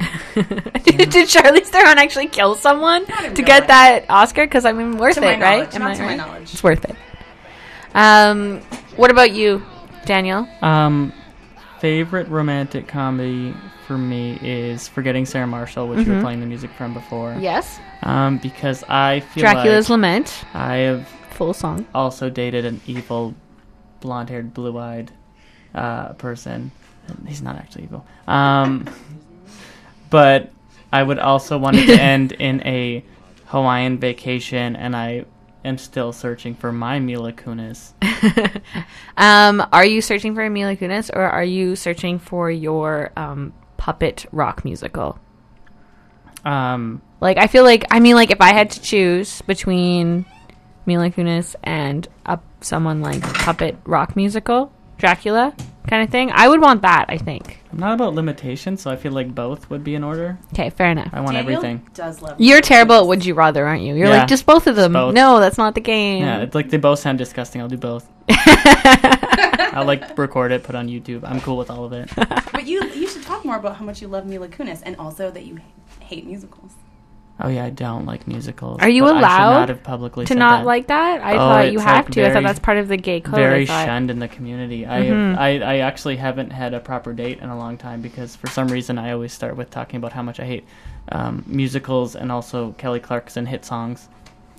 did, 0.85 1.11
did 1.11 1.29
Charlize 1.29 1.67
Theron 1.67 1.99
actually 1.99 2.27
kill 2.29 2.55
someone 2.55 3.05
to 3.07 3.43
get 3.43 3.61
life. 3.61 3.69
that 3.69 4.05
Oscar? 4.11 4.45
Because 4.47 4.65
I 4.65 4.73
mean, 4.73 4.97
worth 4.99 5.17
To 5.17 5.23
it, 5.23 5.41
right? 5.41 5.75
Am 5.75 5.83
I 5.83 5.95
to 5.95 6.03
my 6.03 6.09
right? 6.09 6.17
knowledge. 6.17 6.53
It's 6.53 6.63
worth 6.63 6.85
it. 6.85 6.97
Um, 7.95 8.61
what 8.97 9.11
about 9.11 9.33
you, 9.33 9.63
Daniel? 10.09 10.49
Um, 10.63 11.13
favorite 11.81 12.29
romantic 12.29 12.89
comedy 12.89 13.55
for 13.87 13.99
me 13.99 14.39
is 14.43 14.89
Forgetting 14.89 15.27
Sarah 15.27 15.47
Marshall, 15.47 15.87
which 15.87 16.01
you 16.01 16.05
Mhm. 16.07 16.17
were 16.17 16.23
playing 16.23 16.41
the 16.41 16.47
music 16.47 16.71
from 16.73 16.95
before. 16.95 17.37
Yes. 17.39 17.79
Um, 18.03 18.39
because 18.39 18.83
I 18.89 19.21
feel 19.21 19.43
Dracula's 19.43 19.91
like 19.91 19.91
Lament. 19.97 20.45
I 20.55 20.77
have 20.77 21.07
full 21.31 21.53
song. 21.53 21.85
Also 21.95 22.31
dated 22.31 22.65
an 22.65 22.81
evil, 22.87 23.35
blonde-haired, 24.01 24.55
blue-eyed 24.55 25.13
uh, 25.75 26.15
person. 26.15 26.71
He's 27.27 27.43
not 27.43 27.57
actually 27.57 27.85
evil. 27.85 28.07
Um, 28.27 28.87
but 30.11 30.51
I 30.91 31.03
would 31.03 31.19
also 31.19 31.59
want 31.59 31.77
it 31.77 31.87
to 31.87 32.01
end 32.15 32.33
in 32.33 32.63
a 32.67 33.05
Hawaiian 33.47 33.99
vacation, 33.99 34.75
and 34.75 34.97
I 34.97 35.27
am 35.65 35.79
still 35.79 36.13
searching 36.13 36.55
for 36.55 36.73
my 36.73 36.99
Mila 36.99 37.33
Kunis. 37.33 37.93
Um, 39.17 39.67
are 39.73 39.85
you 39.85 40.01
searching 40.01 40.35
for 40.35 40.49
Mila 40.49 40.77
Kunis 40.77 41.11
or 41.13 41.23
are 41.23 41.43
you 41.43 41.75
searching 41.75 42.21
for 42.21 42.51
your 42.51 43.11
um, 43.17 43.53
puppet 43.77 44.27
rock 44.31 44.65
musical? 44.65 45.19
Um, 46.45 47.03
Like, 47.21 47.37
I 47.37 47.49
feel 47.49 47.65
like, 47.65 47.85
I 47.91 47.99
mean, 47.99 48.15
like, 48.15 48.31
if 48.31 48.41
I 48.41 48.53
had 48.53 48.71
to 48.71 48.81
choose 48.81 49.43
between 49.43 50.25
Mila 50.87 51.11
Kunis 51.11 51.57
and 51.65 52.07
a, 52.27 52.39
someone 52.61 53.01
like 53.03 53.21
puppet 53.23 53.77
rock 53.85 54.15
musical, 54.15 54.73
Dracula 54.99 55.55
kind 55.89 56.03
of 56.03 56.11
thing, 56.11 56.31
I 56.33 56.49
would 56.49 56.61
want 56.61 56.83
that, 56.83 57.07
I 57.09 57.19
think. 57.19 57.59
I'm 57.73 57.79
not 57.79 57.93
about 57.95 58.15
limitations, 58.15 58.81
so 58.83 58.91
I 58.91 58.97
feel 58.97 59.13
like 59.13 59.35
both 59.35 59.69
would 59.71 59.83
be 59.85 59.95
in 59.95 60.05
order. 60.05 60.39
Okay, 60.55 60.71
fair 60.71 60.91
enough. 60.91 61.11
I 61.13 61.21
want 61.21 61.35
Daniel 61.35 61.57
everything. 61.59 61.87
does 61.95 62.23
love 62.23 62.37
You're 62.41 62.61
terrible 62.61 62.95
at 62.97 63.07
Would 63.07 63.25
You 63.25 63.35
Rather, 63.35 63.67
aren't 63.67 63.83
you? 63.83 63.95
You're 63.95 64.09
Yeah. 64.09 64.19
like, 64.21 64.29
just 64.29 64.47
both 64.47 64.67
of 64.67 64.77
them. 64.77 64.93
Both. 64.95 65.15
No, 65.15 65.41
that's 65.41 65.59
not 65.59 65.75
the 65.75 65.81
game. 65.81 66.23
Yeah, 66.23 66.39
it's 66.41 66.55
like 66.55 66.71
they 66.71 66.77
both 66.79 66.99
sound 66.99 67.19
disgusting. 67.19 67.61
I'll 67.61 67.69
do 67.69 67.77
both. 67.77 68.09
I'll 68.31 69.85
like 69.85 70.17
record 70.19 70.53
it, 70.53 70.63
put 70.63 70.75
it 70.75 70.79
on 70.79 70.89
YouTube. 70.89 71.23
I'm 71.25 71.41
cool 71.41 71.57
with 71.57 71.71
all 71.71 71.85
of 71.85 71.93
it. 71.93 72.11
But 72.17 72.67
you 72.67 72.83
you 72.93 73.07
should 73.09 73.23
talk 73.23 73.45
more 73.45 73.57
about 73.57 73.77
how 73.77 73.85
much 73.85 74.01
you 74.03 74.09
love 74.09 74.27
Mila 74.27 74.49
Kunis 74.49 74.83
and 74.85 74.97
also 74.97 75.31
that 75.31 75.45
you 75.45 75.59
hate 76.01 76.27
musicals. 76.27 76.73
Oh 77.41 77.49
yeah, 77.49 77.65
I 77.65 77.71
don't 77.71 78.05
like 78.05 78.27
musicals. 78.27 78.79
Are 78.81 78.89
you 78.89 79.03
but 79.05 79.15
I 79.15 79.19
allowed 79.21 79.51
not 79.61 79.69
have 79.69 79.83
publicly 79.85 80.25
to 80.27 80.35
not 80.35 80.61
that. 80.61 80.67
like 80.67 80.89
that? 80.89 81.21
I 81.23 81.35
Oh, 81.35 81.37
thought 81.39 81.73
you 81.73 81.79
have 81.79 82.07
like, 82.07 82.13
to. 82.15 82.27
I 82.29 82.33
thought 82.33 82.43
that's 82.43 82.59
part 82.59 82.79
of 82.79 82.89
the 82.89 82.97
gay 82.97 83.21
code. 83.21 83.35
I 83.35 83.43
Very 83.43 83.67
thought. 83.67 83.85
shunned 83.87 84.11
in 84.11 84.19
the 84.19 84.27
community. 84.27 84.85
I, 84.87 85.03
Mhm. 85.03 85.39
I 85.39 85.49
I 85.61 85.79
actually 85.79 86.17
haven't 86.17 86.51
had 86.51 86.75
a 86.75 86.81
proper 86.81 87.13
date 87.13 87.39
in 87.41 87.49
a 87.49 87.57
long 87.57 87.77
time 87.77 88.01
because 88.03 88.35
for 88.35 88.49
some 88.49 88.67
reason 88.69 88.99
I 88.99 89.13
always 89.13 89.33
start 89.33 89.57
with 89.57 89.71
talking 89.71 89.99
about 89.99 90.13
how 90.15 90.23
much 90.23 90.41
I 90.41 90.45
hate 90.47 90.65
um, 91.13 91.45
musicals 91.47 92.17
and 92.17 92.33
also 92.33 92.73
Kelly 92.77 92.99
Clarkson 93.01 93.47
hit 93.47 93.65
songs. 93.65 94.09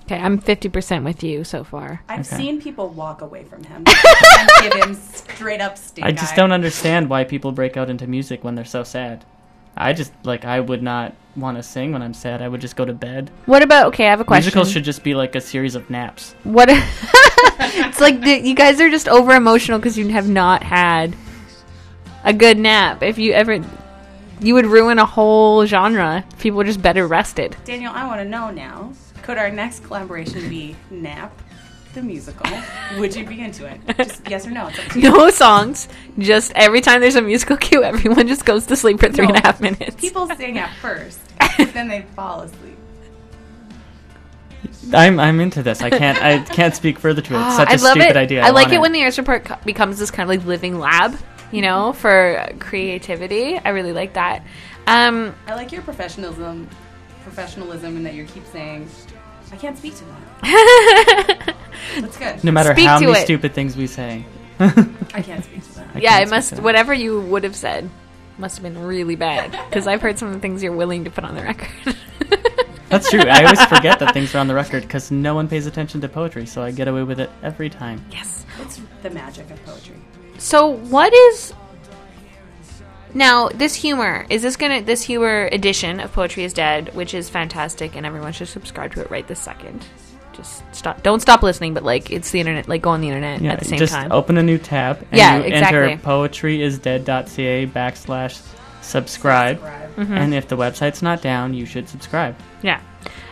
Okay, 0.06 0.18
I'm 0.18 0.40
50% 0.42 1.04
with 1.04 1.22
you 1.22 1.44
so 1.44 1.64
far. 1.64 2.02
I've 2.10 2.22
Okay. 2.26 2.38
seen 2.38 2.62
people 2.62 2.88
walk 2.90 3.22
away 3.22 3.44
from 3.44 3.64
him 3.66 3.84
and 4.40 4.50
give 4.62 4.74
him 4.74 4.96
straight 4.96 5.62
up 5.62 5.78
stink 5.78 6.08
I 6.08 6.12
just 6.12 6.34
eye. 6.34 6.36
don't 6.38 6.52
understand 6.52 7.10
why 7.10 7.26
people 7.26 7.52
break 7.52 7.78
out 7.78 7.90
into 7.92 8.08
music 8.08 8.44
when 8.44 8.56
they're 8.56 8.66
so 8.66 8.84
sad. 8.84 9.26
I 9.80 9.94
just 9.94 10.12
like 10.24 10.46
I 10.46 10.60
would 10.60 10.84
not 10.84 11.16
want 11.36 11.58
to 11.58 11.64
sing 11.64 11.92
when 11.94 12.02
I'm 12.02 12.14
sad. 12.14 12.42
I 12.42 12.48
would 12.48 12.62
just 12.62 12.76
go 12.76 12.86
to 12.86 12.94
bed. 12.94 13.32
What 13.46 13.64
about, 13.64 13.88
okay, 13.88 14.08
I 14.08 14.10
have 14.10 14.20
a 14.20 14.26
question. 14.26 14.48
Musicals 14.48 14.72
should 14.72 14.84
just 14.84 15.04
be 15.04 15.16
like 15.16 15.36
a 15.36 15.42
series 15.42 15.76
of 15.76 15.90
naps. 15.90 16.36
What? 16.44 16.68
it's 16.72 18.02
like 18.02 18.22
the, 18.22 18.40
you 18.40 18.56
guys 18.56 18.82
are 18.82 18.90
just 18.90 19.08
over 19.08 19.34
emotional 19.34 19.80
because 19.80 19.98
you 19.98 20.08
have 20.10 20.30
not 20.30 20.64
had 20.64 21.16
a 22.24 22.34
good 22.34 22.58
nap. 22.58 23.02
If 23.02 23.18
you 23.18 23.34
ever, 23.34 23.64
you 24.42 24.54
would 24.54 24.66
ruin 24.66 25.00
a 25.00 25.06
whole 25.06 25.66
genre. 25.66 26.26
People 26.40 26.58
were 26.58 26.66
just 26.66 26.82
better 26.82 27.08
rested. 27.08 27.56
Daniel, 27.64 27.94
I 27.94 28.06
want 28.06 28.22
to 28.22 28.26
know 28.28 28.52
now. 28.52 28.92
Could 29.24 29.38
our 29.38 29.52
next 29.52 29.84
collaboration 29.84 30.50
be 30.50 30.76
Nap, 30.90 31.32
the 32.00 32.06
musical? 32.06 32.46
Would 32.98 33.16
you 33.16 33.26
be 33.26 33.42
into 33.42 33.66
it? 33.66 33.80
Just 33.98 34.28
yes 34.30 34.48
or 34.48 34.52
no. 34.52 34.68
It's 34.68 34.80
up 34.80 34.86
to 34.94 35.00
you. 35.00 35.12
No 35.12 35.30
songs. 35.30 35.88
Just 36.18 36.52
every 36.56 36.82
time 36.82 37.02
there's 37.02 37.16
a 37.16 37.22
musical 37.22 37.58
cue, 37.68 37.84
everyone 37.84 38.28
just 38.28 38.46
goes 38.46 38.66
to 38.68 38.76
sleep 38.76 39.00
for 39.00 39.10
three 39.10 39.28
and 39.28 39.36
a 39.38 39.42
half 39.42 39.60
minutes. 39.62 39.96
People 39.96 40.28
sing 40.36 40.58
at 40.58 40.74
first, 40.78 41.20
but 41.58 41.74
then 41.74 41.88
they 41.88 42.04
fall 42.16 42.42
asleep. 42.42 42.78
I'm 44.94 45.20
I'm 45.20 45.40
into 45.40 45.62
this. 45.62 45.82
I 45.82 45.90
can't 45.90 46.22
I 46.22 46.40
can't 46.40 46.76
speak 46.76 47.00
further 47.00 47.22
to 47.22 47.34
it. 47.34 47.38
It's 47.38 47.46
Ah, 47.46 47.58
such 47.58 47.70
a 47.70 47.72
I 47.72 47.76
love 47.76 47.92
stupid 47.94 48.10
it. 48.12 48.18
idea. 48.18 48.42
I, 48.44 48.50
like 48.50 48.68
want 48.68 48.74
it 48.74 48.82
when 48.82 48.92
the 48.94 49.04
Arts 49.04 49.18
Report 49.18 49.46
co- 49.46 49.58
becomes 49.66 50.00
this 50.00 50.10
kind 50.10 50.30
of 50.30 50.36
like 50.38 50.48
living 50.48 50.80
lab, 50.80 51.16
you 51.52 51.62
know, 51.62 51.94
for 51.94 52.48
creativity. 52.60 53.58
I 53.60 53.70
really 53.70 53.94
like 53.94 54.14
that. 54.14 54.44
Um, 54.88 55.36
I 55.48 55.54
like 55.56 55.72
your 55.72 55.82
professionalism, 55.84 56.68
professionalism, 57.24 57.98
and 57.98 58.06
that 58.06 58.16
you 58.16 58.26
keep 58.26 58.46
saying, 58.48 58.88
"I 59.52 59.58
can't 59.58 59.78
speak 59.78 59.96
to 59.98 60.04
that." 60.06 61.56
That's 62.02 62.18
good. 62.18 62.44
no 62.44 62.52
matter 62.52 62.74
Speak 62.74 62.86
how 62.88 63.00
to 63.00 63.06
many 63.08 63.20
it. 63.20 63.24
stupid 63.24 63.54
things 63.54 63.76
we 63.76 63.88
say. 63.88 64.26
I 64.60 65.22
can't 65.22 65.44
speak 65.44 65.64
to 65.64 65.76
that. 65.76 65.88
I 65.96 66.00
yeah, 66.00 66.10
can't 66.12 66.24
it 66.24 66.28
speak 66.28 66.30
must. 66.38 66.50
that. 66.52 66.62
Whatever 66.64 66.94
you 66.94 67.22
would 67.22 67.44
have 67.44 67.56
said 67.56 67.90
must 68.38 68.58
have 68.58 68.64
been 68.64 68.82
really 68.86 69.16
bad 69.16 69.52
because 69.70 69.88
I've 69.88 70.02
heard 70.02 70.18
some 70.20 70.30
of 70.30 70.34
the 70.34 70.40
things 70.40 70.62
you're 70.64 70.76
willing 70.76 71.04
to 71.06 71.10
put 71.10 71.24
on 71.24 71.36
the 71.36 71.44
record. 71.44 71.70
That's 72.90 73.10
true. 73.10 73.22
I 73.22 73.44
always 73.44 73.64
forget 73.66 74.00
that 74.00 74.14
things 74.14 74.34
are 74.34 74.40
on 74.40 74.48
the 74.48 74.56
record 74.56 74.82
because 74.84 75.12
no 75.12 75.36
one 75.36 75.48
pays 75.48 75.68
attention 75.68 76.02
to 76.02 76.10
poetry, 76.10 76.46
so 76.48 76.64
I 76.64 76.72
get 76.72 76.88
away 76.88 77.04
with 77.04 77.20
it 77.20 77.30
every 77.44 77.70
time. 77.70 78.04
Yes. 78.12 78.46
It's 78.62 78.82
the 79.04 79.12
magic 79.12 79.50
of 79.52 79.64
poetry. 79.64 79.96
So 80.40 80.68
what 80.68 81.14
is 81.14 81.54
now 83.14 83.50
this 83.50 83.76
humor? 83.76 84.26
Is 84.30 84.42
this 84.42 84.56
gonna 84.56 84.82
this 84.82 85.02
humor 85.02 85.50
edition 85.52 86.00
of 86.00 86.12
Poetry 86.14 86.44
is 86.44 86.54
Dead, 86.54 86.94
which 86.96 87.14
is 87.14 87.30
fantastic, 87.30 87.96
and 87.96 88.06
everyone 88.06 88.32
should 88.34 88.48
subscribe 88.50 88.94
to 88.96 89.02
it 89.02 89.10
right 89.12 89.28
this 89.28 89.40
second. 89.40 89.86
just 90.34 90.64
stop. 90.74 91.04
Don't 91.04 91.20
stop 91.22 91.44
listening, 91.44 91.74
but 91.74 91.84
like 91.84 92.12
it's 92.12 92.32
the 92.32 92.40
internet. 92.40 92.68
Like 92.70 92.82
go 92.82 92.92
on 92.92 93.02
the 93.02 93.08
internet 93.08 93.42
Yeah, 93.42 93.54
at 93.54 93.60
the 93.60 93.66
same 93.66 93.78
just 93.80 93.94
time. 93.94 94.12
open 94.12 94.38
a 94.38 94.44
new 94.44 94.58
tab. 94.58 95.00
And 95.12 95.18
Yeah, 95.20 95.38
you 95.38 95.44
exactly. 95.44 95.80
Enter 95.92 96.04
poetryisdead.ca 96.04 97.68
backslash 97.68 98.42
subscribe, 98.82 99.60
Mhm. 99.98 100.10
and 100.12 100.34
if 100.34 100.48
the 100.48 100.56
website's 100.58 101.02
not 101.02 101.22
down, 101.22 101.54
you 101.54 101.66
should 101.66 101.90
subscribe. 101.90 102.36
Yeah. 102.64 102.80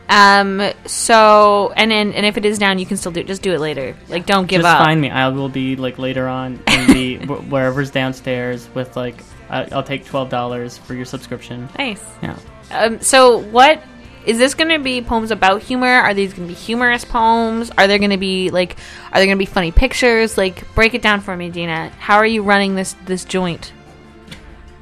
Um. 0.09 0.61
So 0.85 1.71
and 1.75 1.91
then 1.91 2.13
and 2.13 2.25
if 2.25 2.37
it 2.37 2.45
is 2.45 2.57
down, 2.57 2.79
you 2.79 2.85
can 2.85 2.97
still 2.97 3.11
do. 3.11 3.21
it. 3.21 3.27
Just 3.27 3.41
do 3.41 3.53
it 3.53 3.59
later. 3.59 3.95
Like 4.09 4.25
don't 4.25 4.45
give 4.47 4.61
Just 4.61 4.73
up. 4.75 4.85
find 4.85 4.99
me. 5.01 5.09
I 5.09 5.29
will 5.29 5.49
be 5.49 5.75
like 5.75 5.97
later 5.97 6.27
on 6.27 6.59
in 6.67 6.87
the 6.87 7.15
wh- 7.25 7.51
wherever's 7.51 7.91
downstairs 7.91 8.67
with 8.73 8.95
like 8.97 9.15
I, 9.49 9.67
I'll 9.71 9.83
take 9.83 10.05
twelve 10.05 10.29
dollars 10.29 10.77
for 10.77 10.93
your 10.93 11.05
subscription. 11.05 11.69
Nice. 11.77 12.03
Yeah. 12.21 12.37
Um. 12.71 13.01
So 13.01 13.39
what 13.39 13.81
is 14.25 14.37
this 14.37 14.53
going 14.53 14.69
to 14.69 14.79
be? 14.79 15.01
Poems 15.01 15.31
about 15.31 15.61
humor? 15.61 15.87
Are 15.87 16.13
these 16.13 16.33
going 16.33 16.47
to 16.47 16.53
be 16.53 16.59
humorous 16.59 17.05
poems? 17.05 17.71
Are 17.77 17.87
there 17.87 17.97
going 17.97 18.11
to 18.11 18.17
be 18.17 18.49
like? 18.49 18.77
Are 19.11 19.19
there 19.19 19.25
going 19.25 19.37
to 19.37 19.41
be 19.41 19.45
funny 19.45 19.71
pictures? 19.71 20.37
Like 20.37 20.73
break 20.75 20.93
it 20.93 21.01
down 21.01 21.21
for 21.21 21.35
me, 21.35 21.49
Dina. 21.49 21.89
How 21.89 22.17
are 22.17 22.25
you 22.25 22.43
running 22.43 22.75
this 22.75 22.95
this 23.05 23.23
joint? 23.23 23.73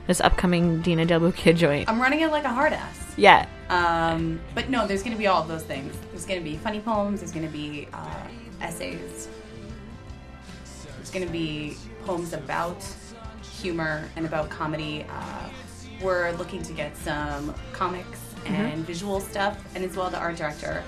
This 0.07 0.21
upcoming 0.21 0.81
Dina 0.81 1.05
Del 1.05 1.19
Bucchia 1.19 1.55
joint. 1.55 1.89
I'm 1.89 1.99
running 1.99 2.21
it 2.21 2.29
like 2.29 2.43
a 2.43 2.49
hard 2.49 2.73
ass. 2.73 3.13
Yeah. 3.17 3.47
Um, 3.69 4.39
but 4.53 4.69
no, 4.69 4.85
there's 4.85 5.01
going 5.01 5.13
to 5.13 5.17
be 5.17 5.25
all 5.25 5.41
of 5.41 5.47
those 5.47 5.63
things. 5.63 5.97
There's 6.11 6.27
going 6.27 6.39
to 6.39 6.43
be 6.43 6.57
funny 6.57 6.79
poems. 6.79 7.21
There's 7.21 7.31
going 7.31 7.47
to 7.47 7.51
be 7.51 7.87
uh, 7.91 8.27
essays. 8.61 9.27
There's 10.95 11.09
going 11.09 11.25
to 11.25 11.31
be 11.31 11.75
poems 12.05 12.33
about 12.33 12.85
humor 13.61 14.07
and 14.15 14.25
about 14.25 14.49
comedy. 14.49 15.05
Uh, 15.09 15.49
we're 16.01 16.31
looking 16.33 16.61
to 16.63 16.73
get 16.73 16.95
some 16.97 17.53
comics 17.73 18.19
and 18.45 18.83
Mhm. 18.83 18.85
visual 18.85 19.19
stuff, 19.19 19.57
and 19.75 19.83
as 19.83 19.95
well 19.95 20.09
the 20.09 20.19
art 20.19 20.35
director. 20.35 20.83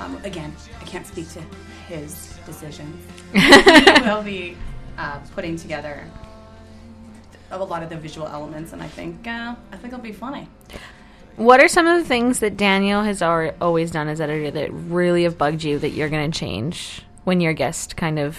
Um, 0.00 0.16
again, 0.24 0.54
I 0.80 0.84
can't 0.84 1.06
speak 1.06 1.28
to 1.32 1.42
his 1.88 2.38
decisions. 2.46 3.04
we'll 4.04 4.22
be 4.22 4.56
uh, 4.96 5.18
putting 5.34 5.56
together 5.56 6.04
a 7.50 7.58
lot 7.58 7.82
of 7.82 7.88
the 7.88 7.96
visual 7.96 8.26
elements, 8.28 8.72
and 8.72 8.82
I 8.82 8.86
think 8.88 9.26
uh, 9.26 9.54
I 9.72 9.76
think 9.76 9.92
it'll 9.92 10.02
be 10.02 10.12
funny. 10.12 10.48
What 11.36 11.60
are 11.60 11.68
some 11.68 11.86
of 11.86 11.96
the 12.02 12.04
things 12.04 12.40
that 12.40 12.56
Daniel 12.56 13.02
has 13.02 13.22
al- 13.22 13.52
always 13.60 13.90
done 13.90 14.08
as 14.08 14.20
editor 14.20 14.50
that 14.50 14.72
really 14.72 15.22
have 15.22 15.38
bugged 15.38 15.62
you 15.62 15.78
that 15.78 15.90
you're 15.90 16.08
going 16.08 16.30
to 16.30 16.36
change 16.38 17.02
when 17.24 17.40
you're 17.40 17.52
guest 17.52 17.96
kind 17.96 18.18
of 18.18 18.36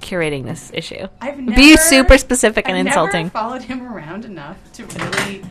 curating 0.00 0.44
this 0.44 0.70
issue? 0.74 1.06
I've 1.20 1.36
Be 1.54 1.76
super 1.76 2.18
specific 2.18 2.68
and 2.68 2.76
I've 2.76 2.86
insulting. 2.86 3.26
Never 3.26 3.30
followed 3.30 3.62
him 3.62 3.86
around 3.86 4.24
enough 4.24 4.58
to 4.74 4.84
really 4.86 5.42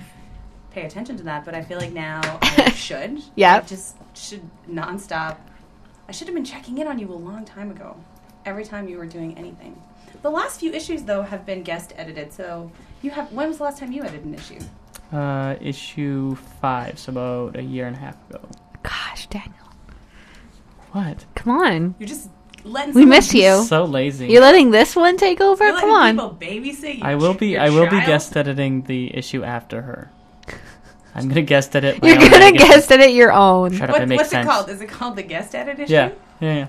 pay 0.72 0.86
attention 0.86 1.18
to 1.18 1.24
that, 1.24 1.46
but 1.46 1.56
I 1.56 1.62
feel 1.62 1.78
like 1.80 1.94
now 1.94 2.22
I 2.42 2.70
should. 2.76 3.22
Yeah. 3.36 3.58
I 3.58 3.62
just 3.62 3.96
should 4.16 4.42
nonstop. 4.70 5.38
I 6.08 6.12
should 6.12 6.28
have 6.28 6.36
been 6.36 6.46
checking 6.46 6.78
in 6.78 6.88
on 6.88 7.00
you 7.00 7.12
a 7.12 7.14
long 7.14 7.46
time 7.46 7.72
ago. 7.72 7.96
Every 8.46 8.64
time 8.64 8.88
you 8.88 8.98
were 8.98 9.08
doing 9.08 9.38
anything. 9.38 9.82
The 10.22 10.30
last 10.30 10.60
few 10.60 10.72
issues 10.72 11.04
though 11.04 11.24
have 11.24 11.46
been 11.46 11.64
guest 11.64 11.94
edited. 11.96 12.32
So 12.32 12.72
you 13.02 13.12
have. 13.12 13.32
When 13.32 13.48
was 13.48 13.58
the 13.58 13.64
last 13.64 13.80
time 13.80 13.92
you 13.92 14.04
edited 14.04 14.26
an 14.26 14.36
issue? 14.36 14.60
Uh, 15.12 15.56
issue 15.62 16.36
five, 16.62 17.00
so 17.00 17.12
about 17.12 17.58
a 17.58 17.62
year 17.64 17.88
and 17.88 17.96
a 17.96 18.00
half 18.00 18.30
ago. 18.30 18.42
Gosh, 18.84 19.28
Daniel. 19.28 19.54
What? 20.92 21.26
Come 21.36 21.58
on. 21.58 21.96
You're 22.00 22.08
just 22.08 22.30
letting. 22.66 22.94
We 22.94 23.02
someone 23.02 23.10
miss 23.10 23.34
you. 23.34 23.64
So 23.64 23.86
lazy. 23.86 24.28
You're 24.28 24.42
letting 24.42 24.72
this 24.72 24.96
one 24.96 25.18
take 25.18 25.40
over? 25.42 25.66
You're 25.68 25.80
Come 25.80 25.90
on. 25.92 26.16
people 26.16 26.38
babysit 26.40 26.98
you. 26.98 27.04
I 27.04 27.16
will 27.16 27.34
be. 27.34 27.58
I 27.58 27.70
will 27.70 27.86
be 27.90 28.00
guest 28.06 28.36
editing 28.36 28.82
the 28.84 29.16
issue 29.16 29.44
after 29.44 29.82
her. 29.84 30.12
I'm 31.18 31.30
gonna 31.30 31.42
guest 31.44 31.74
edit. 31.76 32.02
my 32.02 32.10
You're 32.10 32.18
own 32.18 32.30
going 32.30 32.32
to 32.34 32.40
magazine. 32.40 32.68
guest 32.70 32.92
edit 32.92 33.12
your 33.14 33.32
own. 33.32 33.72
Shut 33.74 33.90
up! 33.90 34.02
It 34.02 34.08
makes 34.08 34.20
what's 34.20 34.30
sense. 34.32 34.46
it 34.46 34.50
called? 34.50 34.70
Is 34.70 34.82
it 34.82 34.90
called 34.90 35.16
the 35.16 35.24
guest 35.24 35.56
edit 35.56 35.80
issue? 35.80 35.94
Yeah, 35.94 36.12
yeah, 36.42 36.56
yeah. 36.56 36.68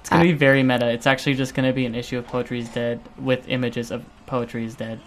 It's 0.00 0.12
Uh, 0.12 0.16
gonna 0.16 0.24
be 0.28 0.32
very 0.34 0.62
meta. 0.62 0.90
It's 0.90 1.06
actually 1.06 1.34
just 1.34 1.54
gonna 1.54 1.72
be 1.72 1.86
an 1.86 1.94
issue 1.94 2.18
of 2.18 2.26
Poetry 2.26 2.58
is 2.60 2.68
Dead 2.68 3.00
with 3.18 3.48
images 3.48 3.90
of 3.90 4.04
Poetry 4.26 4.66
is 4.66 4.74
Dead. 4.74 5.00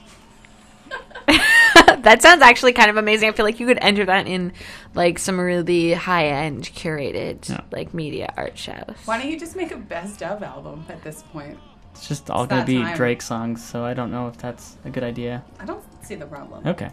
that 1.27 2.21
sounds 2.21 2.41
actually 2.41 2.73
kind 2.73 2.89
of 2.89 2.97
amazing. 2.97 3.29
I 3.29 3.31
feel 3.31 3.45
like 3.45 3.59
you 3.59 3.67
could 3.67 3.77
enter 3.81 4.05
that 4.05 4.27
in 4.27 4.53
like 4.93 5.19
some 5.19 5.39
really 5.39 5.93
high 5.93 6.27
end 6.27 6.63
curated 6.63 7.63
like 7.71 7.93
media 7.93 8.33
art 8.37 8.57
shows. 8.57 8.95
Why 9.05 9.19
don't 9.21 9.31
you 9.31 9.39
just 9.39 9.55
make 9.55 9.71
a 9.71 9.77
best 9.77 10.21
of 10.23 10.43
album 10.43 10.85
at 10.89 11.03
this 11.03 11.23
point? 11.23 11.57
It's 11.91 12.07
just 12.07 12.29
all 12.29 12.43
It's 12.43 12.49
gonna 12.49 12.65
be 12.65 12.81
time. 12.81 12.95
Drake 12.95 13.21
songs, 13.21 13.63
so 13.63 13.83
I 13.83 13.93
don't 13.93 14.11
know 14.11 14.27
if 14.27 14.37
that's 14.37 14.77
a 14.85 14.89
good 14.89 15.03
idea. 15.03 15.43
I 15.59 15.65
don't 15.65 15.83
see 16.03 16.15
the 16.15 16.25
problem. 16.25 16.65
Okay. 16.65 16.89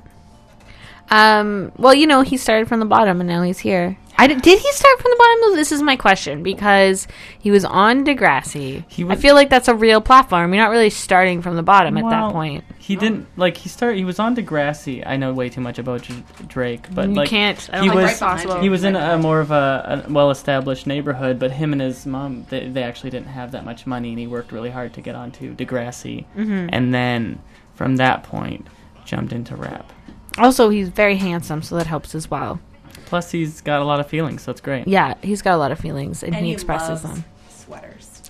Um, 1.10 1.72
well, 1.76 1.94
you 1.94 2.06
know, 2.06 2.22
he 2.22 2.36
started 2.36 2.68
from 2.68 2.80
the 2.80 2.86
bottom 2.86 3.20
and 3.20 3.28
now 3.28 3.42
he's 3.42 3.58
here. 3.58 3.96
I 4.20 4.26
did, 4.26 4.42
did 4.42 4.58
he 4.58 4.72
start 4.72 5.00
from 5.00 5.12
the 5.12 5.16
bottom? 5.16 5.56
This 5.56 5.70
is 5.70 5.80
my 5.80 5.94
question 5.94 6.42
because 6.42 7.06
he 7.38 7.52
was 7.52 7.64
on 7.64 8.04
Degrassi. 8.04 8.82
I 9.08 9.14
feel 9.14 9.36
like 9.36 9.48
that's 9.48 9.68
a 9.68 9.76
real 9.76 10.00
platform. 10.00 10.52
You're 10.52 10.62
not 10.64 10.70
really 10.72 10.90
starting 10.90 11.40
from 11.40 11.54
the 11.54 11.62
bottom 11.62 11.96
at 11.96 12.02
that 12.10 12.32
point. 12.32 12.64
He 12.78 12.96
didn't 12.96 13.28
like 13.36 13.56
he 13.56 13.68
started. 13.68 13.96
He 13.96 14.04
was 14.04 14.18
on 14.18 14.34
Degrassi. 14.34 15.06
I 15.06 15.16
know 15.18 15.32
way 15.32 15.48
too 15.50 15.60
much 15.60 15.78
about 15.78 16.02
J- 16.02 16.24
Drake, 16.48 16.92
but 16.92 17.10
You 17.10 17.14
like 17.14 17.28
can't. 17.28 17.60
He 17.60 17.66
think 17.70 17.94
was 17.94 18.10
it's 18.10 18.18
possible. 18.18 18.60
he 18.60 18.68
was 18.68 18.82
in 18.82 18.96
a 18.96 19.18
more 19.18 19.38
of 19.40 19.52
a, 19.52 20.02
a 20.08 20.12
well-established 20.12 20.86
neighborhood, 20.88 21.38
but 21.38 21.52
him 21.52 21.72
and 21.72 21.80
his 21.80 22.04
mom 22.04 22.44
they, 22.48 22.66
they 22.68 22.82
actually 22.82 23.10
didn't 23.10 23.28
have 23.28 23.52
that 23.52 23.64
much 23.64 23.86
money, 23.86 24.08
and 24.10 24.18
he 24.18 24.26
worked 24.26 24.50
really 24.50 24.70
hard 24.70 24.94
to 24.94 25.00
get 25.00 25.14
onto 25.14 25.54
Degrassi, 25.54 26.24
Mhm. 26.36 26.70
and 26.72 26.92
then 26.92 27.38
from 27.74 27.96
that 27.96 28.24
point 28.24 28.66
jumped 29.04 29.32
into 29.32 29.54
rap. 29.54 29.92
Also, 30.38 30.68
he's 30.68 30.88
very 30.88 31.16
handsome, 31.16 31.62
so 31.62 31.76
that 31.76 31.86
helps 31.86 32.14
as 32.14 32.30
well. 32.30 32.60
Plus, 33.06 33.30
he's 33.30 33.60
got 33.62 33.80
a 33.80 33.84
lot 33.84 34.00
of 34.00 34.06
feelings, 34.06 34.42
so 34.42 34.50
it's 34.50 34.60
great. 34.60 34.86
Yeah, 34.86 35.14
he's 35.22 35.40
got 35.42 35.54
a 35.54 35.56
lot 35.56 35.72
of 35.72 35.78
feelings 35.78 36.22
and, 36.22 36.34
And 36.34 36.44
he 36.44 36.50
he 36.50 36.54
expresses 36.54 37.02
loves 37.02 37.02
them. 37.02 37.24
Sweaters, 37.48 38.20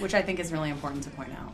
which 0.00 0.14
I 0.14 0.22
think 0.22 0.38
is 0.40 0.52
really 0.52 0.70
important 0.70 1.02
to 1.04 1.10
point 1.10 1.30
out. 1.32 1.52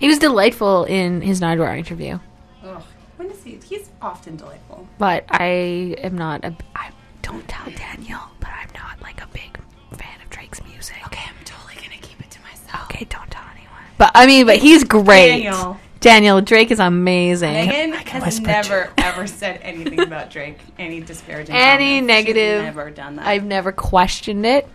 He 0.00 0.08
was 0.08 0.18
delightful 0.18 0.84
in 0.84 1.20
his 1.20 1.40
Nardwuar 1.40 1.76
interview, 1.78 2.18
Ugh. 2.64 2.82
When 3.16 3.30
is 3.30 3.42
he? 3.44 3.58
He's 3.64 3.88
often 4.02 4.36
delightful. 4.36 4.86
but 4.98 5.24
I 5.30 5.94
am 6.02 6.18
not 6.18 6.44
a. 6.44 6.54
I 6.74 6.90
don't 7.22 7.46
tell 7.48 7.64
Daniel, 7.72 8.20
but 8.40 8.50
I'm 8.50 8.68
not 8.74 9.00
like 9.00 9.22
a 9.22 9.26
big 9.28 9.56
fan 9.96 10.20
of 10.22 10.28
Drake's 10.30 10.62
music. 10.64 10.96
Okay, 11.06 11.22
I'm 11.26 11.44
totally 11.44 11.74
gonna 11.76 12.00
keep 12.02 12.20
it 12.20 12.30
to 12.32 12.40
myself. 12.42 12.84
Okay, 12.90 13.04
don't 13.08 13.30
tell 13.30 13.44
anyone. 13.54 13.70
But 13.98 14.10
I 14.14 14.26
mean, 14.26 14.44
but 14.46 14.58
he's 14.58 14.84
great. 14.84 15.42
Daniel. 15.44 15.78
Daniel 16.06 16.40
Drake 16.40 16.70
is 16.70 16.78
amazing. 16.78 17.52
Megan 17.52 17.92
has 17.92 18.38
never 18.40 18.92
ever 18.96 19.26
said 19.26 19.58
anything 19.62 19.98
about 20.00 20.30
Drake. 20.30 20.58
Any 20.78 21.00
disparaging. 21.00 21.54
Any 21.54 21.98
comments. 21.98 22.06
negative. 22.06 22.60
She's 22.60 22.64
never 22.76 22.90
done 22.90 23.16
that. 23.16 23.26
I've 23.26 23.44
never 23.44 23.72
questioned 23.72 24.46
it. 24.46 24.68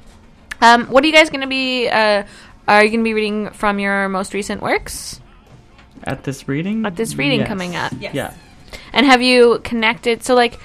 Um, 0.59 0.87
what 0.87 1.05
are 1.05 1.07
you 1.07 1.13
guys 1.13 1.29
going 1.29 1.41
to 1.41 1.47
be? 1.47 1.87
Uh, 1.87 2.23
are 2.67 2.83
you 2.83 2.89
going 2.89 2.99
to 2.99 3.03
be 3.05 3.13
reading 3.13 3.49
from 3.51 3.79
your 3.79 4.09
most 4.09 4.33
recent 4.33 4.61
works? 4.61 5.21
At 6.03 6.25
this 6.25 6.49
reading, 6.49 6.85
At 6.85 6.97
this 6.97 7.15
reading 7.15 7.39
Yes. 7.39 7.47
coming 7.47 7.75
up. 7.77 7.93
Yes. 7.97 8.13
Yeah. 8.13 8.33
And 8.91 9.05
have 9.05 9.21
you 9.21 9.61
connected? 9.63 10.23
So, 10.23 10.35
like, 10.35 10.59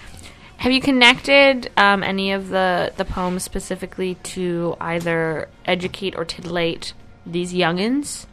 have 0.56 0.72
you 0.72 0.80
connected 0.80 1.70
um, 1.76 2.02
any 2.02 2.32
of 2.32 2.48
the 2.48 2.92
the 2.96 3.04
poems 3.04 3.44
specifically 3.44 4.16
to 4.34 4.76
either 4.80 5.48
educate 5.64 6.16
or 6.16 6.24
titillate 6.24 6.92
these 7.24 7.52
youngins? 7.54 8.26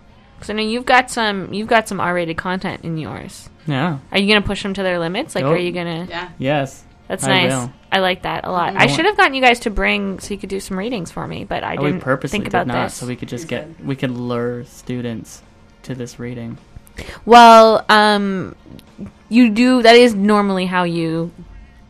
Because 0.44 0.50
I 0.50 0.54
know 0.62 0.64
you've 0.70 0.86
got 0.86 1.10
some 1.10 1.54
you've 1.54 1.70
got 1.70 1.88
some 1.88 2.02
R 2.02 2.14
rated 2.14 2.36
content 2.36 2.84
in 2.84 2.98
yours. 2.98 3.50
Yeah. 3.66 4.00
Are 4.12 4.20
you 4.20 4.28
going 4.28 4.42
to 4.42 4.46
push 4.46 4.62
them 4.62 4.74
to 4.74 4.84
their 4.84 5.00
limits? 5.00 5.36
Like, 5.36 5.46
Oh. 5.46 5.54
are 5.54 5.58
you 5.58 5.72
going 5.72 6.06
to? 6.06 6.12
Yeah. 6.12 6.30
Yes. 6.38 6.84
That's 7.08 7.24
I 7.24 7.44
nice. 7.48 7.52
will. 7.52 7.74
I 7.94 8.00
like 8.00 8.24
that 8.24 8.44
a 8.46 8.52
lot. 8.52 8.76
I 8.76 8.84
I 8.84 8.88
should 8.88 9.06
have 9.06 9.16
gotten 9.16 9.36
you 9.36 9.42
guys 9.42 9.62
to 9.62 9.70
bring 9.70 10.20
so 10.20 10.34
you 10.34 10.38
could 10.40 10.50
do 10.50 10.60
some 10.60 10.78
readings 10.78 11.12
for 11.12 11.26
me, 11.26 11.46
but 11.46 11.64
I 11.64 11.78
Oh, 11.78 11.84
we 11.84 11.92
didn't 11.92 12.02
purposely 12.04 12.40
think 12.40 12.48
about 12.50 12.68
did 12.68 12.74
not, 12.74 12.84
this. 12.88 12.96
so 12.96 13.08
we 13.08 13.16
could 13.16 13.30
just 13.30 13.48
get 13.48 13.70
we 13.86 13.96
could 13.96 14.12
lure 14.12 14.66
students 14.66 15.42
to 15.84 15.96
this 15.96 16.20
reading. 16.20 16.58
Well, 17.26 17.86
um, 17.88 18.56
you 19.30 19.50
do. 19.50 19.82
That 19.82 19.96
is 19.96 20.14
normally 20.14 20.66
how 20.66 20.84
you 20.84 21.32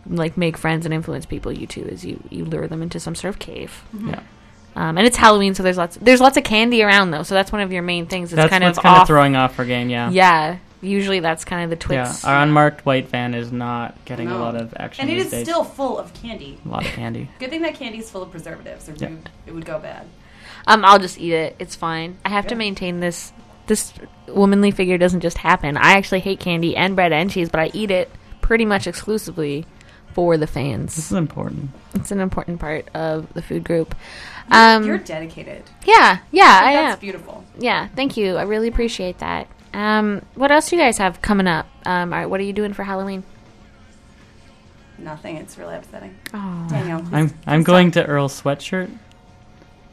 like 0.06 0.38
make 0.38 0.58
friends 0.58 0.86
and 0.86 0.94
influence 0.94 1.26
people. 1.26 1.52
You 1.52 1.66
too 1.66 1.86
is 1.86 2.06
you 2.06 2.22
you 2.30 2.46
lure 2.46 2.68
them 2.68 2.84
into 2.84 3.00
some 3.00 3.16
sort 3.16 3.34
of 3.34 3.40
cave. 3.40 3.84
Mm-hmm. 3.96 4.10
Yeah. 4.10 4.20
Um, 4.76 4.98
and 4.98 5.06
it's 5.06 5.18
Halloween, 5.18 5.54
so 5.56 5.62
there's 5.64 5.78
lots 5.78 5.98
there's 6.02 6.20
lots 6.22 6.36
of 6.38 6.44
candy 6.44 6.82
around 6.84 7.12
though. 7.12 7.24
So 7.24 7.36
that's 7.36 7.52
one 7.52 7.62
of 7.62 7.72
your 7.72 7.84
main 7.84 8.08
things. 8.08 8.32
It's 8.32 8.36
That's 8.38 8.50
kind 8.50 8.64
what's 8.64 8.78
of 8.78 8.84
kind 8.84 8.96
off. 8.96 9.02
of 9.04 9.08
throwing 9.08 9.36
off 9.36 9.58
our 9.60 9.66
game. 9.66 9.90
Yeah. 9.90 10.10
Yeah. 10.10 10.58
Usually 10.82 11.20
that's 11.22 11.46
kind 11.46 11.64
of 11.64 11.70
the 11.70 11.76
twist. 11.78 12.24
Yeah. 12.24 12.30
Our 12.32 12.44
unmarked 12.44 12.86
white 12.86 13.08
van 13.08 13.34
is 13.36 13.52
not 13.52 13.96
getting 14.06 14.28
a 14.30 14.38
lot 14.38 14.56
of 14.56 14.74
action 14.78 15.04
and 15.04 15.12
it 15.12 15.16
these 15.16 15.26
is 15.28 15.32
days. 15.32 15.46
still 15.48 15.64
full 15.64 15.98
of 15.98 16.14
candy. 16.16 16.58
a 16.66 16.68
lot 16.68 16.86
of 16.86 16.92
candy. 16.92 17.30
Good 17.40 17.52
thing 17.52 17.62
that 17.62 17.76
candy 17.76 18.00
is 18.00 18.10
full 18.12 18.22
of 18.24 18.32
preservatives, 18.32 18.90
or 18.90 18.94
Yeah. 18.98 19.08
it, 19.08 19.12
would, 19.12 19.30
it 19.48 19.54
would 19.54 19.66
go 19.66 19.80
bad. 19.80 20.06
Um, 20.68 20.84
I'll 20.84 21.00
just 21.00 21.18
eat 21.20 21.34
it. 21.34 21.56
It's 21.60 21.76
fine. 21.76 22.18
I 22.26 22.30
have 22.30 22.48
to 22.48 22.56
maintain 22.56 23.00
this. 23.00 23.32
This 23.68 23.94
womanly 24.28 24.72
figure 24.72 24.98
doesn't 24.98 25.22
just 25.22 25.38
happen. 25.38 25.78
I 25.78 25.94
actually 25.94 26.20
hate 26.20 26.42
candy 26.42 26.76
and 26.76 26.96
bread 26.98 27.14
and 27.14 27.32
cheese, 27.32 27.48
but 27.50 27.62
I 27.62 27.72
eat 27.74 27.92
it 27.92 28.10
pretty 28.42 28.66
much 28.66 28.86
exclusively 28.88 29.66
for 30.14 30.38
the 30.38 30.48
fans. 30.48 30.96
This 30.96 31.12
is 31.12 31.18
important. 31.18 31.70
It's 31.94 32.12
an 32.12 32.20
important 32.20 32.60
part 32.60 32.88
of 32.96 33.32
the 33.34 33.42
food 33.42 33.64
group. 33.64 33.96
You're, 34.52 34.60
Um, 34.60 34.84
you're 34.86 34.98
dedicated. 34.98 35.64
yeah, 35.86 36.20
yeah, 36.32 36.60
I 36.64 36.74
That's 36.74 36.94
am. 36.96 37.00
beautiful. 37.00 37.44
Yeah, 37.58 37.88
thank 37.96 38.18
you. 38.18 38.36
I 38.38 38.44
really 38.44 38.68
appreciate 38.68 39.20
that. 39.20 39.48
Um, 39.74 40.22
what 40.36 40.52
else 40.52 40.70
do 40.70 40.76
you 40.76 40.82
guys 40.82 40.98
have 41.00 41.22
coming 41.22 41.48
up? 41.48 41.66
Um, 41.86 42.14
all 42.14 42.20
right, 42.20 42.26
what 42.30 42.40
are 42.40 42.44
you 42.44 42.54
doing 42.54 42.74
for 42.74 42.84
Halloween? 42.84 43.24
Nothing. 44.98 45.38
It's 45.38 45.58
really 45.58 45.76
upsetting. 45.76 46.16
Oh. 46.34 46.68
Daniel. 46.70 47.04
I'm 47.12 47.34
I'm 47.48 47.64
going 47.64 47.92
to 47.92 48.06
Earl 48.06 48.30
Sweatshirt 48.30 48.90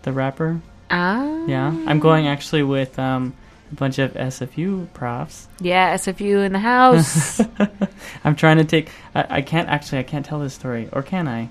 the 0.03 0.12
rapper. 0.12 0.61
Ah. 0.91 1.45
Yeah, 1.47 1.68
I'm 1.87 2.01
going 2.01 2.27
actually 2.27 2.62
with 2.62 2.99
um, 2.99 3.35
a 3.71 3.75
bunch 3.75 3.99
of 3.99 4.12
SFU 4.14 4.93
profs. 4.93 5.49
Yeah, 5.61 5.95
SFU 5.95 6.45
in 6.45 6.53
the 6.53 6.59
house. 6.59 7.41
I'm 8.25 8.37
trying 8.37 8.59
to 8.59 8.64
take. 8.64 8.91
I, 9.14 9.27
I 9.39 9.43
can't 9.43 9.68
actually. 9.68 9.99
I 9.99 10.05
can't 10.05 10.25
tell 10.25 10.41
this 10.41 10.55
story, 10.55 10.89
or 10.93 11.03
can 11.03 11.29
I? 11.29 11.49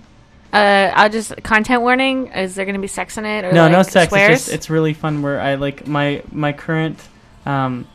uh, 0.54 0.92
I'll 0.96 1.10
just 1.10 1.42
content 1.44 1.82
warning. 1.82 2.28
Is 2.28 2.56
there 2.56 2.66
going 2.66 2.76
to 2.76 2.82
be 2.82 2.88
sex 2.88 3.18
in 3.18 3.26
it 3.26 3.46
or 3.46 3.52
no, 3.52 3.64
like, 3.64 3.72
no 3.72 3.84
sex. 3.84 4.10
swears? 4.10 4.32
It's 4.32 4.46
just 4.46 4.56
it's 4.56 4.70
really 4.70 4.94
fun. 4.94 5.22
Where 5.22 5.40
I 5.40 5.56
like 5.56 5.88
my 5.88 6.24
my 6.32 6.54
current, 6.54 7.00
um, 7.46 7.88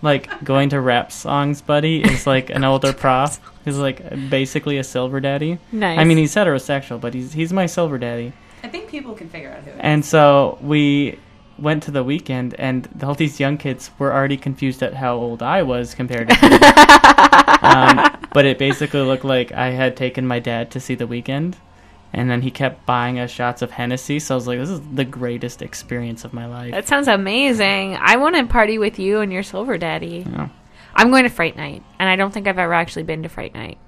like 0.00 0.42
going 0.42 0.70
to 0.70 0.80
rap 0.80 1.12
songs 1.12 1.60
buddy 1.60 2.02
is 2.02 2.26
like 2.26 2.50
an 2.50 2.64
older 2.64 2.92
prof. 2.94 3.40
He's 3.64 3.76
like 3.76 4.30
basically 4.30 4.78
a 4.78 4.84
silver 4.84 5.20
daddy. 5.20 5.58
Nice. 5.70 5.98
I 5.98 6.04
mean, 6.04 6.16
he's 6.16 6.34
heterosexual, 6.34 7.00
but 7.00 7.12
he's 7.12 7.32
he's 7.32 7.52
my 7.52 7.66
silver 7.66 7.98
daddy. 7.98 8.32
I 8.62 8.68
think 8.68 8.88
people 8.88 9.14
can 9.14 9.28
figure 9.28 9.52
out 9.52 9.62
who. 9.62 9.70
And 9.78 10.04
so 10.04 10.58
we 10.62 11.18
went 11.58 11.82
to 11.84 11.90
the 11.90 12.04
Weeknd, 12.04 12.54
and 12.58 12.88
all 13.02 13.14
these 13.14 13.40
young 13.40 13.58
kids 13.58 13.90
were 13.98 14.12
already 14.12 14.36
confused 14.36 14.82
at 14.82 14.94
how 14.94 15.16
old 15.16 15.42
I 15.42 15.62
was 15.62 15.94
compared 15.94 16.28
to 16.28 16.34
him. 16.34 16.52
um, 17.62 18.16
but 18.32 18.44
it 18.46 18.58
basically 18.58 19.00
looked 19.00 19.24
like 19.24 19.52
I 19.52 19.70
had 19.70 19.96
taken 19.96 20.26
my 20.26 20.38
dad 20.38 20.70
to 20.72 20.80
see 20.80 20.94
the 20.94 21.06
Weeknd, 21.06 21.54
and 22.12 22.30
then 22.30 22.42
he 22.42 22.50
kept 22.50 22.86
buying 22.86 23.18
us 23.18 23.30
shots 23.30 23.62
of 23.62 23.72
Hennessy. 23.72 24.18
So 24.18 24.34
I 24.34 24.36
was 24.36 24.46
like, 24.46 24.58
"This 24.58 24.70
is 24.70 24.80
the 24.94 25.04
greatest 25.04 25.62
experience 25.62 26.24
of 26.24 26.32
my 26.32 26.46
life." 26.46 26.72
That 26.72 26.88
sounds 26.88 27.08
amazing. 27.08 27.96
I 28.00 28.16
want 28.16 28.36
to 28.36 28.46
party 28.46 28.78
with 28.78 28.98
you 28.98 29.20
and 29.20 29.32
your 29.32 29.42
silver 29.42 29.78
daddy. 29.78 30.24
Yeah. 30.28 30.48
I'm 30.94 31.10
going 31.10 31.24
to 31.24 31.30
Fright 31.30 31.56
Night, 31.56 31.82
and 31.98 32.08
I 32.08 32.16
don't 32.16 32.32
think 32.32 32.48
I've 32.48 32.58
ever 32.58 32.74
actually 32.74 33.04
been 33.04 33.22
to 33.22 33.28
Fright 33.28 33.54
Night. 33.54 33.78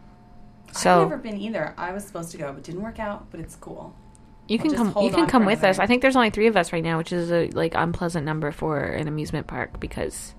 So 0.72 1.02
I've 1.02 1.10
never 1.10 1.22
been 1.22 1.38
either. 1.38 1.74
I 1.76 1.92
was 1.92 2.04
supposed 2.04 2.30
to 2.32 2.38
go, 2.38 2.52
but 2.52 2.62
didn't 2.62 2.82
work 2.82 2.98
out. 2.98 3.30
But 3.30 3.40
it's 3.40 3.56
cool. 3.56 3.94
You 4.51 4.59
can 4.59 4.74
come. 4.74 4.92
You 5.01 5.11
can 5.12 5.26
come 5.26 5.46
with 5.46 5.62
us. 5.62 5.78
I 5.78 5.86
think 5.86 6.03
there's 6.03 6.16
only 6.16 6.30
three 6.30 6.48
of 6.48 6.57
us 6.57 6.72
right 6.72 6.82
now, 6.82 6.98
which 6.98 7.12
is 7.12 7.30
a 7.30 7.48
like 7.51 7.74
unpleasant 7.76 8.26
number 8.26 8.51
for 8.51 8.80
an 8.80 9.07
amusement 9.07 9.46
park 9.46 9.78
because, 9.78 10.34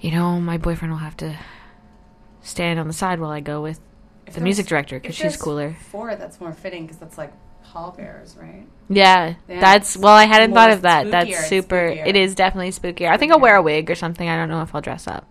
you 0.00 0.12
know, 0.12 0.38
my 0.40 0.56
boyfriend 0.56 0.92
will 0.92 1.00
have 1.00 1.16
to 1.16 1.36
stand 2.42 2.78
on 2.78 2.86
the 2.86 2.92
side 2.92 3.18
while 3.18 3.32
I 3.32 3.40
go 3.40 3.60
with 3.60 3.80
If 4.26 4.34
the 4.34 4.40
music 4.40 4.66
director 4.66 5.00
because 5.00 5.16
she's 5.16 5.36
cooler. 5.36 5.76
Four, 5.90 6.14
that's 6.14 6.40
more 6.40 6.52
fitting 6.52 6.84
because 6.84 6.98
that's 6.98 7.18
like 7.18 7.32
pallbearers, 7.64 8.36
right? 8.36 8.68
Yeah, 8.88 9.34
Yeah, 9.48 9.60
that's 9.60 9.96
well. 9.96 10.14
I 10.14 10.26
hadn't 10.26 10.54
thought 10.54 10.70
of 10.70 10.82
that. 10.82 11.10
That's 11.10 11.48
super. 11.48 11.86
It 11.88 12.14
is 12.14 12.36
definitely 12.36 12.70
spookier. 12.70 13.10
I 13.10 13.16
think 13.16 13.32
I'll 13.32 13.40
wear 13.40 13.56
a 13.56 13.62
wig 13.62 13.90
or 13.90 13.96
something. 13.96 14.28
I 14.28 14.36
don't 14.36 14.48
know 14.48 14.62
if 14.62 14.72
I'll 14.76 14.80
dress 14.80 15.08
up. 15.08 15.26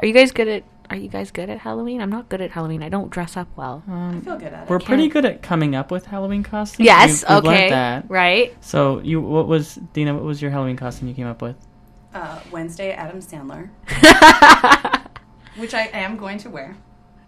Are 0.00 0.06
you 0.06 0.14
guys 0.14 0.32
good 0.32 0.48
at? 0.48 0.64
Are 0.88 0.96
you 0.96 1.08
guys 1.08 1.30
good 1.32 1.50
at 1.50 1.58
Halloween? 1.58 2.00
I'm 2.00 2.10
not 2.10 2.28
good 2.28 2.40
at 2.40 2.50
Halloween. 2.52 2.82
I 2.82 2.88
don't 2.88 3.10
dress 3.10 3.36
up 3.36 3.48
well. 3.56 3.82
I 3.88 4.20
feel 4.20 4.36
good 4.38 4.52
at 4.52 4.64
it. 4.64 4.70
We're 4.70 4.78
pretty 4.78 5.08
good 5.08 5.24
at 5.24 5.42
coming 5.42 5.74
up 5.74 5.90
with 5.90 6.06
Halloween 6.06 6.42
costumes. 6.44 6.84
Yes, 6.86 7.24
We've- 7.28 7.34
we've 7.40 7.44
okay, 7.52 7.70
that. 7.70 8.04
right. 8.08 8.54
So 8.64 9.00
you, 9.00 9.20
what 9.20 9.48
was 9.48 9.74
Dina? 9.92 10.14
What 10.14 10.22
was 10.22 10.40
your 10.40 10.50
Halloween 10.52 10.76
costume 10.76 11.08
you 11.08 11.14
came 11.14 11.26
up 11.26 11.42
with? 11.42 11.56
Uh, 12.14 12.40
Wednesday, 12.50 12.92
Adam 12.92 13.20
Sandler, 13.20 13.68
which 15.56 15.74
I 15.74 15.82
am 15.92 16.16
going 16.16 16.38
to 16.38 16.50
wear. 16.50 16.76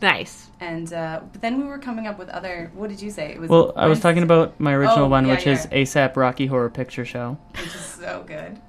Nice. 0.01 0.49
And 0.61 0.91
uh, 0.93 1.21
but 1.33 1.43
then 1.43 1.59
we 1.61 1.65
were 1.67 1.79
coming 1.79 2.07
up 2.07 2.19
with 2.19 2.29
other. 2.29 2.71
What 2.75 2.89
did 2.89 3.03
you 3.03 3.11
say? 3.11 3.33
It 3.33 3.41
was 3.41 3.51
Well, 3.51 3.73
I 3.77 3.87
was 3.89 3.99
talking 4.01 4.23
about 4.23 4.59
my 4.61 4.73
original 4.73 5.07
Oh, 5.07 5.09
one, 5.09 5.27
yeah, 5.27 5.35
which 5.35 5.47
yeah. 5.47 5.53
is 5.55 5.67
ASAP 5.67 6.17
Rocky 6.17 6.47
Horror 6.47 6.71
Picture 6.71 7.05
Show. 7.05 7.37
which 7.57 7.67
is 7.67 7.73
so 7.85 8.25
good. 8.27 8.61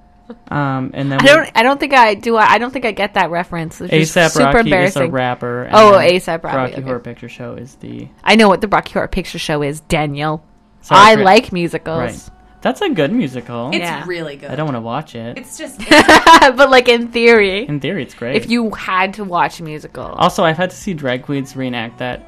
Um, 0.48 0.90
and 0.94 1.10
then 1.12 1.20
I 1.20 1.24
don't. 1.26 1.50
I 1.54 1.62
don't 1.62 1.78
think 1.80 1.92
I 1.94 2.14
do. 2.14 2.36
I, 2.36 2.52
I 2.54 2.58
don't 2.58 2.70
think 2.72 2.84
I 2.84 2.92
get 2.92 3.14
that 3.14 3.30
reference. 3.30 3.80
It's 3.80 3.90
just 3.90 4.16
ASAP 4.16 4.30
super 4.32 4.58
Rocky 4.58 4.72
is 4.72 4.96
a 4.96 5.08
rapper. 5.08 5.64
and 5.64 5.74
Oh, 5.76 5.92
then 5.98 6.10
ASAP 6.12 6.42
Rocky. 6.44 6.56
Rocky 6.56 6.72
okay. 6.74 6.82
Horror 6.82 7.00
Picture 7.00 7.28
Show 7.28 7.54
is 7.54 7.74
the. 7.76 8.08
I 8.24 8.36
know 8.36 8.48
what 8.48 8.60
the 8.60 8.68
Rocky 8.68 8.92
Horror 8.92 9.08
Picture 9.08 9.38
Show 9.38 9.62
is, 9.62 9.80
Daniel. 9.82 10.44
Sorry, 10.82 11.00
I 11.00 11.14
Chris. 11.14 11.24
like 11.24 11.52
musicals. 11.52 11.98
Right. 11.98 12.30
That's 12.62 12.82
a 12.82 12.90
good 12.90 13.10
musical. 13.12 13.68
It's 13.70 13.78
Yeah. 13.78 14.04
really 14.06 14.36
good. 14.36 14.50
I 14.50 14.54
don't 14.54 14.66
want 14.66 14.76
to 14.76 14.80
watch 14.82 15.14
it. 15.14 15.38
It's 15.38 15.56
just 15.56 15.78
but 15.88 16.68
like 16.70 16.88
in 16.88 17.08
theory, 17.08 17.66
In 17.66 17.80
theory, 17.80 18.02
it's 18.02 18.12
great. 18.14 18.36
if 18.36 18.50
you 18.50 18.70
had 18.72 19.14
to 19.14 19.24
watch 19.24 19.60
a 19.60 19.62
musical, 19.62 20.04
Also, 20.04 20.44
I've 20.44 20.58
had 20.58 20.68
to 20.70 20.76
see 20.76 20.92
drag 20.92 21.22
queens 21.22 21.56
reenact 21.56 21.98
that, 22.00 22.20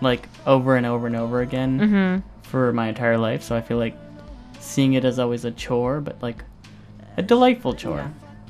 like 0.00 0.28
over 0.46 0.76
and 0.76 0.86
over 0.86 1.06
and 1.06 1.14
over 1.16 1.40
again 1.42 1.78
Mhm. 1.78 2.22
for 2.48 2.72
my 2.72 2.88
entire 2.88 3.18
life. 3.18 3.42
So 3.42 3.54
I 3.54 3.60
feel 3.60 3.76
like 3.76 3.94
seeing 4.60 4.94
it 4.94 5.04
is 5.04 5.18
always 5.18 5.44
a 5.44 5.50
chore, 5.50 6.00
but 6.00 6.22
like 6.22 6.42
a 7.16 7.22
delightful 7.22 7.74
chore. 7.74 8.02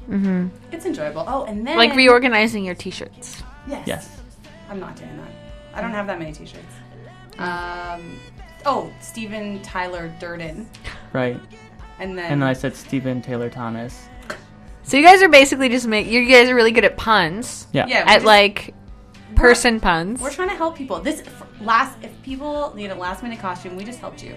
hmm 0.06 0.48
it's 0.72 0.86
enjoyable. 0.86 1.24
Oh, 1.26 1.44
and 1.44 1.66
then 1.66 1.76
like 1.76 1.94
reorganizing 1.94 2.64
your 2.64 2.74
T-shirts. 2.74 3.42
Yes. 3.68 3.82
Yes. 3.86 4.20
I'm 4.70 4.78
not 4.80 4.96
doing 4.96 5.16
that. 5.16 5.30
I 5.74 5.80
don't 5.80 5.92
have 5.92 6.06
that 6.06 6.18
many 6.18 6.32
T-shirts. 6.32 6.74
Um. 7.38 8.18
Oh, 8.64 8.90
Steven 9.00 9.62
Tyler 9.62 10.12
Durden, 10.18 10.68
Right. 11.12 11.38
and 12.00 12.18
then 12.18 12.32
And 12.32 12.42
then 12.42 12.48
I 12.48 12.52
said 12.52 12.74
Stephen 12.74 13.22
Taylor 13.22 13.48
Thomas. 13.48 14.08
So 14.82 14.96
you 14.96 15.04
guys 15.04 15.22
are 15.22 15.28
basically 15.28 15.68
just 15.68 15.86
make. 15.86 16.06
You 16.06 16.26
guys 16.26 16.48
are 16.48 16.54
really 16.54 16.72
good 16.72 16.84
at 16.84 16.96
puns. 16.96 17.66
Yeah. 17.72 17.86
Yeah, 17.86 18.04
we 18.04 18.10
At 18.10 18.14
just- 18.14 18.26
like 18.26 18.74
person 19.36 19.78
puns. 19.80 20.20
we're 20.20 20.30
trying 20.32 20.48
to 20.48 20.56
help 20.56 20.76
people. 20.76 21.00
This 21.00 21.20
f- 21.20 21.46
last, 21.60 21.96
if 22.02 22.10
people 22.22 22.72
need 22.74 22.90
a 22.90 22.94
last 22.94 23.22
minute 23.22 23.38
costume, 23.38 23.76
we 23.76 23.84
just 23.84 23.98
helped 24.00 24.22
you. 24.22 24.34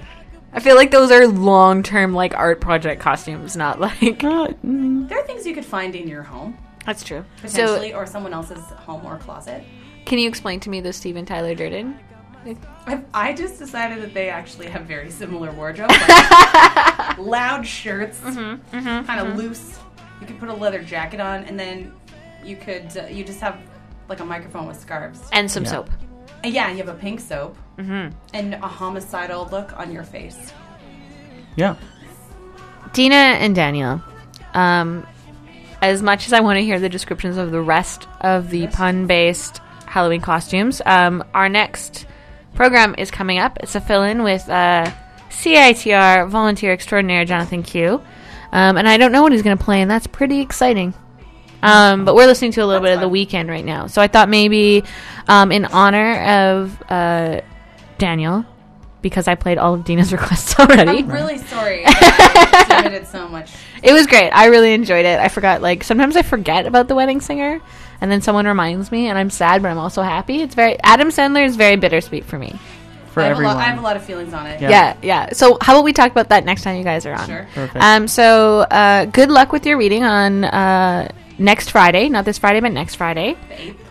I 0.51 0.59
feel 0.59 0.75
like 0.75 0.91
those 0.91 1.11
are 1.11 1.27
long 1.27 1.83
term 1.83 2.13
like 2.13 2.33
art 2.35 2.59
project 2.61 3.01
costumes, 3.01 3.55
not 3.55 3.79
like. 3.79 4.19
There 4.21 5.17
are 5.19 5.23
things 5.27 5.45
you 5.45 5.53
could 5.53 5.65
find 5.65 5.95
in 5.95 6.07
your 6.07 6.23
home, 6.23 6.57
That's 6.85 7.03
true. 7.03 7.23
potentially, 7.41 7.91
So 7.91 7.97
or 7.97 8.05
someone 8.05 8.33
else's 8.33 8.59
home 8.71 9.05
or 9.05 9.17
closet. 9.17 9.63
can 10.05 10.17
you 10.19 10.27
explain 10.27 10.59
to 10.61 10.69
me 10.69 10.81
the 10.81 10.91
Steven 10.93 11.25
Tyler 11.25 11.53
Durden? 11.55 11.99
I, 12.87 13.01
I 13.13 13.33
just 13.33 13.59
decided 13.59 14.01
that 14.01 14.13
they 14.13 14.29
actually 14.29 14.67
have 14.67 14.83
very 14.85 15.11
similar 15.11 15.51
wardrobes. 15.51 15.93
Like 16.07 17.17
loud 17.17 17.65
shirts, 17.67 18.19
Mm-hmm, 18.21 19.05
kind 19.05 19.19
of 19.27 19.37
loose. 19.37 19.77
You 20.21 20.27
could 20.27 20.39
put 20.39 20.49
a 20.49 20.53
leather 20.53 20.81
jacket 20.83 21.19
on, 21.19 21.43
and 21.45 21.59
then 21.59 21.91
you 22.45 22.55
could 22.55 22.95
uh, 22.97 23.07
you 23.07 23.23
just 23.23 23.39
have 23.41 23.57
like 24.07 24.19
a 24.21 24.25
microphone 24.25 24.67
with 24.67 24.79
scarves 24.79 25.19
And 25.33 25.49
some 25.51 25.63
Yeah. 25.63 25.71
soap. 25.71 25.89
And 26.43 26.53
yeah, 26.53 26.67
and 26.69 26.77
you 26.77 26.83
have 26.85 26.93
a 26.95 26.97
pink 26.99 27.19
soap 27.19 27.57
Mm-hmm. 27.79 28.13
and 28.33 28.55
a 28.55 28.67
homicidal 28.67 29.47
look 29.51 29.71
on 29.79 29.93
your 29.93 30.03
face. 30.03 30.51
Yeah. 31.55 31.77
Dina 32.91 33.15
and 33.15 33.55
Daniel, 33.55 34.01
um, 34.53 35.07
as 35.81 36.01
much 36.01 36.27
as 36.27 36.33
I 36.33 36.41
want 36.41 36.57
to 36.57 36.65
hear 36.65 36.77
the 36.77 36.89
descriptions 36.89 37.37
of 37.37 37.51
the 37.51 37.61
rest 37.61 38.05
of 38.19 38.49
the 38.49 38.67
pun 38.67 39.07
based 39.07 39.59
Halloween 39.85 40.19
costumes, 40.19 40.81
um, 40.85 41.23
our 41.33 41.47
next 41.47 42.05
program 42.53 42.95
is 42.97 43.11
coming 43.11 43.39
up. 43.39 43.57
It's 43.61 43.75
a 43.75 43.81
fill 43.81 44.03
in 44.03 44.23
with 44.23 44.49
uh, 44.49 44.91
CITR 45.29 46.27
volunteer 46.27 46.73
extraordinaire 46.73 47.23
Jonathan 47.23 47.63
Q. 47.63 48.01
Um, 48.51 48.77
and 48.77 48.89
I 48.89 48.97
don't 48.97 49.13
know 49.13 49.21
what 49.21 49.31
he's 49.31 49.43
going 49.43 49.57
to 49.57 49.63
play, 49.63 49.81
and 49.81 49.89
that's 49.89 50.07
pretty 50.07 50.41
exciting. 50.41 50.93
Um, 51.61 52.05
but 52.05 52.15
we're 52.15 52.25
listening 52.25 52.51
to 52.53 52.61
a 52.61 52.65
little 52.65 52.81
bit 52.81 52.93
of 52.93 53.01
the 53.01 53.09
Weeknd 53.09 53.49
right 53.49 53.65
now. 53.65 53.87
So 53.87 54.01
I 54.01 54.07
thought 54.07 54.29
maybe 54.29 54.83
um, 55.27 55.51
in 55.51 55.65
honor 55.65 56.21
of 56.21 56.83
uh, 56.89 57.41
Daniel, 57.99 58.45
because 59.01 59.27
I 59.27 59.35
played 59.35 59.57
all 59.57 59.75
of 59.75 59.83
Dina's 59.85 60.11
requests 60.17 60.57
already. 60.59 60.99
I'm 60.99 61.11
really 61.11 61.37
sorry. 61.37 61.83
I 61.87 62.65
submitted 62.67 63.07
so 63.07 63.27
much. 63.27 63.51
It 63.83 63.93
was 63.93 64.07
great. 64.07 64.29
I 64.31 64.45
really 64.47 64.73
enjoyed 64.73 65.05
it. 65.05 65.19
I 65.19 65.27
forgot 65.27 65.61
like 65.61 65.83
sometimes 65.83 66.15
I 66.15 66.21
forget 66.23 66.65
about 66.65 66.87
the 66.87 66.95
wedding 66.95 67.21
singer 67.21 67.61
and 68.01 68.11
then 68.11 68.21
someone 68.21 68.45
reminds 68.47 68.91
me 68.91 69.07
and 69.07 69.17
I'm 69.17 69.29
sad 69.29 69.61
but 69.61 69.69
I'm 69.69 69.77
also 69.77 70.01
happy. 70.01 70.41
It's 70.41 70.55
very 70.55 70.77
Adam 70.83 71.09
Sandler 71.09 71.45
is 71.45 71.55
very 71.55 71.75
bittersweet 71.75 72.25
for 72.25 72.37
me. 72.39 72.57
For 73.11 73.21
I 73.21 73.23
have, 73.23 73.31
a 73.31 73.35
everyone. 73.35 73.55
lot, 73.55 73.63
I 73.63 73.69
have 73.69 73.79
a 73.79 73.81
lot 73.81 73.95
of 73.95 74.03
feelings 74.03 74.33
on 74.33 74.45
it. 74.45 74.61
Yeah. 74.61 74.95
yeah, 75.01 75.33
So 75.33 75.57
how 75.61 75.73
about 75.73 75.83
we 75.83 75.93
talk 75.93 76.11
about 76.11 76.29
that 76.29 76.45
next 76.45 76.61
time 76.63 76.77
you 76.77 76.83
guys 76.83 77.05
are 77.05 77.13
on? 77.13 77.25
Sure. 77.27 77.47
Perfect. 77.53 77.83
Um 77.83 78.07
so 78.07 78.59
uh 78.69 79.05
good 79.05 79.29
luck 79.31 79.51
with 79.51 79.65
your 79.65 79.77
reading 79.77 80.03
on 80.03 80.43
uh 80.43 81.07
next 81.37 81.71
Friday, 81.71 82.09
not 82.09 82.25
this 82.25 82.37
Friday 82.37 82.59
but 82.59 82.71
next 82.71 82.95
Friday. 82.95 83.37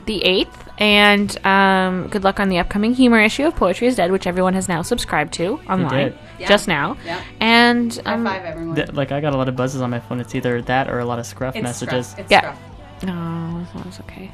The 0.04 0.20
8th. 0.20 0.67
And 0.78 1.44
um, 1.44 2.06
good 2.08 2.22
luck 2.24 2.38
on 2.40 2.48
the 2.48 2.58
upcoming 2.58 2.94
humor 2.94 3.20
issue 3.20 3.44
of 3.46 3.56
Poetry 3.56 3.88
is 3.88 3.96
Dead, 3.96 4.12
which 4.12 4.26
everyone 4.26 4.54
has 4.54 4.68
now 4.68 4.82
subscribed 4.82 5.32
to 5.34 5.60
online 5.68 6.10
did. 6.10 6.18
Yeah. 6.38 6.48
just 6.48 6.68
now. 6.68 6.96
Yeah. 7.04 7.20
And 7.40 7.94
High 8.06 8.14
um, 8.14 8.24
five, 8.24 8.44
everyone. 8.44 8.76
Th- 8.76 8.92
like 8.92 9.10
I 9.10 9.20
got 9.20 9.34
a 9.34 9.36
lot 9.36 9.48
of 9.48 9.56
buzzes 9.56 9.80
on 9.80 9.90
my 9.90 9.98
phone. 10.00 10.20
It's 10.20 10.34
either 10.34 10.62
that 10.62 10.88
or 10.88 11.00
a 11.00 11.04
lot 11.04 11.18
of 11.18 11.26
scruff 11.26 11.56
It's 11.56 11.62
messages. 11.64 12.08
scruff. 12.08 12.20
It's 12.20 12.30
Yeah. 12.30 12.40
scruff. 12.40 12.58
No, 13.04 13.66
that's 13.82 14.00
okay. 14.00 14.30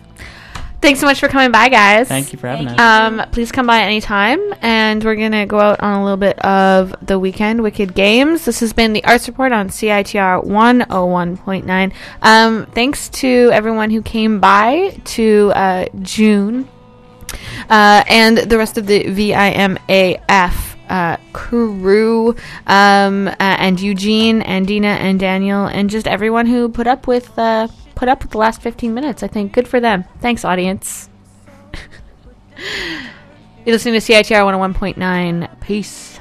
Thanks 0.85 1.01
so 1.01 1.07
much 1.07 1.19
for 1.19 1.29
coming 1.29 1.51
by, 1.51 1.71
guys. 1.71 2.09
Thank 2.09 2.35
you 2.35 2.39
for 2.39 2.47
having 2.47 2.69
us. 2.69 2.79
Um, 2.79 3.27
please 3.31 3.51
come 3.51 3.67
by 3.67 3.81
anytime, 3.81 4.39
and 4.61 5.03
we're 5.03 5.15
gonna 5.15 5.47
go 5.47 5.59
out 5.59 5.81
on 5.81 5.99
a 5.99 6.05
little 6.05 6.19
bit 6.19 6.39
of 6.41 6.95
the 7.01 7.19
Weeknd 7.19 7.63
Wicked 7.63 7.95
Games. 7.95 8.45
This 8.45 8.61
has 8.61 8.75
been 8.75 8.93
the 8.93 9.03
Arts 9.03 9.27
Report 9.27 9.51
on 9.51 9.71
CITR 9.71 10.45
one 10.45 10.85
oh 10.91 11.07
one 11.07 11.39
point 11.39 11.65
nine. 11.65 11.95
Um, 12.21 12.67
thanks 12.67 13.09
to 13.09 13.49
everyone 13.51 13.89
who 13.89 14.03
came 14.03 14.41
by 14.41 15.01
to 15.05 15.53
uh, 15.55 15.87
June, 16.03 16.69
uh, 17.71 18.05
and 18.07 18.37
the 18.37 18.59
rest 18.59 18.77
of 18.77 18.87
the 18.87 19.05
VIMAF 19.05 20.74
uh, 20.89 21.17
crew, 21.33 22.37
um, 22.67 23.29
uh, 23.29 23.35
and 23.39 23.81
Eugene 23.81 24.43
and 24.43 24.67
Dina 24.67 24.89
and 24.89 25.19
Daniel, 25.19 25.67
and 25.67 25.91
just 25.91 26.07
everyone 26.07 26.47
who 26.47 26.69
put 26.69 26.87
up 26.87 27.07
with 27.07 27.39
uh, 27.39 27.69
put 27.95 28.09
up 28.09 28.23
with 28.23 28.33
the 28.33 28.39
last 28.39 28.63
fifteen 28.63 28.95
minutes. 28.95 29.23
I 29.23 29.29
think 29.29 29.53
good 29.53 29.69
for 29.69 29.81
them. 29.81 30.05
Thanks, 30.21 30.45
audience. 30.45 31.09
You're 33.65 33.75
listening 33.75 33.99
to 33.99 34.01
CITR 34.01 34.45
101.9. 34.75 35.61
Peace. 35.61 36.14